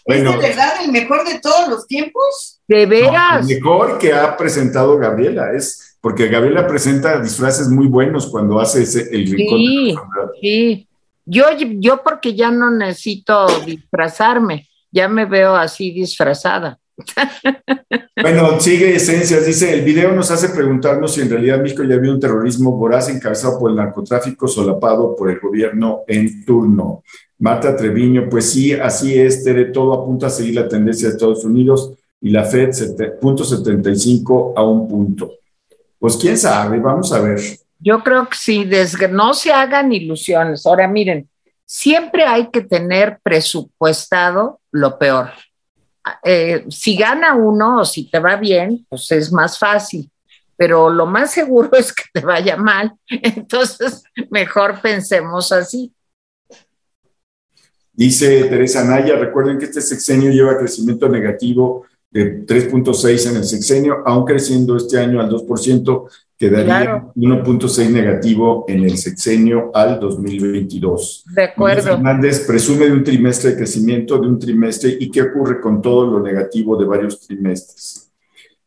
¿Es 0.05 0.23
de 0.23 0.37
verdad 0.37 0.73
el 0.83 0.91
mejor 0.91 1.27
de 1.27 1.39
todos 1.39 1.69
los 1.69 1.87
tiempos? 1.87 2.61
De 2.67 2.85
veras. 2.85 3.47
el 3.47 3.55
mejor 3.55 3.99
que 3.99 4.13
ha 4.13 4.35
presentado 4.35 4.97
Gabriela 4.97 5.51
es 5.53 5.86
porque 6.07 6.29
Gabriela 6.29 6.65
presenta 6.65 7.19
disfraces 7.19 7.67
muy 7.67 7.87
buenos 7.87 8.27
cuando 8.27 8.61
hace 8.61 8.83
ese, 8.83 9.09
el 9.11 9.27
rincón. 9.27 9.59
Sí, 9.59 9.95
sí. 10.41 10.87
Yo, 11.25 11.43
yo 11.57 12.01
porque 12.01 12.33
ya 12.33 12.49
no 12.49 12.71
necesito 12.71 13.45
disfrazarme, 13.65 14.69
ya 14.89 15.09
me 15.09 15.25
veo 15.25 15.53
así 15.53 15.91
disfrazada. 15.91 16.79
Bueno, 18.19 18.59
sigue 18.59 18.95
Esencias, 18.95 19.45
dice, 19.45 19.73
el 19.73 19.83
video 19.83 20.11
nos 20.11 20.31
hace 20.31 20.49
preguntarnos 20.49 21.13
si 21.13 21.21
en 21.21 21.29
realidad 21.29 21.61
México 21.61 21.83
ya 21.83 21.95
había 21.95 22.11
un 22.11 22.19
terrorismo 22.19 22.71
voraz 22.71 23.09
encabezado 23.09 23.59
por 23.59 23.69
el 23.69 23.77
narcotráfico 23.77 24.47
solapado 24.47 25.15
por 25.15 25.29
el 25.29 25.39
gobierno 25.39 25.99
en 26.07 26.43
turno. 26.43 27.03
Marta 27.37 27.75
Treviño, 27.75 28.27
pues 28.27 28.49
sí, 28.49 28.73
así 28.73 29.19
es, 29.19 29.43
Tere, 29.43 29.65
todo 29.65 29.93
apunta 29.93 30.27
a 30.27 30.31
seguir 30.31 30.55
la 30.55 30.67
tendencia 30.67 31.09
de 31.09 31.13
Estados 31.13 31.45
Unidos 31.45 31.93
y 32.19 32.29
la 32.29 32.43
Fed, 32.43 32.71
punto 33.21 33.43
75 33.43 34.53
a 34.55 34.63
un 34.65 34.87
punto. 34.87 35.31
Pues 35.99 36.17
quién 36.17 36.37
sabe, 36.37 36.79
vamos 36.79 37.11
a 37.11 37.19
ver. 37.21 37.39
Yo 37.79 38.03
creo 38.03 38.27
que 38.27 38.37
sí, 38.37 38.69
no 39.09 39.33
se 39.33 39.51
hagan 39.51 39.91
ilusiones. 39.91 40.65
Ahora 40.65 40.87
miren, 40.87 41.29
siempre 41.65 42.23
hay 42.23 42.49
que 42.49 42.61
tener 42.61 43.19
presupuestado 43.21 44.59
lo 44.71 44.97
peor. 44.97 45.31
Eh, 46.23 46.65
si 46.69 46.95
gana 46.95 47.35
uno 47.35 47.81
o 47.81 47.85
si 47.85 48.09
te 48.09 48.19
va 48.19 48.35
bien, 48.37 48.85
pues 48.89 49.11
es 49.11 49.31
más 49.31 49.59
fácil, 49.59 50.09
pero 50.55 50.89
lo 50.89 51.05
más 51.05 51.31
seguro 51.31 51.69
es 51.77 51.93
que 51.93 52.03
te 52.13 52.21
vaya 52.21 52.55
mal. 52.57 52.93
Entonces, 53.09 54.03
mejor 54.29 54.81
pensemos 54.81 55.51
así. 55.51 55.93
Dice 57.91 58.43
Teresa 58.43 58.83
Naya, 58.83 59.15
recuerden 59.15 59.57
que 59.57 59.65
este 59.65 59.81
sexenio 59.81 60.29
lleva 60.29 60.57
crecimiento 60.57 61.09
negativo 61.09 61.85
de 62.09 62.45
3.6 62.45 63.29
en 63.29 63.37
el 63.37 63.43
sexenio, 63.43 63.97
aún 64.05 64.25
creciendo 64.25 64.77
este 64.77 64.97
año 64.97 65.19
al 65.19 65.29
2%, 65.29 66.07
quedaría 66.37 67.03
1.6 67.15 67.89
negativo 67.89 68.65
en 68.67 68.83
el 68.83 68.97
sexenio 68.97 69.71
al 69.73 69.99
2022. 69.99 71.25
De 71.33 71.43
acuerdo. 71.43 71.83
Fernández 71.83 72.45
presume 72.45 72.85
de 72.85 72.93
un 72.93 73.03
trimestre 73.03 73.51
de 73.51 73.57
crecimiento 73.57 74.17
de 74.19 74.27
un 74.27 74.39
trimestre 74.39 74.95
y 74.99 75.09
qué 75.09 75.23
ocurre 75.23 75.59
con 75.59 75.81
todo 75.81 76.05
lo 76.05 76.19
negativo 76.21 76.77
de 76.77 76.85
varios 76.85 77.19
trimestres. 77.19 78.07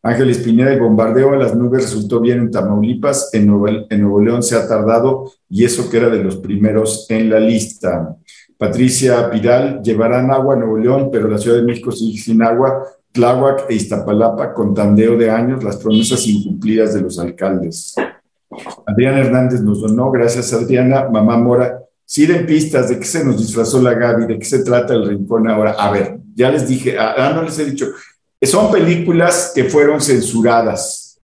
Ángel 0.03 0.31
Espineda, 0.31 0.73
el 0.73 0.81
bombardeo 0.81 1.35
a 1.35 1.37
las 1.37 1.55
nubes 1.55 1.83
resultó 1.83 2.21
bien 2.21 2.39
en 2.39 2.51
Tamaulipas, 2.51 3.35
en 3.35 3.47
Nuevo, 3.47 3.87
en 3.91 4.01
Nuevo 4.01 4.23
León 4.23 4.43
se 4.43 4.57
ha 4.57 4.67
tardado 4.67 5.31
y 5.49 5.65
eso 5.65 5.91
que 5.91 5.99
era 5.99 6.09
de 6.09 6.25
los 6.25 6.37
primeros 6.37 7.07
en 7.11 7.29
la 7.29 7.39
lista. 7.39 8.17
Patricia 8.57 9.31
Pidal, 9.31 9.83
llevarán 9.83 10.31
agua 10.31 10.55
a 10.55 10.59
Nuevo 10.59 10.79
León, 10.79 11.09
pero 11.13 11.29
la 11.29 11.39
Ciudad 11.39 11.57
de 11.57 11.65
México 11.65 11.93
sigue 11.93 12.19
sin 12.19 12.43
agua. 12.43 12.83
Tláhuac 13.13 13.67
e 13.69 13.75
Iztapalapa 13.75 14.55
con 14.55 14.75
tandeo 14.75 15.17
de 15.17 15.31
años 15.31 15.65
las 15.65 15.77
promesas 15.77 16.27
incumplidas 16.27 16.95
de 16.95 17.01
los 17.01 17.19
alcaldes. 17.19 17.95
Adriana 18.87 19.21
Hernández 19.21 19.61
nos 19.61 19.81
donó, 19.81 20.11
gracias 20.11 20.53
Adriana, 20.53 21.09
mamá 21.09 21.37
Mora. 21.37 21.81
Si 22.05 22.27
den 22.27 22.47
pistas 22.47 22.89
de 22.89 22.99
qué 22.99 23.05
se 23.05 23.25
nos 23.25 23.39
disfrazó 23.39 23.81
la 23.81 23.95
Gaby, 23.95 24.27
de 24.27 24.39
qué 24.39 24.45
se 24.45 24.65
trata 24.65 24.95
el 24.95 25.09
rincón 25.09 25.49
ahora. 25.49 25.73
A 25.73 25.91
ver, 25.91 26.19
ya 26.35 26.51
les 26.51 26.67
dije, 26.67 26.99
ah, 26.99 27.15
ah 27.17 27.33
no 27.35 27.43
les 27.43 27.59
he 27.59 27.65
dicho, 27.65 27.87
son 28.43 28.73
películas 28.73 29.53
que 29.55 29.65
fueron 29.65 30.01
censuradas. 30.01 31.21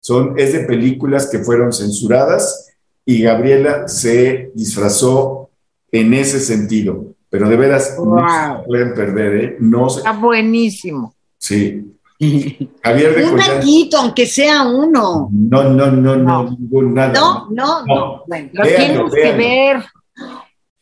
Son, 0.00 0.38
es 0.38 0.52
de 0.52 0.60
películas 0.60 1.26
que 1.26 1.38
fueron 1.38 1.72
censuradas 1.72 2.70
y 3.04 3.22
Gabriela 3.22 3.88
se 3.88 4.52
disfrazó 4.54 5.50
en 5.90 6.12
ese 6.14 6.40
sentido. 6.40 7.14
Pero 7.34 7.48
de 7.48 7.56
veras, 7.56 7.96
no 7.98 8.16
se 8.28 8.64
pueden 8.64 8.94
perder, 8.94 9.34
¿eh? 9.34 9.56
No 9.58 9.88
Está 9.88 10.12
buenísimo. 10.12 11.16
Sí. 11.36 11.82
Javier 12.80 13.16
de 13.16 13.24
Un 13.24 13.38
ratito, 13.38 13.96
aunque 13.96 14.24
sea 14.24 14.62
uno. 14.62 15.30
No, 15.32 15.64
no, 15.64 15.90
no, 15.90 16.14
no, 16.14 16.44
ningún 16.44 16.94
nada. 16.94 17.12
No, 17.12 17.48
no, 17.50 17.84
no. 17.86 18.22
Bueno, 18.28 18.50
lo 18.52 18.62
tienes 18.62 19.12
que 19.12 19.32
ver. 19.32 19.82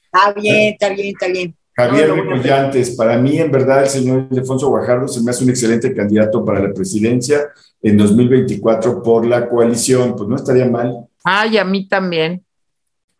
Está 0.04 0.32
bien, 0.38 0.74
está 0.74 0.90
bien, 0.90 1.06
está 1.06 1.28
bien. 1.28 1.56
Javier 1.74 2.08
no, 2.10 2.96
para 2.98 3.16
mí 3.16 3.38
en 3.38 3.50
verdad 3.50 3.84
el 3.84 3.88
señor 3.88 4.28
Alfonso 4.30 4.68
Guajardo 4.68 5.08
se 5.08 5.22
me 5.22 5.30
hace 5.30 5.44
un 5.44 5.50
excelente 5.50 5.94
candidato 5.94 6.44
para 6.44 6.60
la 6.60 6.74
presidencia 6.74 7.48
en 7.80 7.96
2024 7.96 9.02
por 9.02 9.24
la 9.24 9.48
coalición, 9.48 10.14
pues 10.14 10.28
no 10.28 10.36
estaría 10.36 10.66
mal. 10.66 11.06
Ay, 11.24 11.56
a 11.56 11.64
mí 11.64 11.88
también. 11.88 12.44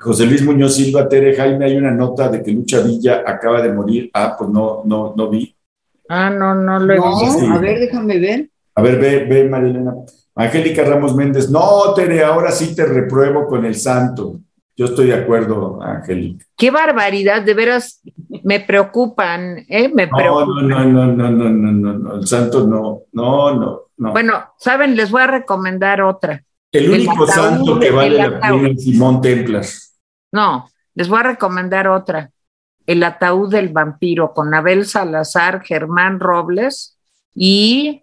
José 0.02 0.26
Luis 0.26 0.44
Muñoz 0.44 0.74
Silva, 0.74 1.08
Tere 1.08 1.36
Jaime, 1.36 1.64
hay 1.64 1.76
una 1.76 1.92
nota 1.92 2.28
de 2.28 2.42
que 2.42 2.50
Lucha 2.50 2.80
Villa 2.80 3.22
acaba 3.24 3.62
de 3.62 3.72
morir. 3.72 4.10
Ah, 4.12 4.34
pues 4.36 4.50
no, 4.50 4.82
no, 4.84 5.14
no 5.16 5.30
vi. 5.30 5.54
Ah, 6.08 6.28
no, 6.28 6.56
no 6.56 6.80
lo 6.80 6.92
he 6.92 6.96
visto. 6.96 7.46
A 7.52 7.58
ver, 7.58 7.78
déjame 7.78 8.18
ver. 8.18 8.50
A 8.74 8.82
ver, 8.82 8.98
ve, 8.98 9.24
ve, 9.24 9.48
Marilena. 9.48 9.94
Angélica 10.34 10.82
Ramos 10.82 11.14
Méndez, 11.14 11.50
no, 11.50 11.94
Tere, 11.94 12.24
ahora 12.24 12.50
sí 12.50 12.74
te 12.74 12.84
repruebo 12.84 13.46
con 13.46 13.64
el 13.64 13.76
santo. 13.76 14.40
Yo 14.74 14.86
estoy 14.86 15.06
de 15.06 15.14
acuerdo, 15.14 15.80
Angélica. 15.80 16.46
Qué 16.56 16.70
barbaridad, 16.70 17.42
de 17.42 17.54
veras 17.54 18.00
me 18.42 18.58
preocupan, 18.58 19.58
¿eh? 19.68 19.88
Me 19.94 20.08
preocupan. 20.08 20.68
No, 20.68 20.84
no, 20.84 21.06
no, 21.06 21.06
no, 21.06 21.30
no, 21.30 21.50
no, 21.50 21.72
no, 21.72 21.98
no, 21.98 22.14
el 22.16 22.26
santo 22.26 22.66
no, 22.66 23.02
no, 23.12 23.54
no, 23.54 23.80
no. 23.98 24.12
Bueno, 24.12 24.32
saben, 24.58 24.96
les 24.96 25.10
voy 25.10 25.22
a 25.22 25.26
recomendar 25.28 26.02
otra. 26.02 26.42
El 26.72 26.90
único 26.90 27.26
santo 27.26 27.78
que 27.78 27.90
vale 27.90 28.16
la 28.16 28.40
pena 28.40 28.68
es 28.68 28.82
Simón 28.82 29.20
Templar. 29.20 29.64
No, 30.32 30.70
les 30.94 31.08
voy 31.08 31.20
a 31.20 31.24
recomendar 31.24 31.88
otra. 31.88 32.30
El 32.86 33.02
ataúd 33.04 33.50
del 33.50 33.68
vampiro 33.68 34.32
con 34.32 34.52
Abel 34.54 34.86
Salazar, 34.86 35.62
Germán 35.62 36.18
Robles 36.18 36.96
y... 37.34 38.02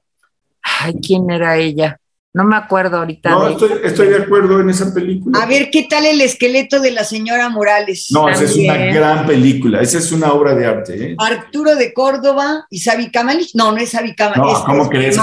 Ay, 0.61 0.95
¿quién 1.01 1.29
era 1.29 1.57
ella? 1.57 1.99
No 2.31 2.43
me 2.43 2.55
acuerdo 2.55 2.97
ahorita. 2.97 3.31
No, 3.31 3.47
estoy, 3.47 4.07
de 4.07 4.17
acuerdo 4.17 4.59
en 4.59 4.69
esa 4.69 4.93
película. 4.93 5.41
A 5.41 5.47
ver, 5.47 5.71
¿qué 5.71 5.87
tal 5.89 6.05
el 6.05 6.21
esqueleto 6.21 6.79
de 6.79 6.91
la 6.91 7.03
señora 7.03 7.49
Morales? 7.49 8.07
No, 8.11 8.29
esa 8.29 8.43
es 8.43 8.55
una 8.55 8.77
gran 8.77 9.25
película, 9.25 9.81
esa 9.81 9.97
es 9.97 10.11
una 10.11 10.31
obra 10.31 10.53
de 10.53 10.65
arte. 10.65 11.11
¿eh? 11.11 11.15
Arturo 11.17 11.75
de 11.75 11.91
Córdoba 11.91 12.67
y 12.69 12.79
Sabi 12.79 13.09
Kamalich. 13.09 13.55
No, 13.55 13.71
no 13.71 13.77
es 13.79 13.89
Sabi 13.89 14.13
Kamalich. 14.13 14.43
No, 14.43 14.63
¿cómo 14.63 14.89
crees? 14.89 15.17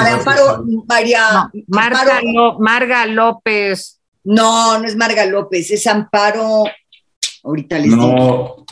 María, 0.86 1.48
Marga, 1.68 2.20
Marga 2.58 3.06
López. 3.06 4.00
No, 4.24 4.80
no 4.80 4.84
es 4.84 4.96
Marga 4.96 5.24
López, 5.26 5.70
es 5.70 5.86
Amparo 5.86 6.64
Ahorita 7.46 7.78
les 7.78 7.90
digo. 7.90 8.66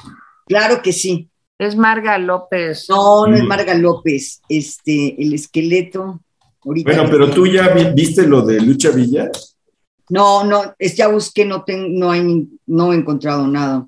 Claro 0.47 0.83
que 0.83 0.93
sí. 0.93 1.29
Es 1.59 1.77
Marga 1.77 2.19
López. 2.19 2.87
No, 2.89 3.27
no 3.27 3.37
es 3.37 3.45
Marga 3.45 3.75
López. 3.75 4.43
Este, 4.49 5.23
el 5.23 5.33
esqueleto. 5.33 6.21
bueno, 6.65 7.05
pero 7.09 7.31
tú 7.31 7.47
ya 7.47 7.69
viste 7.95 8.27
lo 8.27 8.43
de 8.43 8.61
Lucha 8.61 8.91
Villa. 8.91 9.31
No, 10.11 10.45
no, 10.45 10.75
es, 10.79 10.97
ya 10.97 11.09
busqué, 11.09 11.45
no, 11.45 11.65
no, 11.67 12.11
hay, 12.11 12.49
no 12.67 12.93
he 12.93 12.97
encontrado 12.97 13.47
nada. 13.47 13.87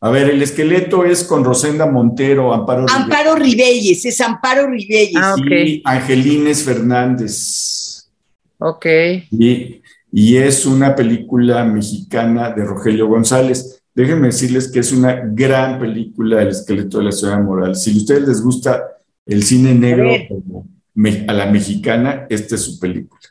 A 0.00 0.10
ver, 0.10 0.28
el 0.28 0.42
esqueleto 0.42 1.04
es 1.04 1.24
con 1.24 1.42
Rosenda 1.42 1.86
Montero, 1.86 2.52
Amparo 2.52 2.86
Amparo 2.88 3.34
Ribelles, 3.34 4.04
es 4.04 4.20
Amparo 4.20 4.68
Ribelles. 4.68 5.16
Ah, 5.16 5.34
Y 5.38 5.82
Angelines 5.84 6.62
Fernández. 6.62 8.10
Ok. 8.58 8.86
Y, 9.30 9.80
y 10.12 10.36
es 10.36 10.66
una 10.66 10.94
película 10.94 11.64
mexicana 11.64 12.50
de 12.50 12.64
Rogelio 12.64 13.08
González. 13.08 13.75
Déjenme 13.96 14.26
decirles 14.26 14.70
que 14.70 14.80
es 14.80 14.92
una 14.92 15.22
gran 15.24 15.80
película 15.80 16.42
El 16.42 16.48
esqueleto 16.48 16.98
de 16.98 17.04
la 17.04 17.12
ciudad 17.12 17.42
moral. 17.42 17.74
Si 17.74 17.94
a 17.94 17.96
ustedes 17.96 18.28
les 18.28 18.42
gusta 18.42 18.84
el 19.24 19.42
cine 19.42 19.74
negro 19.74 20.10
a, 20.12 21.32
la 21.32 21.46
mexicana, 21.46 22.26
esta 22.28 22.56
es 22.56 22.60
su 22.60 22.78
película. 22.78 23.22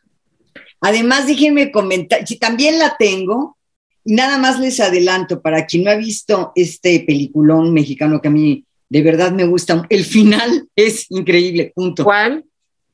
Además, 0.82 1.28
déjenme 1.28 1.72
comentar, 1.72 2.26
si 2.26 2.38
también 2.38 2.80
la 2.80 2.96
tengo, 2.98 3.58
y 4.04 4.16
nada 4.16 4.40
más 4.40 4.60
les 4.60 4.80
adelanto, 4.80 5.40
para 5.40 5.68
quien 5.68 5.84
no 5.84 5.92
ha 5.92 5.98
visto 5.98 6.52
este 6.56 7.00
peliculón 7.02 7.72
mexicano 7.72 8.20
que 8.20 8.30
a 8.30 8.32
mí 8.32 8.66
de 8.90 9.04
verdad 9.04 9.32
me 9.32 9.46
gusta, 9.46 9.86
el 9.88 10.04
final 10.04 10.68
es 10.76 11.06
increíble, 11.12 11.74
punto. 11.76 12.04
¿Cuál? 12.04 12.44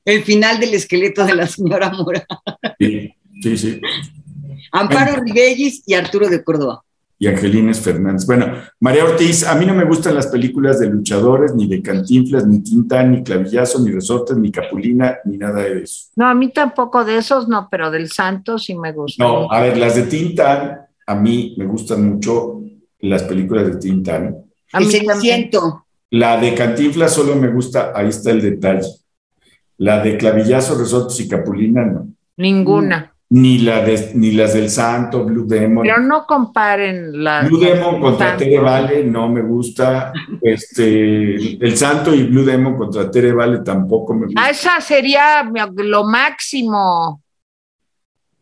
El 0.03 0.23
final 0.23 0.59
del 0.59 0.73
esqueleto 0.73 1.25
de 1.25 1.35
la 1.35 1.47
señora 1.47 1.89
Mora. 1.89 2.27
Sí, 2.77 3.13
sí, 3.41 3.57
sí. 3.57 3.81
Amparo 4.73 5.23
Ribellis 5.23 5.83
y 5.85 5.93
Arturo 5.93 6.27
de 6.27 6.43
Córdoba 6.43 6.83
y 7.21 7.27
Angelines 7.27 7.79
Fernández. 7.79 8.25
Bueno, 8.25 8.47
María 8.79 9.05
Ortiz, 9.05 9.47
a 9.47 9.53
mí 9.53 9.63
no 9.63 9.75
me 9.75 9.85
gustan 9.85 10.15
las 10.15 10.25
películas 10.25 10.79
de 10.79 10.87
luchadores, 10.87 11.53
ni 11.53 11.67
de 11.67 11.79
cantinflas, 11.79 12.47
ni 12.47 12.63
Tintán, 12.63 13.11
ni 13.11 13.21
Clavillazo, 13.21 13.79
ni 13.79 13.91
Resortes, 13.91 14.35
ni 14.37 14.51
Capulina, 14.51 15.19
ni 15.25 15.37
nada 15.37 15.61
de 15.61 15.83
eso. 15.83 16.07
No, 16.15 16.25
a 16.25 16.33
mí 16.33 16.51
tampoco 16.51 17.05
de 17.05 17.19
esos, 17.19 17.47
no, 17.47 17.67
pero 17.69 17.91
del 17.91 18.09
Santo 18.09 18.57
sí 18.57 18.73
me 18.73 18.91
gusta. 18.91 19.23
No, 19.23 19.51
a 19.51 19.61
ver, 19.61 19.77
las 19.77 19.95
de 19.97 20.01
Tintán, 20.01 20.79
a 21.05 21.13
mí 21.13 21.53
me 21.59 21.65
gustan 21.65 22.09
mucho 22.09 22.63
las 23.01 23.21
películas 23.21 23.67
de 23.67 23.75
Tintán. 23.75 24.37
A 24.73 24.79
mí 24.79 24.87
siento. 25.19 25.85
La 26.09 26.41
de 26.41 26.55
Cantinflas 26.55 27.13
solo 27.13 27.35
me 27.35 27.49
gusta, 27.49 27.91
ahí 27.93 28.07
está 28.07 28.31
el 28.31 28.41
detalle. 28.41 28.89
La 29.77 30.01
de 30.01 30.17
Clavillazo, 30.17 30.75
Resortes 30.75 31.19
y 31.19 31.27
Capulina, 31.27 31.85
no. 31.85 32.07
Ninguna 32.37 33.10
ni, 33.31 33.59
la 33.59 33.85
ni 34.13 34.31
las 34.31 34.53
del 34.53 34.69
Santo, 34.69 35.23
Blue 35.23 35.45
Demon. 35.47 35.83
Pero 35.83 36.01
no 36.01 36.25
comparen 36.25 37.23
la. 37.23 37.43
Blue 37.43 37.59
Demon 37.59 38.01
contra 38.01 38.35
Tere 38.35 38.59
Vale 38.59 39.03
no 39.05 39.29
me 39.29 39.41
gusta. 39.41 40.11
Este, 40.41 41.35
el 41.63 41.77
Santo 41.77 42.13
y 42.13 42.23
Blue 42.23 42.43
Demon 42.43 42.75
contra 42.75 43.09
Tere 43.09 43.31
Vale 43.31 43.59
tampoco 43.59 44.13
me 44.13 44.25
gusta. 44.25 44.41
Ah, 44.43 44.49
esa 44.49 44.81
sería 44.81 45.49
lo 45.75 46.03
máximo. 46.03 47.21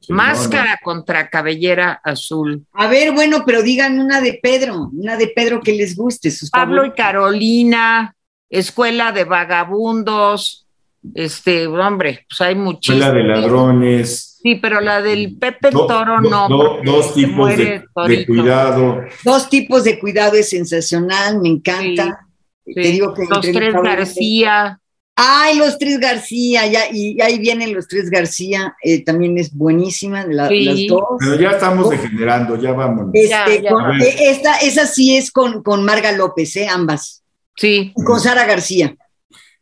Máscara 0.07 0.79
contra 0.83 1.29
cabellera 1.29 2.01
azul. 2.03 2.65
A 2.73 2.87
ver, 2.87 3.13
bueno, 3.13 3.43
pero 3.45 3.61
digan 3.61 3.99
una 3.99 4.21
de 4.21 4.39
Pedro, 4.41 4.89
una 4.91 5.17
de 5.17 5.27
Pedro 5.27 5.61
que 5.61 5.73
les 5.73 5.95
guste. 5.95 6.31
Sus 6.31 6.49
Pablo 6.49 6.83
y 6.83 6.93
Carolina, 6.93 8.15
Escuela 8.49 9.11
de 9.11 9.25
Vagabundos, 9.25 10.65
este, 11.13 11.67
hombre, 11.67 12.25
pues 12.27 12.41
hay 12.41 12.55
muchísimas. 12.55 13.09
Escuela 13.09 13.35
de 13.35 13.41
Ladrones. 13.41 14.28
Sí, 14.41 14.55
pero 14.55 14.79
la 14.79 15.01
del 15.01 15.37
Pepe 15.37 15.69
Toro 15.69 16.21
no. 16.21 16.47
dos 16.83 17.13
tipos 17.13 17.55
de, 17.57 17.83
cuidado. 18.25 19.01
Dos 19.23 19.49
tipos 19.49 19.83
de 19.83 19.99
cuidado 19.99 20.35
es 20.35 20.49
sensacional, 20.49 21.41
me 21.41 21.49
encanta. 21.49 22.25
Te 22.63 22.81
digo 22.81 23.13
que 23.13 23.25
los 23.25 23.41
tres 23.41 23.73
García. 23.73 24.79
Ay, 25.21 25.57
los 25.57 25.77
tres 25.77 25.99
García, 25.99 26.65
ya, 26.67 26.89
y 26.89 27.19
ahí 27.19 27.39
vienen 27.39 27.73
los 27.73 27.89
tres 27.89 28.09
García, 28.09 28.73
eh, 28.81 29.03
también 29.03 29.37
es 29.37 29.53
buenísima, 29.53 30.25
las 30.25 30.49
dos. 30.87 31.03
Pero 31.19 31.35
ya 31.35 31.51
estamos 31.51 31.89
degenerando, 31.89 32.55
ya 32.55 32.71
vamos. 32.71 33.07
Este, 33.11 33.55
eh, 33.57 34.15
esta, 34.29 34.55
esa 34.59 34.85
sí 34.85 35.17
es 35.17 35.29
con, 35.29 35.61
con 35.61 35.83
Marga 35.83 36.13
López, 36.13 36.55
¿eh? 36.55 36.69
ambas. 36.69 37.21
Sí. 37.57 37.91
Y 37.93 38.03
con 38.05 38.21
Sara 38.21 38.45
García. 38.45 38.95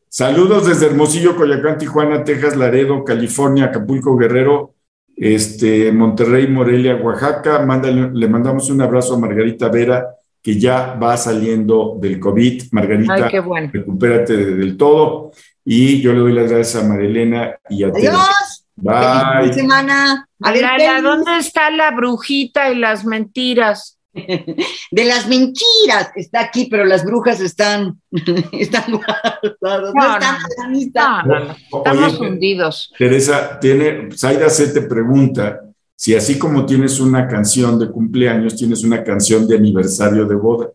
Saludos 0.10 0.68
desde 0.68 0.88
Hermosillo, 0.88 1.36
Coyacán, 1.36 1.78
Tijuana, 1.78 2.24
Texas, 2.24 2.56
Laredo, 2.56 3.04
California, 3.04 3.66
Acapulco, 3.66 4.16
Guerrero, 4.16 4.74
este, 5.16 5.92
Monterrey, 5.92 6.48
Morelia, 6.48 6.96
Oaxaca. 6.96 7.66
le 8.14 8.28
mandamos 8.28 8.70
un 8.70 8.82
abrazo 8.82 9.16
a 9.16 9.20
Margarita 9.20 9.68
Vera, 9.70 10.06
que 10.42 10.58
ya 10.58 10.94
va 10.94 11.18
saliendo 11.18 11.98
del 12.00 12.20
COVID. 12.20 12.64
Margarita, 12.72 13.30
recupérate 13.72 14.38
del 14.38 14.78
todo. 14.78 15.32
Y 15.66 16.00
yo 16.02 16.14
le 16.14 16.20
doy 16.20 16.34
las 16.34 16.50
gracias 16.50 16.84
a 16.84 16.88
Marilena 16.88 17.56
y 17.70 17.84
a 17.84 17.88
Adiós. 17.88 18.66
Bye. 18.78 19.54
semana. 19.54 20.30
A 20.42 20.52
ver, 20.52 21.02
¿dónde 21.02 21.38
está 21.40 21.72
la 21.72 21.92
brujita 21.92 22.72
y 22.72 22.76
las 22.76 23.04
mentiras? 23.04 23.97
de 24.92 25.06
las 25.06 25.28
mentiras 25.28 26.12
está 26.16 26.42
aquí, 26.42 26.68
pero 26.70 26.86
las 26.86 27.04
brujas 27.04 27.40
están, 27.42 28.02
están 28.52 28.92
guardadas. 28.92 29.94
No, 29.94 30.78
están, 30.78 31.56
Estamos 31.72 32.20
hundidos. 32.20 32.94
Teresa, 32.98 33.60
tiene, 33.60 34.10
Zaida 34.16 34.50
se 34.50 34.68
te 34.68 34.82
pregunta 34.82 35.62
si 35.96 36.16
así 36.16 36.38
como 36.38 36.66
tienes 36.66 37.00
una 37.00 37.28
canción 37.28 37.80
de 37.80 37.90
cumpleaños, 37.90 38.56
tienes 38.56 38.84
una 38.84 39.04
canción 39.04 39.48
de 39.48 39.58
aniversario 39.58 40.26
de 40.26 40.36
boda. 40.36 40.70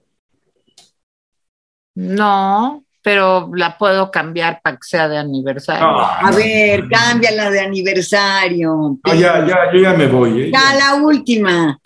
No, 1.94 2.84
pero 3.02 3.50
la 3.54 3.78
puedo 3.78 4.10
cambiar 4.10 4.60
para 4.62 4.76
que 4.76 4.82
sea 4.82 5.08
de 5.08 5.18
aniversario. 5.18 5.86
a 5.86 6.30
ver, 6.32 6.88
cámbiala 6.88 7.50
de 7.50 7.60
aniversario. 7.60 8.98
Ah, 9.04 9.14
ya, 9.14 9.46
ya, 9.46 9.72
yo 9.72 9.80
ya 9.80 9.92
me 9.94 10.08
voy. 10.08 10.42
¿eh? 10.42 10.50
Ya, 10.52 10.74
la 10.74 10.94
última. 11.02 11.78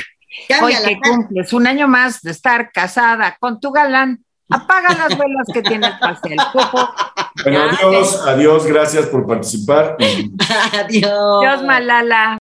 Hoy 0.62 0.74
que 0.84 0.98
cumples 1.00 1.52
un 1.52 1.66
año 1.66 1.88
más 1.88 2.22
de 2.22 2.30
estar 2.30 2.70
casada 2.72 3.36
con 3.40 3.60
tu 3.60 3.72
galán, 3.72 4.24
apaga 4.50 4.94
las 4.94 5.18
velas 5.18 5.46
que 5.52 5.62
tiene 5.62 5.86
el 5.88 5.98
pastel. 5.98 6.38
Bueno, 7.42 7.60
adiós, 7.70 8.22
adiós, 8.26 8.66
gracias 8.66 9.06
por 9.06 9.26
participar. 9.26 9.96
adiós. 10.72 11.44
Adiós, 11.44 11.62
Malala. 11.64 12.38